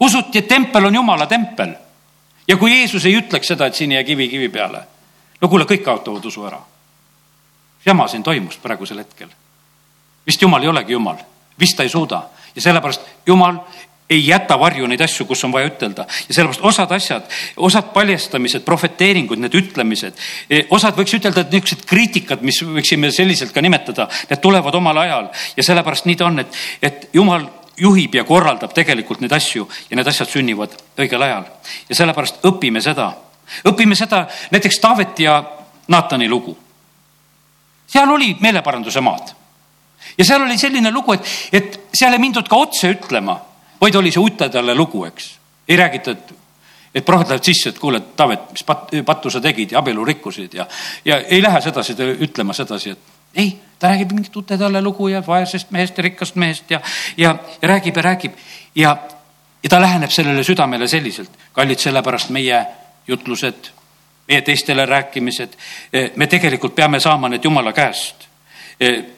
usuti, 0.00 0.38
et 0.38 0.48
tempel 0.48 0.84
on 0.84 0.94
jumala 0.94 1.26
tempel. 1.26 1.74
ja 2.48 2.56
kui 2.56 2.72
Jeesus 2.78 3.04
ei 3.04 3.16
ütleks 3.16 3.46
seda, 3.46 3.66
et 3.66 3.74
siin 3.74 3.92
ei 3.92 3.96
jää 3.96 4.04
kivi 4.04 4.28
kivi 4.28 4.48
peale, 4.48 4.82
no 5.40 5.48
kuule, 5.48 5.64
kõik 5.64 5.84
kaotavad 5.84 6.24
usu 6.24 6.44
ära. 6.44 6.60
jama 7.86 8.08
siin 8.08 8.22
toimus 8.22 8.56
praegusel 8.56 8.98
hetkel. 8.98 9.28
vist 10.26 10.42
jumal 10.42 10.62
ei 10.62 10.68
olegi 10.68 10.92
jumal, 10.92 11.16
vist 11.58 11.76
ta 11.76 11.82
ei 11.82 11.88
suuda 11.88 12.22
ja 12.54 12.62
sellepärast 12.62 13.00
jumal 13.26 13.60
ei 14.10 14.26
jäta 14.26 14.56
varju 14.58 14.86
neid 14.88 15.00
asju, 15.04 15.26
kus 15.28 15.44
on 15.44 15.52
vaja 15.52 15.68
ütelda 15.68 16.06
ja 16.08 16.34
sellepärast 16.34 16.64
osad 16.64 16.92
asjad, 16.96 17.26
osad 17.56 17.90
paljastamised, 17.92 18.64
prohveteeringud, 18.64 19.40
need 19.42 19.54
ütlemised, 19.58 20.16
e, 20.48 20.62
osad 20.74 20.96
võiks 20.96 21.12
ütelda, 21.18 21.44
et 21.44 21.52
niisugused 21.52 21.84
kriitikad, 21.88 22.42
mis 22.46 22.62
võiksime 22.64 23.12
selliselt 23.12 23.52
ka 23.52 23.62
nimetada, 23.64 24.08
need 24.30 24.40
tulevad 24.44 24.74
omal 24.80 25.02
ajal 25.04 25.28
ja 25.56 25.66
sellepärast 25.66 26.08
nii 26.08 26.16
ta 26.16 26.28
on, 26.30 26.40
et, 26.44 26.60
et 26.82 27.08
jumal 27.12 27.44
juhib 27.78 28.16
ja 28.16 28.24
korraldab 28.26 28.72
tegelikult 28.74 29.20
neid 29.22 29.34
asju 29.36 29.68
ja 29.90 29.98
need 29.98 30.08
asjad 30.08 30.30
sünnivad 30.30 30.72
õigel 30.98 31.22
ajal. 31.22 31.44
ja 31.88 31.98
sellepärast 32.00 32.40
õpime 32.48 32.80
seda, 32.84 33.10
õpime 33.68 33.98
seda 33.98 34.24
näiteks 34.54 34.80
Taavet 34.80 35.20
ja 35.20 35.42
Naatani 35.88 36.28
lugu. 36.28 36.56
seal 37.86 38.10
oli 38.12 38.36
meeleparanduse 38.40 39.00
maad 39.00 39.34
ja 40.16 40.24
seal 40.24 40.42
oli 40.42 40.58
selline 40.58 40.90
lugu, 40.90 41.12
et, 41.12 41.28
et 41.52 41.78
seal 41.92 42.16
ei 42.16 42.24
mindud 42.24 42.48
ka 42.48 42.56
otse 42.56 42.90
ütlema 42.96 43.36
vaid 43.80 43.94
oli 43.94 44.10
see 44.12 44.22
utedale 44.22 44.74
lugu, 44.74 45.04
eks. 45.04 45.38
ei 45.68 45.76
räägitud, 45.76 46.34
et 46.94 47.04
prohvet 47.04 47.28
läheb 47.28 47.44
sisse, 47.44 47.68
et 47.68 47.78
kuule, 47.78 48.00
Taavet, 48.16 48.50
mis 48.52 48.64
pat-, 48.64 48.90
pattu 49.06 49.30
sa 49.30 49.40
tegid 49.40 49.72
ja 49.72 49.78
abielu 49.78 50.04
rikkusid 50.04 50.54
ja, 50.54 50.66
ja 51.04 51.20
ei 51.20 51.42
lähe 51.42 51.60
sedasi 51.60 51.94
ütlema 52.26 52.56
sedasi, 52.56 52.90
et 52.96 53.16
ei, 53.34 53.58
ta 53.78 53.92
räägib 53.92 54.12
mingit 54.12 54.36
utetalle 54.36 54.82
lugu 54.82 55.08
ja 55.08 55.22
vaesest 55.26 55.70
mehest 55.70 55.98
ja 55.98 56.02
rikkast 56.02 56.36
mehest 56.36 56.70
ja, 56.70 56.80
ja, 57.16 57.36
ja 57.62 57.68
räägib 57.68 57.96
ja 57.96 58.02
räägib 58.02 58.32
ja, 58.74 58.96
ja 59.62 59.70
ta 59.70 59.80
läheneb 59.80 60.10
sellele 60.10 60.44
südamele 60.44 60.88
selliselt. 60.88 61.30
kallid, 61.52 61.78
sellepärast 61.78 62.30
meie 62.30 62.64
jutlused, 63.08 63.70
meie 64.28 64.42
teistele 64.42 64.86
rääkimised, 64.86 65.54
me 66.16 66.26
tegelikult 66.26 66.74
peame 66.74 67.00
saama 67.00 67.28
need 67.28 67.44
jumala 67.44 67.72
käest 67.72 68.17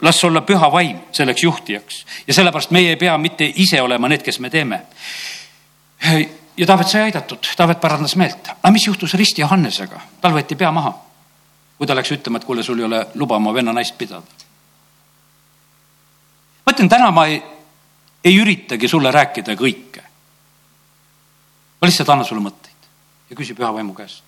las 0.00 0.24
olla 0.24 0.40
püha 0.40 0.72
vaim 0.72 0.98
selleks 1.12 1.42
juhtijaks 1.42 2.06
ja 2.26 2.34
sellepärast 2.34 2.70
meie 2.70 2.94
ei 2.94 2.96
pea 2.96 3.18
mitte 3.18 3.44
ise 3.44 3.82
olema 3.82 4.08
need, 4.08 4.22
kes 4.24 4.40
me 4.40 4.50
teeme. 4.50 4.82
ja 6.56 6.66
Taavet 6.66 6.88
sai 6.88 7.02
aidatud, 7.02 7.44
Taavet 7.56 7.80
parandas 7.80 8.16
meelt, 8.16 8.48
aga 8.48 8.70
mis 8.72 8.86
juhtus 8.86 9.14
Risti 9.14 9.44
Johannesega, 9.44 10.00
tal 10.20 10.32
võeti 10.32 10.56
pea 10.56 10.72
maha. 10.72 10.94
kui 11.78 11.86
ta 11.86 11.94
läks 11.96 12.12
ütlema, 12.12 12.36
et 12.36 12.44
kuule, 12.44 12.62
sul 12.62 12.78
ei 12.78 12.84
ole 12.84 13.06
luba 13.14 13.36
oma 13.36 13.52
venna 13.54 13.72
naist 13.72 13.98
pidada. 13.98 14.24
ma 16.66 16.72
ütlen, 16.72 16.88
täna 16.88 17.10
ma 17.10 17.26
ei, 17.26 17.42
ei 18.24 18.40
üritagi 18.40 18.88
sulle 18.88 19.12
rääkida 19.12 19.56
kõike. 19.60 20.02
ma 21.80 21.86
lihtsalt 21.86 22.08
annan 22.08 22.24
sulle 22.24 22.48
mõtteid 22.48 22.88
ja 23.30 23.36
küsi 23.36 23.54
püha 23.54 23.74
vaimu 23.74 23.92
käest. 23.94 24.24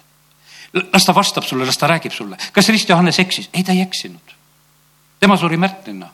las 0.93 1.05
ta 1.05 1.15
vastab 1.15 1.49
sulle, 1.49 1.65
las 1.65 1.79
ta 1.79 1.89
räägib 1.89 2.13
sulle, 2.13 2.37
kas 2.53 2.69
Risti 2.69 2.93
Johannes 2.93 3.19
eksis? 3.19 3.49
ei, 3.55 3.65
ta 3.65 3.73
ei 3.73 3.81
eksinud 3.81 4.42
tema 5.23 5.37
suri 5.37 5.57
märtrina. 5.57 6.09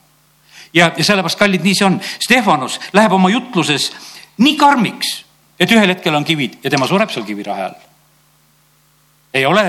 ja, 0.75 0.93
ja 0.97 1.05
sellepärast, 1.05 1.39
kallid, 1.41 1.65
nii 1.65 1.77
see 1.77 1.87
on. 1.87 1.95
Stefanus 2.21 2.77
läheb 2.93 3.15
oma 3.17 3.31
jutluses 3.33 3.89
nii 4.45 4.57
karmiks, 4.61 5.15
et 5.57 5.73
ühel 5.73 5.95
hetkel 5.95 6.15
on 6.15 6.27
kivid 6.29 6.59
ja 6.65 6.71
tema 6.71 6.87
sureb 6.87 7.09
seal 7.15 7.25
kivirahe 7.25 7.65
all. 7.71 7.79
ei 9.35 9.47
ole 9.49 9.65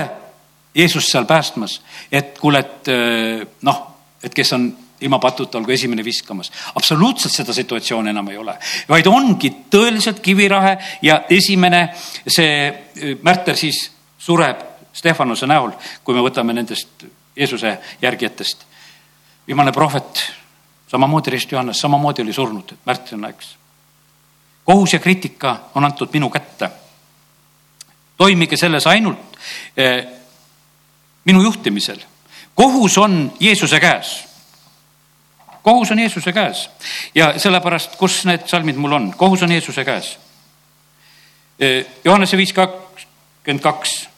Jeesus 0.74 1.08
seal 1.08 1.24
päästmas, 1.24 1.80
et 2.12 2.36
kuule, 2.38 2.60
et 2.60 2.92
äh, 2.92 3.48
noh, 3.66 3.80
et 4.22 4.34
kes 4.34 4.52
on 4.52 4.68
ilma 5.00 5.18
patuta, 5.18 5.58
olgu 5.58 5.72
esimene 5.72 6.04
viskamas. 6.04 6.52
absoluutselt 6.74 7.32
seda 7.32 7.56
situatsiooni 7.56 8.12
enam 8.12 8.28
ei 8.28 8.36
ole, 8.36 8.58
vaid 8.88 9.08
ongi 9.08 9.54
tõeliselt 9.72 10.20
kivirahe 10.20 10.76
ja 11.02 11.22
esimene 11.32 11.86
see 12.26 12.52
äh, 12.68 13.16
märter 13.22 13.56
siis 13.56 13.86
sureb 14.18 14.68
Stefanuse 14.92 15.46
näol, 15.46 15.72
kui 16.04 16.12
me 16.12 16.20
võtame 16.20 16.52
nendest 16.52 17.06
Jeesuse 17.36 17.78
järgijatest 18.02 18.66
viimane 19.46 19.72
prohvet, 19.72 20.32
samamoodi 20.88 21.30
Rist 21.30 21.52
Johannes, 21.52 21.80
samamoodi 21.80 22.22
oli 22.22 22.32
surnud 22.32 22.74
märtsina, 22.86 23.28
eks. 23.28 23.56
kohus 24.64 24.92
ja 24.92 24.98
kriitika 24.98 25.60
on 25.74 25.84
antud 25.84 26.08
minu 26.12 26.30
kätte. 26.30 26.70
toimige 28.16 28.56
selles 28.56 28.86
ainult 28.86 29.18
eh, 29.76 30.06
minu 31.24 31.42
juhtimisel. 31.42 31.98
kohus 32.54 32.98
on 32.98 33.32
Jeesuse 33.40 33.80
käes. 33.80 34.28
kohus 35.62 35.90
on 35.90 35.98
Jeesuse 35.98 36.32
käes 36.32 36.70
ja 37.14 37.38
sellepärast, 37.38 37.96
kus 37.96 38.24
need 38.24 38.46
salmid 38.46 38.76
mul 38.76 38.92
on, 38.92 39.14
kohus 39.16 39.42
on 39.42 39.52
Jeesuse 39.52 39.84
käes 39.84 40.18
eh,. 41.58 41.86
Johannese 42.04 42.36
viis 42.36 42.52
kakskümmend 42.52 43.62
kaks 43.62 44.09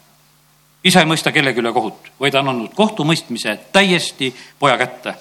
isa 0.84 1.02
ei 1.02 1.08
mõista 1.08 1.32
kellegi 1.32 1.62
üle 1.62 1.72
kohut, 1.72 2.10
vaid 2.20 2.34
on 2.38 2.50
andnud 2.52 2.74
kohtumõistmise 2.74 3.58
täiesti 3.72 4.32
poja 4.58 4.78
kätte. 4.80 5.14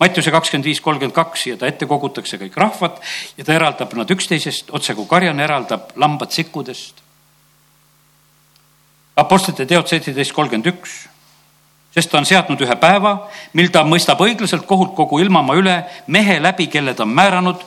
Mattiuse 0.00 0.32
kakskümmend 0.34 0.66
viis, 0.66 0.80
kolmkümmend 0.82 1.14
kaks 1.14 1.46
ja 1.46 1.56
ta 1.56 1.68
ette 1.70 1.86
kogutakse 1.86 2.38
kõik 2.40 2.56
rahvad 2.58 2.98
ja 3.38 3.46
ta 3.46 3.54
eraldab 3.54 3.94
nad 3.94 4.10
üksteisest, 4.10 4.72
otse 4.74 4.94
kui 4.98 5.06
karjane 5.10 5.44
eraldab 5.44 5.94
lambad 5.96 6.34
sikkudest. 6.34 7.02
Apostlite 9.16 9.66
teod 9.70 9.86
seitseteist, 9.86 10.34
kolmkümmend 10.34 10.66
üks, 10.72 10.96
sest 11.94 12.10
ta 12.10 12.18
on 12.18 12.26
seadnud 12.26 12.60
ühe 12.66 12.76
päeva, 12.82 13.14
mil 13.54 13.70
ta 13.70 13.84
mõistab 13.86 14.18
õiglaselt 14.26 14.66
kohut 14.66 14.96
kogu 14.98 15.20
ilmamaa 15.22 15.60
üle 15.60 15.76
mehe 16.10 16.40
läbi, 16.42 16.66
kelle 16.66 16.96
ta 16.98 17.06
on 17.06 17.14
määranud 17.14 17.62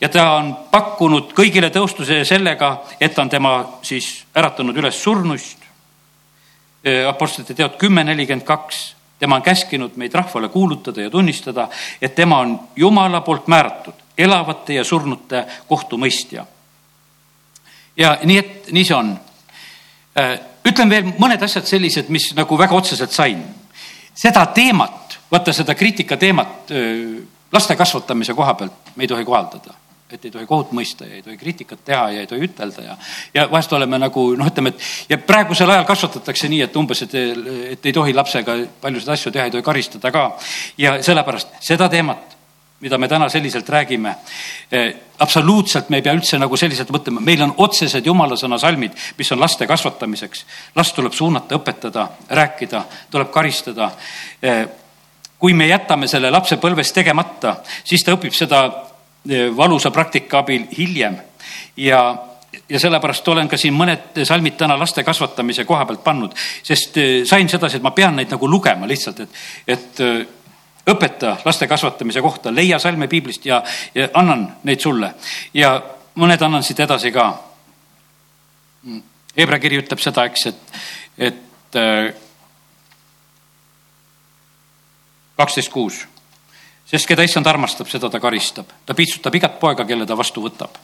ja 0.00 0.10
ta 0.10 0.26
on 0.40 0.50
pakkunud 0.72 1.30
kõigile 1.38 1.70
tõustuse 1.70 2.24
sellega, 2.26 2.80
et 3.00 3.14
ta 3.14 3.22
on 3.22 3.30
tema 3.30 3.54
siis 3.86 4.26
äratanud 4.34 4.76
üles 4.82 4.98
surnuist 4.98 5.57
Apostlite 7.08 7.54
teod 7.54 7.76
kümme 7.78 8.04
nelikümmend 8.04 8.46
kaks, 8.46 8.82
tema 9.18 9.36
on 9.36 9.42
käskinud 9.42 9.96
meid 9.96 10.14
rahvale 10.14 10.48
kuulutada 10.48 11.02
ja 11.02 11.10
tunnistada, 11.10 11.68
et 12.02 12.14
tema 12.14 12.38
on 12.44 12.58
Jumala 12.76 13.20
poolt 13.20 13.48
määratud 13.48 13.94
elavate 14.18 14.74
ja 14.74 14.84
surnute 14.84 15.44
kohtumõistja. 15.68 16.46
ja 17.96 18.18
nii, 18.24 18.38
et 18.38 18.70
nii 18.72 18.84
see 18.84 18.96
on. 18.96 19.18
ütlen 20.68 20.90
veel 20.90 21.12
mõned 21.18 21.42
asjad 21.42 21.66
sellised, 21.66 22.08
mis 22.08 22.32
nagu 22.34 22.58
väga 22.58 22.74
otseselt 22.74 23.12
sain. 23.12 23.42
seda 24.14 24.46
teemat, 24.46 25.18
vaata 25.30 25.52
seda 25.52 25.74
kriitika 25.74 26.16
teemat 26.16 26.72
laste 27.52 27.76
kasvatamise 27.76 28.34
koha 28.34 28.54
pealt 28.54 28.96
me 28.96 29.04
ei 29.04 29.08
tohi 29.08 29.24
kohaldada 29.24 29.87
et 30.10 30.24
ei 30.24 30.30
tohi 30.32 30.46
kohut 30.48 30.70
mõista 30.72 31.04
ja 31.04 31.18
ei 31.18 31.22
tohi 31.22 31.36
kriitikat 31.36 31.82
teha 31.84 32.04
ja 32.14 32.22
ei 32.22 32.28
tohi 32.28 32.46
ütelda 32.48 32.84
ja, 32.84 32.96
ja 33.34 33.44
vahest 33.50 33.72
oleme 33.76 33.98
nagu 34.00 34.24
noh, 34.38 34.48
ütleme, 34.48 34.72
et 34.72 35.12
ja 35.12 35.18
praegusel 35.20 35.70
ajal 35.70 35.84
kasvatatakse 35.88 36.48
nii, 36.48 36.62
et 36.64 36.78
umbes, 36.80 37.02
et, 37.04 37.14
et 37.74 37.86
ei 37.90 37.92
tohi 37.92 38.14
lapsega 38.16 38.56
paljusid 38.80 39.12
asju 39.12 39.32
teha, 39.34 39.48
ei 39.48 39.54
tohi 39.54 39.66
karistada 39.66 40.12
ka. 40.14 40.24
ja 40.80 40.96
sellepärast 41.04 41.60
seda 41.60 41.90
teemat, 41.92 42.38
mida 42.80 42.98
me 42.98 43.08
täna 43.08 43.28
selliselt 43.28 43.68
räägime 43.68 44.14
eh,, 44.72 44.94
absoluutselt 45.18 45.88
me 45.90 45.98
ei 45.98 46.06
pea 46.06 46.14
üldse 46.16 46.38
nagu 46.38 46.56
selliselt 46.56 46.92
mõtlema, 46.94 47.20
meil 47.20 47.42
on 47.44 47.54
otsesed 47.66 48.06
jumala 48.06 48.36
sõna 48.38 48.58
salmid, 48.58 48.96
mis 49.18 49.32
on 49.34 49.40
laste 49.40 49.66
kasvatamiseks. 49.66 50.44
last 50.76 50.96
tuleb 50.96 51.12
suunata, 51.12 51.58
õpetada, 51.58 52.08
rääkida, 52.30 52.84
tuleb 53.10 53.32
karistada 53.34 53.90
eh, 54.42 54.64
kui 55.38 55.52
me 55.54 55.68
jätame 55.68 56.08
selle 56.08 56.30
lapse 56.30 56.56
põlves 56.56 56.92
tegemata, 56.92 57.58
siis 57.84 58.02
ta 58.04 58.16
õpib 58.16 58.34
seda 58.34 58.87
valusa 59.56 59.90
praktika 59.90 60.38
abil 60.38 60.66
hiljem. 60.78 61.16
Ja 61.76 62.28
ja 62.68 62.80
sellepärast 62.80 63.28
olen 63.28 63.48
ka 63.48 63.56
siin 63.56 63.76
mõned 63.76 64.22
salmid 64.24 64.56
täna 64.60 64.76
laste 64.78 65.04
kasvatamise 65.04 65.64
koha 65.68 65.84
pealt 65.88 66.02
pannud, 66.04 66.34
sest 66.62 66.96
eh, 67.00 67.12
sain 67.28 67.48
sedasi, 67.48 67.78
et 67.78 67.84
ma 67.84 67.92
pean 67.96 68.16
neid 68.16 68.32
nagu 68.32 68.48
lugema 68.48 68.88
lihtsalt, 68.88 69.20
et, 69.24 69.40
et 69.76 70.00
eh, 70.04 70.22
õpeta 70.88 71.36
laste 71.44 71.68
kasvatamise 71.68 72.22
kohta, 72.24 72.52
leia 72.54 72.78
salme 72.80 73.08
piiblist 73.08 73.46
ja, 73.46 73.62
ja 73.94 74.08
annan 74.16 74.46
neid 74.64 74.80
sulle. 74.80 75.12
Ja 75.54 75.76
mõned 76.18 76.42
annan 76.42 76.64
siit 76.64 76.80
edasi 76.80 77.12
ka. 77.12 77.28
Hebra 79.36 79.58
kiri 79.60 79.78
ütleb 79.82 80.00
seda, 80.02 80.24
eks, 80.28 80.46
et, 80.48 80.78
et 81.30 81.80
eh, 81.80 82.12
kaksteist 85.38 85.72
kuus 85.72 86.06
sest 86.88 87.08
keda 87.08 87.24
issand 87.26 87.46
armastab, 87.46 87.88
seda 87.90 88.10
ta 88.10 88.20
karistab. 88.20 88.66
ta 88.86 88.94
piitsutab 88.94 89.34
igat 89.34 89.58
poega, 89.60 89.84
kelle 89.84 90.06
ta 90.06 90.16
vastu 90.16 90.42
võtab. 90.42 90.78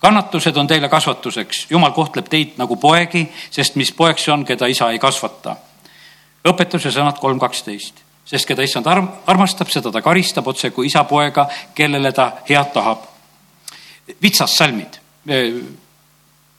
kannatused 0.00 0.56
on 0.56 0.66
teile 0.66 0.88
kasvatuseks, 0.88 1.66
jumal 1.70 1.92
kohtleb 1.92 2.28
teid 2.28 2.58
nagu 2.58 2.76
poegi, 2.76 3.26
sest 3.50 3.76
mis 3.76 3.92
poeg 3.92 4.18
see 4.18 4.32
on, 4.32 4.44
keda 4.44 4.66
isa 4.66 4.90
ei 4.90 4.98
kasvata. 4.98 5.56
õpetuse 6.48 6.92
sõnad 6.94 7.18
kolm 7.20 7.38
kaksteist, 7.38 8.00
sest 8.24 8.46
keda 8.46 8.62
issand 8.62 8.86
arm, 8.86 9.08
armastab, 9.26 9.68
seda 9.68 9.92
ta 9.92 10.02
karistab 10.02 10.46
otse 10.46 10.70
kui 10.70 10.86
isa 10.86 11.04
poega, 11.04 11.48
kellele 11.74 12.12
ta 12.12 12.32
head 12.48 12.72
tahab. 12.72 13.04
vitsas 14.22 14.56
salmid 14.56 14.98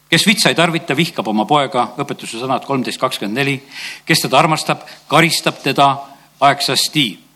kes 0.09 0.26
vitsa 0.26 0.49
ei 0.49 0.55
tarvita, 0.55 0.95
vihkab 0.97 1.28
oma 1.28 1.45
poega, 1.45 1.91
õpetuse 1.97 2.39
sõnad 2.41 2.65
kolmteist 2.65 2.99
kakskümmend 2.99 3.38
neli. 3.38 3.63
kes 4.05 4.22
teda 4.26 4.39
armastab, 4.39 4.82
karistab 5.07 5.61
teda 5.61 5.97
aegsasti 6.39 7.28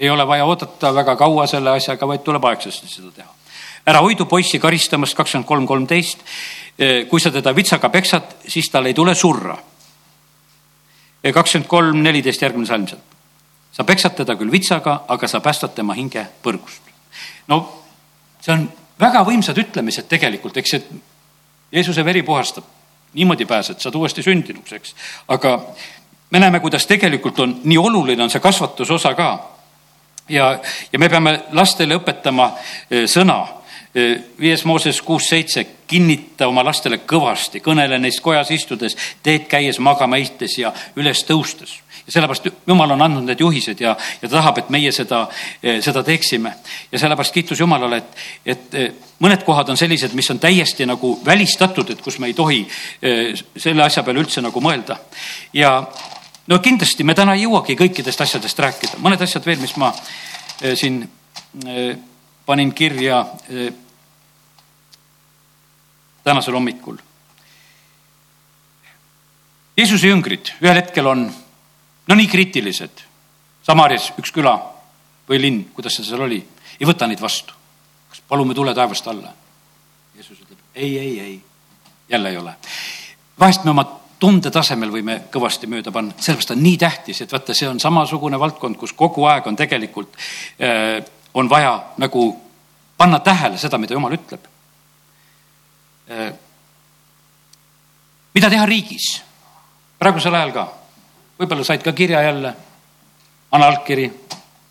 ei 0.00 0.10
ole 0.10 0.26
vaja 0.26 0.44
oodata 0.44 0.94
väga 0.94 1.16
kaua 1.16 1.46
selle 1.46 1.70
asjaga, 1.70 2.08
vaid 2.08 2.24
tuleb 2.24 2.44
aegsasti 2.44 2.88
seda 2.88 3.10
teha. 3.12 3.28
ära 3.86 4.00
hoidu 4.00 4.24
poissi 4.24 4.58
karistamast, 4.58 5.14
kakskümmend 5.16 5.48
kolm, 5.48 5.66
kolmteist. 5.66 6.18
kui 7.08 7.20
sa 7.20 7.30
teda 7.30 7.56
vitsaga 7.56 7.88
peksad, 7.88 8.36
siis 8.48 8.70
tal 8.70 8.86
ei 8.86 8.94
tule 8.94 9.14
surra. 9.14 9.58
kakskümmend 11.34 11.68
kolm, 11.68 12.02
neliteist 12.02 12.42
järgmine 12.42 12.66
salm 12.66 12.88
sealt. 12.88 13.04
sa 13.72 13.84
peksad 13.84 14.16
teda 14.16 14.36
küll 14.36 14.50
vitsaga, 14.50 15.04
aga 15.08 15.28
sa 15.28 15.40
päästad 15.40 15.74
tema 15.74 15.94
hinge 15.94 16.26
põrgust. 16.42 16.82
no 17.48 17.82
see 18.40 18.52
on 18.52 18.72
väga 19.00 19.24
võimsad 19.24 19.58
ütlemised 19.58 20.08
tegelikult, 20.08 20.56
eks, 20.56 20.74
et 20.74 20.90
Jeesuse 21.72 22.04
veri 22.04 22.22
puhastab, 22.22 22.64
niimoodi 23.14 23.46
pääsed, 23.46 23.78
saad 23.78 23.94
uuesti 23.94 24.22
sündinuks, 24.22 24.72
eks. 24.72 24.94
aga 25.28 25.60
me 26.30 26.38
näeme, 26.38 26.60
kuidas 26.60 26.86
tegelikult 26.86 27.38
on, 27.40 27.60
nii 27.64 27.78
oluline 27.78 28.22
on 28.22 28.30
see 28.30 28.40
kasvatusosa 28.40 29.14
ka 29.14 29.49
ja, 30.30 30.60
ja 30.92 30.98
me 30.98 31.08
peame 31.08 31.34
lastele 31.56 31.98
õpetama 32.00 32.52
e, 32.90 33.04
sõna. 33.10 33.42
E, 33.90 34.06
viies 34.38 34.62
Mooses 34.68 35.00
kuus, 35.02 35.26
seitse, 35.32 35.64
kinnita 35.90 36.46
oma 36.46 36.62
lastele 36.62 37.00
kõvasti, 37.02 37.58
kõnele 37.64 37.98
neist 37.98 38.22
kojas 38.22 38.52
istudes, 38.54 38.94
teed 39.22 39.48
käies, 39.50 39.80
magama 39.82 40.20
istes 40.22 40.54
ja 40.60 40.70
üles 40.96 41.24
tõustes. 41.26 41.80
ja 42.06 42.12
sellepärast 42.14 42.46
Jumal 42.66 42.94
on 42.94 43.02
andnud 43.02 43.26
need 43.26 43.40
juhised 43.42 43.80
ja, 43.82 43.96
ja 44.22 44.28
ta 44.28 44.36
tahab, 44.36 44.58
et 44.58 44.70
meie 44.70 44.92
seda, 44.92 45.24
seda 45.82 46.04
teeksime. 46.06 46.54
ja 46.92 46.98
sellepärast 46.98 47.34
kiitus 47.34 47.60
Jumalale, 47.60 47.96
et, 47.96 48.70
et 48.78 48.94
mõned 49.18 49.42
kohad 49.44 49.68
on 49.68 49.76
sellised, 49.76 50.14
mis 50.14 50.30
on 50.30 50.38
täiesti 50.38 50.86
nagu 50.86 51.16
välistatud, 51.26 51.90
et 51.90 52.00
kus 52.00 52.18
me 52.22 52.30
ei 52.30 52.34
tohi 52.38 52.62
selle 53.56 53.82
asja 53.82 54.06
peale 54.06 54.22
üldse 54.22 54.40
nagu 54.46 54.62
mõelda. 54.62 55.00
ja 55.52 55.74
no 56.50 56.58
kindlasti 56.58 57.06
me 57.06 57.14
täna 57.14 57.36
ei 57.38 57.44
jõuagi 57.44 57.76
kõikidest 57.78 58.24
asjadest 58.26 58.58
rääkida, 58.58 58.98
mõned 59.02 59.22
asjad 59.22 59.46
veel, 59.46 59.60
mis 59.62 59.76
ma 59.78 59.92
siin 60.74 61.04
panin 62.46 62.72
kirja 62.74 63.22
tänasel 66.24 66.54
hommikul. 66.54 66.98
Jeesuse 69.76 70.10
jüngrid 70.10 70.52
ühel 70.60 70.76
hetkel 70.76 71.06
on 71.06 71.24
no 71.30 72.16
nii 72.18 72.28
kriitilised. 72.28 73.06
Samarias 73.64 74.10
üks 74.18 74.32
küla 74.34 74.56
või 75.28 75.40
linn, 75.40 75.62
kuidas 75.74 75.94
see 75.96 76.04
seal 76.04 76.26
oli, 76.26 76.40
ei 76.80 76.88
võta 76.88 77.06
neid 77.06 77.20
vastu. 77.22 77.54
kas 78.10 78.22
palume 78.28 78.54
tule 78.54 78.74
taevast 78.74 79.06
alla? 79.06 79.30
Jeesus 80.16 80.40
ütleb 80.40 80.58
ei, 80.74 80.98
ei, 80.98 81.20
ei, 81.20 81.40
jälle 82.08 82.30
ei 82.30 82.36
ole. 82.36 82.54
vahest 83.38 83.64
me 83.64 83.70
oma 83.70 83.99
tunde 84.20 84.50
tasemel 84.52 84.92
võime 84.92 85.16
kõvasti 85.32 85.68
mööda 85.70 85.92
panna, 85.94 86.14
sellepärast 86.18 86.52
on 86.54 86.62
nii 86.62 86.76
tähtis, 86.80 87.22
et 87.24 87.32
vaata, 87.32 87.56
see 87.56 87.68
on 87.68 87.80
samasugune 87.80 88.38
valdkond, 88.40 88.76
kus 88.80 88.92
kogu 88.96 89.24
aeg 89.30 89.48
on 89.48 89.56
tegelikult 89.56 90.16
äh,, 90.60 91.00
on 91.34 91.48
vaja 91.48 91.72
nagu 92.02 92.26
panna 93.00 93.20
tähele 93.24 93.58
seda, 93.58 93.78
mida 93.78 93.96
Jumal 93.96 94.16
ütleb 94.18 94.46
äh,. 96.10 96.32
mida 98.34 98.52
teha 98.52 98.66
riigis? 98.68 99.08
praegusel 99.98 100.34
ajal 100.34 100.52
ka. 100.52 100.66
võib-olla 101.40 101.64
said 101.64 101.82
ka 101.84 101.92
kirja 101.96 102.22
jälle, 102.24 102.54
anna 103.52 103.72
allkiri 103.72 104.06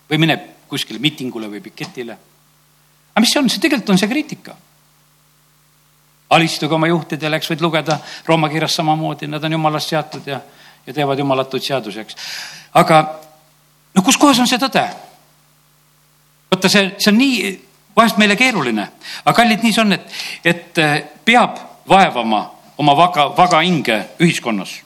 või 0.10 0.18
mine 0.22 0.38
kuskile 0.70 1.02
miitingule 1.02 1.50
või 1.50 1.62
piketile. 1.62 2.18
aga 3.14 3.22
mis 3.22 3.34
see 3.34 3.42
on, 3.42 3.50
see 3.50 3.62
tegelikult 3.62 3.96
on 3.96 4.02
see 4.02 4.10
kriitika. 4.12 4.56
Alistuge 6.30 6.76
oma 6.76 6.88
juhtidele, 6.88 7.38
eks 7.38 7.50
võid 7.52 7.62
lugeda 7.62 8.00
Rooma 8.28 8.50
kirjas 8.50 8.76
samamoodi, 8.78 9.28
nad 9.28 9.44
on 9.44 9.58
jumalast 9.58 9.90
seatud 9.90 10.28
ja, 10.28 10.40
ja 10.86 10.94
teevad 10.94 11.20
jumalatud 11.20 11.64
seadusi, 11.64 12.00
eks. 12.00 12.16
aga 12.74 13.02
no 13.96 14.04
kus 14.06 14.18
kohas 14.18 14.40
on 14.40 14.48
see 14.48 14.62
tõde? 14.62 14.86
vaata, 16.52 16.70
see, 16.70 16.94
see 16.98 17.12
on 17.12 17.18
nii 17.18 17.56
vahest 17.96 18.20
meile 18.22 18.38
keeruline, 18.40 18.86
aga 19.26 19.36
kallid, 19.42 19.64
nii 19.64 19.74
see 19.74 19.84
on, 19.86 19.98
et, 19.98 20.22
et 20.46 20.84
eh, 20.84 21.00
peab 21.26 21.58
vaevama 21.90 22.44
oma 22.80 22.96
vaga, 22.96 23.32
vaga 23.38 23.64
hinge 23.66 23.98
ühiskonnas 24.22 24.80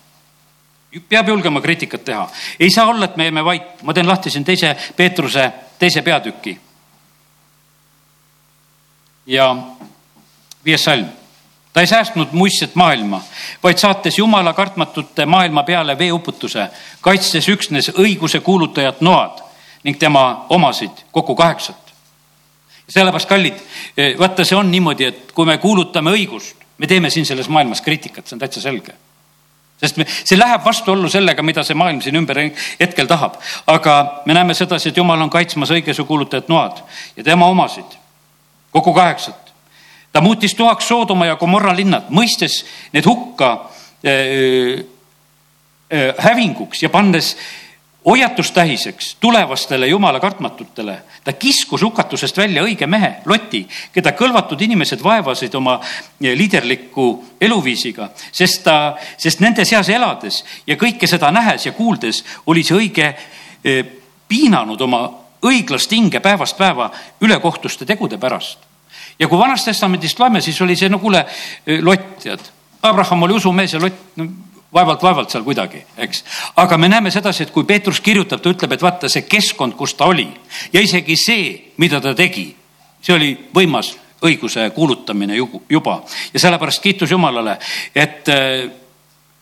peab 1.10 1.28
julgema 1.28 1.62
kriitikat 1.62 2.04
teha. 2.06 2.30
ei 2.60 2.70
saa 2.70 2.86
olla, 2.86 3.06
et 3.06 3.18
me 3.18 3.24
jääme 3.24 3.46
vait. 3.46 3.84
ma 3.84 3.94
teen 3.94 4.08
lahti 4.08 4.30
siin 4.30 4.44
teise 4.44 4.76
Peetruse 4.96 5.52
teise 5.80 6.02
peatüki. 6.02 6.60
ja 9.26 9.56
viies 10.66 10.84
salm. 10.84 11.23
Ta 11.74 11.82
ei 11.82 11.88
säästnud 11.88 12.28
muistset 12.32 12.76
maailma, 12.76 13.22
vaid 13.64 13.78
saates 13.78 14.18
Jumala 14.18 14.54
kartmatute 14.54 15.26
maailma 15.26 15.64
peale 15.64 15.98
veeuputuse, 15.98 16.68
kaitstes 17.02 17.50
üksnes 17.50 17.90
õiguse 17.98 18.40
kuulutajat 18.40 19.02
Noad 19.02 19.42
ning 19.84 19.98
tema 20.00 20.46
omasid, 20.50 21.06
kokku 21.12 21.36
kaheksat. 21.36 21.94
sellepärast, 22.90 23.30
kallid, 23.30 23.58
vaata, 24.20 24.46
see 24.46 24.58
on 24.58 24.72
niimoodi, 24.72 25.06
et 25.06 25.32
kui 25.32 25.46
me 25.46 25.58
kuulutame 25.58 26.12
õigust, 26.12 26.56
me 26.78 26.88
teeme 26.88 27.10
siin 27.10 27.26
selles 27.26 27.50
maailmas 27.50 27.82
kriitikat, 27.82 28.28
see 28.28 28.36
on 28.36 28.40
täitsa 28.40 28.62
selge 28.62 28.94
sest 29.84 29.98
me, 30.00 30.06
see 30.08 30.38
läheb 30.40 30.64
vastuollu 30.64 31.10
sellega, 31.12 31.44
mida 31.44 31.64
see 31.68 31.76
maailm 31.76 32.00
siin 32.02 32.16
ümber 32.16 32.40
hetkel 32.80 33.08
tahab. 33.10 33.40
aga 33.68 34.24
me 34.26 34.34
näeme 34.34 34.54
sedasi, 34.54 34.90
et 34.90 34.98
jumal 34.98 35.22
on 35.22 35.30
kaitsmas 35.30 35.72
õigeusu 35.76 36.06
kuulutajat 36.06 36.48
Noad 36.48 36.80
ja 37.18 37.24
tema 37.24 37.50
omasid, 37.52 37.98
kokku 38.72 38.94
kaheksat. 38.94 39.43
Ta 40.14 40.22
muutis 40.22 40.56
toaks 40.56 40.88
Soodoma 40.88 41.26
ja 41.26 41.36
Gomorra 41.36 41.74
linnad, 41.76 42.10
mõistes 42.14 42.62
need 42.94 43.06
hukka 43.06 43.52
äh, 44.06 44.86
äh, 45.90 46.14
hävinguks 46.18 46.84
ja 46.84 46.90
pannes 46.94 47.36
hoiatustähiseks 48.06 49.18
tulevastele 49.20 49.88
jumala 49.88 50.20
kartmatutele. 50.20 50.98
ta 51.24 51.34
kiskus 51.34 51.82
hukatusest 51.82 52.38
välja 52.38 52.64
õige 52.64 52.88
mehe, 52.88 53.16
Loti, 53.26 53.68
keda 53.94 54.12
kõlvatud 54.12 54.62
inimesed 54.62 55.04
vaevasid 55.04 55.56
oma 55.56 55.80
eh, 55.80 56.36
liiderliku 56.38 57.24
eluviisiga, 57.42 58.10
sest 58.32 58.64
ta, 58.64 58.96
sest 59.18 59.40
nende 59.40 59.66
seas 59.66 59.90
elades 59.90 60.44
ja 60.68 60.76
kõike 60.76 61.08
seda 61.08 61.32
nähes 61.32 61.66
ja 61.66 61.72
kuuldes 61.72 62.24
oli 62.46 62.64
see 62.64 62.78
õige 62.78 63.08
eh, 63.64 63.86
piinanud 64.28 64.82
oma 64.82 65.06
õiglast 65.44 65.92
hinge 65.92 66.20
päevast 66.20 66.58
päeva 66.58 66.92
ülekohtuste 67.22 67.86
tegude 67.86 68.18
pärast. 68.18 68.73
Ja 69.20 69.28
kui 69.28 69.40
Vanast 69.40 69.66
Testamendist 69.66 70.20
loeme, 70.20 70.42
siis 70.42 70.62
oli 70.62 70.76
see, 70.76 70.90
no 70.90 71.00
kuule, 71.00 71.26
eh, 71.68 71.82
Lott, 71.82 72.18
tead, 72.24 72.50
Abraham 72.84 73.24
oli 73.24 73.34
usumees 73.34 73.74
ja 73.74 73.82
Lott 73.82 74.18
no, 74.20 74.28
vaevalt-vaevalt 74.74 75.30
seal 75.30 75.44
kuidagi, 75.46 75.84
eks. 75.98 76.24
aga 76.56 76.78
me 76.78 76.90
näeme 76.90 77.12
sedasi, 77.12 77.44
et 77.44 77.52
kui 77.54 77.64
Peetrus 77.64 78.02
kirjutab, 78.02 78.42
ta 78.42 78.50
ütleb, 78.50 78.74
et 78.74 78.82
vaata 78.82 79.10
see 79.10 79.28
keskkond, 79.30 79.78
kus 79.78 79.94
ta 79.94 80.10
oli 80.10 80.28
ja 80.74 80.82
isegi 80.82 81.18
see, 81.20 81.52
mida 81.78 82.02
ta 82.02 82.16
tegi, 82.18 82.48
see 83.02 83.16
oli 83.16 83.32
võimas 83.54 83.94
õiguse 84.24 84.70
kuulutamine 84.74 85.36
juba. 85.70 85.98
Ja 86.34 86.40
sellepärast 86.40 86.82
kiitus 86.82 87.12
Jumalale, 87.12 87.58
et 87.96 88.30
äh, 88.32 88.72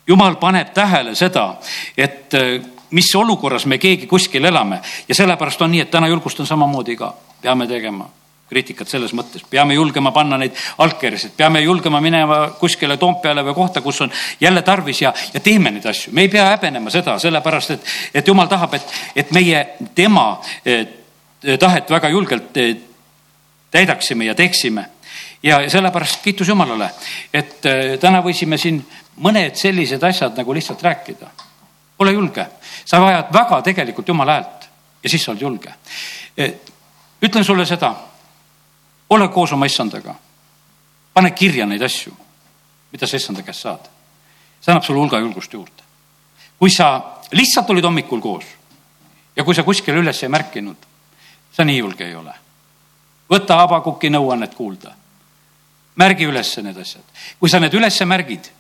Jumal 0.08 0.36
paneb 0.42 0.74
tähele 0.74 1.14
seda, 1.16 1.54
et 1.98 2.34
äh, 2.34 2.56
mis 2.92 3.12
olukorras 3.16 3.68
me 3.70 3.78
keegi 3.78 4.08
kuskil 4.10 4.46
elame. 4.50 4.82
Ja 5.08 5.16
sellepärast 5.16 5.62
on 5.62 5.72
nii, 5.72 5.86
et 5.86 5.92
täna 5.94 6.10
julgustan 6.10 6.50
samamoodi 6.50 6.98
ka, 7.00 7.14
peame 7.42 7.70
tegema 7.70 8.10
kriitikat 8.52 8.90
selles 8.92 9.14
mõttes, 9.16 9.46
peame 9.50 9.78
julgema 9.78 10.12
panna 10.12 10.38
neid 10.42 10.58
allkirjasid, 10.84 11.34
peame 11.40 11.62
julgema 11.64 12.02
minema 12.04 12.42
kuskile 12.60 12.98
Toompeale 13.00 13.46
või 13.48 13.56
kohta, 13.56 13.82
kus 13.82 14.02
on 14.04 14.12
jälle 14.42 14.62
tarvis 14.68 15.02
ja, 15.02 15.14
ja 15.34 15.40
teeme 15.40 15.72
neid 15.72 15.88
asju. 15.88 16.12
me 16.14 16.26
ei 16.28 16.32
pea 16.32 16.50
häbenema 16.50 16.92
seda, 16.92 17.16
sellepärast 17.20 17.76
et, 17.78 17.92
et 18.14 18.28
jumal 18.28 18.52
tahab, 18.52 18.76
et, 18.76 18.96
et 19.24 19.32
meie 19.32 19.64
tema 19.96 20.26
et, 20.66 20.98
tahet 21.60 21.90
väga 21.90 22.12
julgelt 22.12 22.60
täidaksime 23.72 24.28
ja 24.28 24.36
teeksime. 24.36 24.86
ja 25.44 25.64
sellepärast 25.70 26.22
kiitus 26.22 26.48
Jumalale, 26.48 26.92
et 27.34 27.66
äh, 27.66 27.96
täna 28.00 28.20
võisime 28.22 28.60
siin 28.62 28.84
mõned 29.24 29.56
sellised 29.56 30.04
asjad 30.04 30.38
nagu 30.38 30.54
lihtsalt 30.54 30.84
rääkida. 30.84 31.32
ole 32.00 32.12
julge, 32.12 32.46
sa 32.86 33.00
vajad 33.02 33.34
väga 33.34 33.62
tegelikult 33.62 34.08
Jumala 34.08 34.32
häält 34.32 34.70
ja 35.04 35.10
siis 35.10 35.24
sa 35.24 35.32
oled 35.32 35.42
julge. 35.42 35.74
ütlen 37.22 37.44
sulle 37.44 37.66
seda 37.66 37.96
ole 39.12 39.28
koos 39.28 39.52
oma 39.54 39.66
issandaga. 39.66 40.16
pane 41.14 41.32
kirja 41.32 41.66
neid 41.66 41.82
asju, 41.82 42.14
mida 42.92 43.08
sa 43.08 43.18
issanda 43.18 43.44
käest 43.44 43.62
saad. 43.62 43.90
see 44.62 44.72
annab 44.72 44.84
sulle 44.84 45.00
hulga 45.00 45.20
julgust 45.20 45.54
juurde. 45.54 45.84
kui 46.60 46.70
sa 46.70 47.20
lihtsalt 47.32 47.70
olid 47.70 47.84
hommikul 47.84 48.22
koos 48.22 48.46
ja 49.36 49.44
kui 49.44 49.56
sa 49.56 49.64
kuskile 49.64 50.00
üles 50.00 50.24
ei 50.24 50.30
märkinud, 50.30 50.78
sa 51.52 51.64
nii 51.64 51.78
julge 51.78 52.08
ei 52.08 52.16
ole. 52.16 52.34
võta 53.30 53.60
Habakuki 53.60 54.10
nõuannet 54.10 54.56
kuulda. 54.56 54.96
märgi 55.96 56.26
üles 56.26 56.58
need 56.64 56.78
asjad. 56.78 57.04
kui 57.40 57.50
sa 57.50 57.60
need 57.60 57.74
üles 57.74 58.00
märgid 58.06 58.52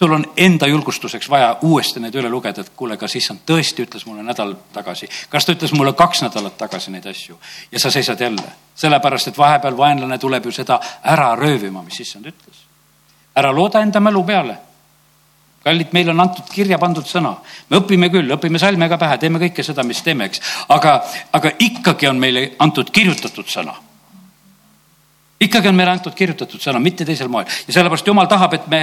sul 0.00 0.12
on 0.12 0.24
enda 0.36 0.66
julgustuseks 0.66 1.30
vaja 1.30 1.56
uuesti 1.62 2.00
need 2.00 2.14
üle 2.16 2.28
lugeda, 2.32 2.62
et 2.64 2.72
kuule, 2.76 2.96
kas 2.96 3.18
issand 3.20 3.42
tõesti 3.46 3.84
ütles 3.84 4.06
mulle 4.08 4.22
nädal 4.24 4.54
tagasi, 4.72 5.08
kas 5.28 5.44
ta 5.44 5.52
ütles 5.52 5.74
mulle 5.76 5.92
kaks 5.92 6.22
nädalat 6.24 6.56
tagasi 6.56 6.92
neid 6.94 7.04
asju. 7.10 7.36
Ja 7.72 7.82
sa 7.82 7.90
seisad 7.92 8.20
jälle, 8.20 8.46
sellepärast 8.80 9.28
et 9.28 9.38
vahepeal 9.38 9.76
vaenlane 9.76 10.18
tuleb 10.18 10.48
ju 10.48 10.54
seda 10.56 10.80
ära 11.04 11.34
röövima, 11.36 11.82
mis 11.84 12.00
issand 12.00 12.32
ütles. 12.32 12.64
ära 13.36 13.52
looda 13.54 13.80
enda 13.80 14.00
mälu 14.00 14.24
peale. 14.24 14.56
kallid, 15.64 15.92
meil 15.92 16.08
on 16.08 16.20
antud 16.20 16.48
kirja 16.48 16.78
pandud 16.78 17.04
sõna, 17.04 17.34
me 17.68 17.76
õpime 17.76 18.08
küll, 18.10 18.32
õpime 18.32 18.58
salme 18.58 18.88
ka 18.88 18.96
pähe, 18.96 19.18
teeme 19.18 19.38
kõike 19.38 19.62
seda, 19.62 19.82
mis 19.82 20.00
teeme, 20.02 20.24
eks, 20.24 20.40
aga, 20.68 21.04
aga 21.32 21.50
ikkagi 21.58 22.08
on 22.08 22.16
meile 22.16 22.52
antud 22.58 22.90
kirjutatud 22.90 23.46
sõna 23.46 23.74
ikkagi 25.40 25.68
on 25.68 25.74
meile 25.74 25.94
antud 25.94 26.14
kirjutatud 26.16 26.60
sõna, 26.60 26.80
mitte 26.82 27.04
teisel 27.08 27.30
moel. 27.32 27.48
Ja 27.66 27.74
sellepärast 27.74 28.06
jumal 28.06 28.28
tahab, 28.28 28.54
et 28.58 28.66
me 28.68 28.80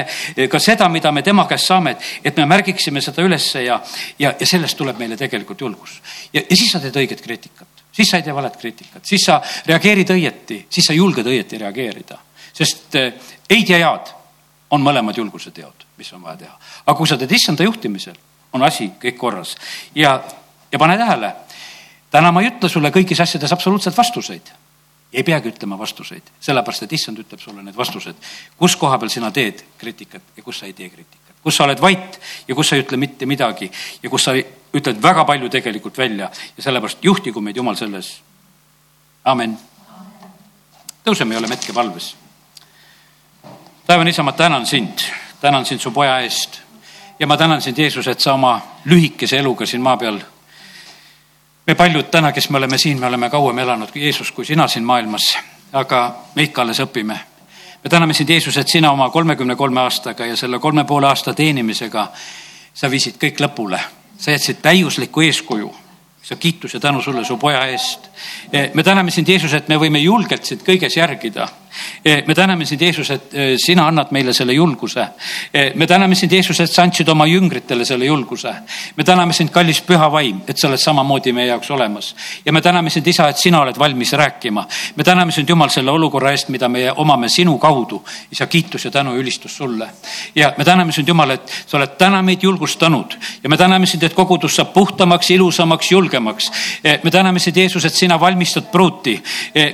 ka 0.49 0.59
seda, 0.61 0.89
mida 0.89 1.11
me 1.13 1.21
tema 1.25 1.45
käest 1.49 1.69
saame, 1.69 1.93
et, 1.93 2.07
et 2.31 2.41
me 2.41 2.47
märgiksime 2.49 3.01
seda 3.03 3.25
ülesse 3.25 3.63
ja, 3.65 3.77
ja, 4.19 4.33
ja 4.39 4.49
sellest 4.49 4.77
tuleb 4.77 4.97
meile 4.99 5.17
tegelikult 5.19 5.61
julgus. 5.61 5.99
ja, 6.33 6.41
ja 6.41 6.57
siis 6.57 6.71
sa 6.73 6.81
teed 6.81 6.97
õiget 6.97 7.21
kriitikat, 7.21 7.85
siis 7.93 8.09
sa 8.09 8.17
ei 8.17 8.25
tee 8.25 8.35
valet 8.35 8.57
kriitikat, 8.57 9.05
siis 9.05 9.27
sa 9.29 9.39
reageerid 9.69 10.13
õieti, 10.17 10.63
siis 10.69 10.89
sa 10.89 10.97
julged 10.97 11.29
õieti 11.29 11.61
reageerida, 11.61 12.17
sest 12.53 12.95
eh, 12.97 13.13
eid 13.49 13.69
ja 13.69 13.83
jaad 13.85 14.13
on 14.73 14.81
mõlemad 14.83 15.17
julguse 15.17 15.53
teod, 15.53 15.85
mis 15.97 16.09
on 16.13 16.25
vaja 16.25 16.41
teha. 16.41 16.55
aga 16.85 16.97
kui 16.97 17.07
sa 17.07 17.17
teed 17.17 17.37
issanda 17.37 17.67
juhtimisel, 17.69 18.17
on 18.53 18.63
asi 18.63 18.89
kõik 19.01 19.17
korras. 19.17 19.53
Ja, 19.95 20.17
ja 20.71 20.79
pane 20.79 20.97
tähele, 20.97 21.35
täna 22.11 22.31
ma 22.31 22.41
ei 22.41 22.49
ütle 22.49 22.69
sulle 22.69 22.89
kõigis 22.89 23.21
asjades 23.21 23.53
absoluutselt 23.53 23.97
vastuseid 23.97 24.55
ei 25.13 25.23
peagi 25.23 25.49
ütlema 25.49 25.77
vastuseid, 25.79 26.33
sellepärast 26.43 26.83
et 26.83 26.93
issand 26.97 27.21
ütleb 27.21 27.39
sulle 27.39 27.63
need 27.63 27.75
vastused, 27.77 28.17
kus 28.57 28.75
koha 28.75 28.97
peal 28.99 29.11
sina 29.11 29.31
teed 29.31 29.63
kriitikat 29.79 30.35
ja 30.37 30.43
kus 30.43 30.59
sa 30.59 30.67
ei 30.67 30.75
tee 30.75 30.89
kriitikat, 30.89 31.39
kus 31.43 31.57
sa 31.57 31.63
oled 31.63 31.81
vait 31.81 32.19
ja 32.47 32.55
kus 32.55 32.69
sa 32.69 32.75
ei 32.75 32.83
ütle 32.83 32.99
mitte 32.99 33.25
midagi 33.25 33.71
ja 34.03 34.09
kus 34.09 34.27
sa 34.27 34.35
ütled 34.35 35.01
väga 35.03 35.25
palju 35.25 35.49
tegelikult 35.49 35.97
välja 35.97 36.29
ja 36.57 36.63
sellepärast 36.63 37.03
juhtigu 37.03 37.41
meid 37.41 37.55
Jumal 37.55 37.75
selles. 37.79 38.21
amen. 39.23 39.57
tõuseme 41.05 41.33
ja 41.33 41.39
oleme 41.39 41.55
hetkepalves. 41.55 42.15
taevane 43.87 44.09
isa, 44.09 44.23
ma 44.23 44.31
tänan 44.31 44.65
sind, 44.65 45.07
tänan 45.41 45.65
sind 45.65 45.79
su 45.79 45.91
poja 45.91 46.19
eest 46.19 46.61
ja 47.19 47.27
ma 47.27 47.37
tänan 47.37 47.61
sind, 47.61 47.77
Jeesus, 47.77 48.07
et 48.07 48.19
sa 48.19 48.33
oma 48.33 48.61
lühikese 48.85 49.37
eluga 49.37 49.65
siin 49.65 49.81
maa 49.81 49.97
peal 49.97 50.19
me 51.67 51.75
paljud 51.75 52.11
täna, 52.11 52.31
kes 52.31 52.49
me 52.49 52.57
oleme 52.57 52.77
siin, 52.77 52.99
me 52.99 53.07
oleme 53.07 53.29
kauem 53.29 53.59
elanud 53.59 53.91
kui 53.91 54.03
Jeesus, 54.03 54.31
kui 54.31 54.45
sina 54.45 54.67
siin 54.67 54.85
maailmas, 54.85 55.37
aga 55.73 56.15
me 56.35 56.43
ikka 56.43 56.61
alles 56.61 56.79
õpime 56.79 57.17
me 57.83 57.89
täname 57.89 58.13
sind, 58.13 58.29
Jeesus, 58.29 58.57
et 58.57 58.67
sina 58.67 58.91
oma 58.91 59.09
kolmekümne 59.09 59.55
kolme 59.55 59.79
aastaga 59.81 60.25
ja 60.25 60.35
selle 60.35 60.59
kolme 60.59 60.83
poole 60.83 61.07
aasta 61.07 61.33
teenimisega, 61.33 62.07
sa 62.73 62.89
viisid 62.91 63.15
kõik 63.21 63.39
lõpule. 63.39 63.79
sa 64.17 64.31
jätsid 64.31 64.57
täiusliku 64.61 65.21
eeskuju 65.21 65.75
sa 66.23 66.35
kiitus 66.35 66.73
ja 66.73 66.79
tänu 66.79 67.01
sulle 67.01 67.25
su 67.25 67.37
poja 67.37 67.65
eest. 67.65 68.09
me 68.73 68.83
täname 68.83 69.11
sind, 69.11 69.27
Jeesus, 69.27 69.53
et 69.53 69.67
me 69.67 69.77
võime 69.77 69.99
julgelt 69.99 70.45
sind 70.45 70.61
kõiges 70.67 70.97
järgida 70.97 71.47
me 72.27 72.35
täname 72.35 72.65
sind, 72.65 72.81
Jeesus, 72.81 73.09
et 73.09 73.33
eh, 73.33 73.55
sina 73.57 73.87
annad 73.87 74.11
meile 74.11 74.33
selle 74.33 74.53
julguse. 74.53 75.07
Eh, 75.53 75.71
me 75.75 75.87
täname 75.87 76.15
sind, 76.15 76.31
Jeesus, 76.31 76.59
et 76.59 76.71
sa 76.71 76.83
andsid 76.83 77.09
oma 77.09 77.25
jüngritele 77.27 77.85
selle 77.85 78.05
julguse. 78.05 78.53
me 78.95 79.03
täname 79.03 79.33
sind, 79.33 79.49
kallis 79.49 79.81
püha 79.81 80.11
vaim, 80.11 80.41
et 80.47 80.57
sa 80.57 80.67
oled 80.67 80.79
samamoodi 80.79 81.33
meie 81.33 81.47
jaoks 81.47 81.71
olemas. 81.71 82.15
ja 82.45 82.53
me 82.53 82.61
täname 82.61 82.89
sind, 82.89 83.07
isa, 83.07 83.29
et 83.29 83.37
sina 83.37 83.61
oled 83.61 83.79
valmis 83.79 84.13
rääkima. 84.13 84.67
me 84.95 85.03
täname 85.03 85.31
sind, 85.31 85.49
Jumal, 85.49 85.69
selle 85.69 85.91
olukorra 85.91 86.31
eest, 86.31 86.49
mida 86.49 86.69
me 86.69 86.91
omame 86.91 87.29
sinu 87.29 87.57
kaudu. 87.57 88.03
isa, 88.31 88.47
kiitus 88.47 88.85
ja 88.85 88.91
tänu 88.91 89.13
ja 89.13 89.19
ülistus 89.19 89.57
sulle. 89.57 89.89
ja 90.35 90.53
me 90.57 90.65
täname 90.65 90.91
sind, 90.91 91.07
Jumal, 91.07 91.29
et 91.29 91.51
sa 91.67 91.77
oled 91.77 91.97
täna 91.97 92.21
meid 92.21 92.43
julgustanud 92.43 93.17
ja 93.43 93.49
me 93.49 93.57
täname 93.57 93.85
sind, 93.85 94.03
et 94.03 94.13
kogudus 94.13 94.55
saab 94.55 94.73
puhtamaks, 94.73 95.31
ilusamaks, 95.31 95.91
julgemaks. 95.91 96.51
me 97.03 97.11
täname 97.11 97.39
sind, 97.39 97.57
Jeesus, 97.57 97.85
et 97.85 97.93
sina 97.93 98.19
valmistad 98.19 98.71
pruuti. 98.71 99.23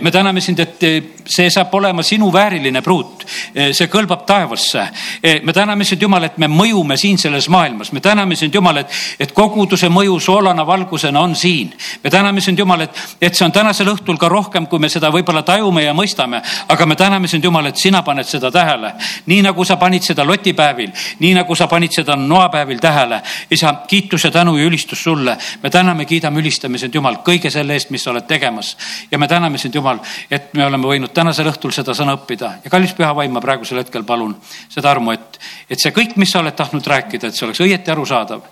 me 0.02 0.12
täname 0.12 0.42
sind, 0.42 0.60
et 0.60 0.80
see 1.26 1.50
saab 1.50 1.74
olema 1.74 1.93
olema 1.94 2.04
sinu 2.04 2.34
vääriline 2.34 2.82
pruut. 2.82 3.26
Eh, 3.56 3.72
see 3.74 3.88
kõlbab 3.88 4.26
taevasse. 4.26 4.88
Eh, 5.24 5.42
me 5.44 5.54
täname 5.54 5.86
sind, 5.86 6.02
Jumal, 6.02 6.24
et 6.24 6.38
me 6.38 6.48
mõjume 6.48 6.98
siin 6.98 7.18
selles 7.18 7.50
maailmas. 7.50 7.92
me 7.92 8.00
täname 8.00 8.36
sind, 8.36 8.54
Jumal, 8.54 8.78
et, 8.78 8.90
et 9.20 9.32
koguduse 9.32 9.90
mõju 9.90 10.20
soolana 10.20 10.66
valgusena 10.66 11.20
on 11.22 11.36
siin. 11.36 11.74
me 12.04 12.10
täname 12.10 12.42
sind, 12.42 12.60
Jumal, 12.60 12.82
et, 12.82 13.18
et 13.22 13.36
see 13.36 13.46
on 13.46 13.52
tänasel 13.52 13.88
õhtul 13.88 14.18
ka 14.18 14.30
rohkem, 14.30 14.68
kui 14.68 14.80
me 14.80 14.90
seda 14.90 15.10
võib-olla 15.12 15.44
tajume 15.44 15.84
ja 15.84 15.94
mõistame. 15.94 16.42
aga 16.68 16.86
me 16.86 16.96
täname 16.96 17.28
sind, 17.28 17.44
Jumal, 17.44 17.66
et 17.66 17.78
sina 17.78 18.02
paned 18.02 18.26
seda 18.26 18.52
tähele. 18.52 18.94
nii 19.26 19.42
nagu 19.42 19.64
sa 19.66 19.78
panid 19.78 20.02
seda 20.04 20.26
lotipäevil, 20.26 20.92
nii 21.20 21.34
nagu 21.34 21.56
sa 21.56 21.68
panid 21.68 21.92
seda 21.92 22.16
noapäevil 22.16 22.80
tähele. 22.80 23.22
isa, 23.52 23.74
kiitus 23.88 24.24
ja 24.24 24.32
tänu 24.32 24.58
ja 24.58 24.66
ülistus 24.66 25.04
sulle. 25.04 25.38
me 25.64 25.70
täname, 25.70 26.06
kiidame, 26.06 26.40
ülistame 26.40 26.78
sind, 26.78 26.96
Jumal, 26.96 27.22
kõige 27.24 27.50
selle 27.50 27.74
eest, 27.74 27.90
mis 27.90 28.04
sa 28.04 28.12
oled 28.12 28.26
tegemas. 28.28 28.78
ja 29.12 29.18
me 29.18 29.28
täname 29.28 29.58
sind, 29.58 29.76
Jumal, 29.76 30.00
et 30.32 30.54
me 30.54 30.66
oleme 30.66 30.88
võinud 30.88 31.14
tänasel 31.14 31.48
õhtul 31.52 31.72
seda 31.72 31.83
seda 31.84 31.98
sõna 31.98 32.16
õppida 32.18 32.54
ja 32.64 32.72
kallis 32.72 32.96
püha 32.98 33.12
vaim, 33.16 33.34
ma 33.36 33.44
praegusel 33.44 33.82
hetkel 33.84 34.06
palun 34.08 34.36
seda 34.72 34.92
armu, 34.92 35.14
et, 35.14 35.40
et 35.70 35.80
see 35.80 35.94
kõik, 35.96 36.18
mis 36.18 36.32
sa 36.32 36.42
oled 36.42 36.56
tahtnud 36.56 36.88
rääkida, 36.88 37.30
et 37.30 37.38
see 37.38 37.48
oleks 37.48 37.62
õieti 37.64 37.94
arusaadav 37.94 38.48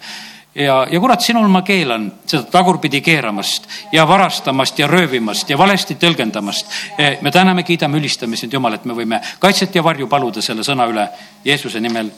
ja, 0.55 0.87
ja 0.91 0.99
kurat, 0.99 1.21
sinul 1.21 1.47
ma 1.51 1.61
keelan 1.67 2.09
seda 2.25 2.43
tagurpidi 2.51 3.01
keeramast 3.01 3.67
ja 3.91 4.07
varastamast 4.07 4.79
ja 4.79 4.87
röövimast 4.87 5.49
ja 5.49 5.57
valesti 5.57 5.95
tõlgendamast. 5.99 6.73
E, 6.97 7.17
me 7.21 7.31
täname, 7.31 7.63
kiidame, 7.63 7.99
ülistame 8.01 8.39
sind, 8.39 8.53
Jumal, 8.53 8.75
et 8.75 8.85
me 8.85 8.97
võime 8.97 9.21
kaitset 9.39 9.75
ja 9.75 9.83
varju 9.83 10.09
paluda 10.11 10.43
selle 10.43 10.65
sõna 10.67 10.89
üle 10.91 11.07
Jeesuse 11.45 11.79
nimel. 11.79 12.11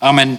amen 0.00 0.38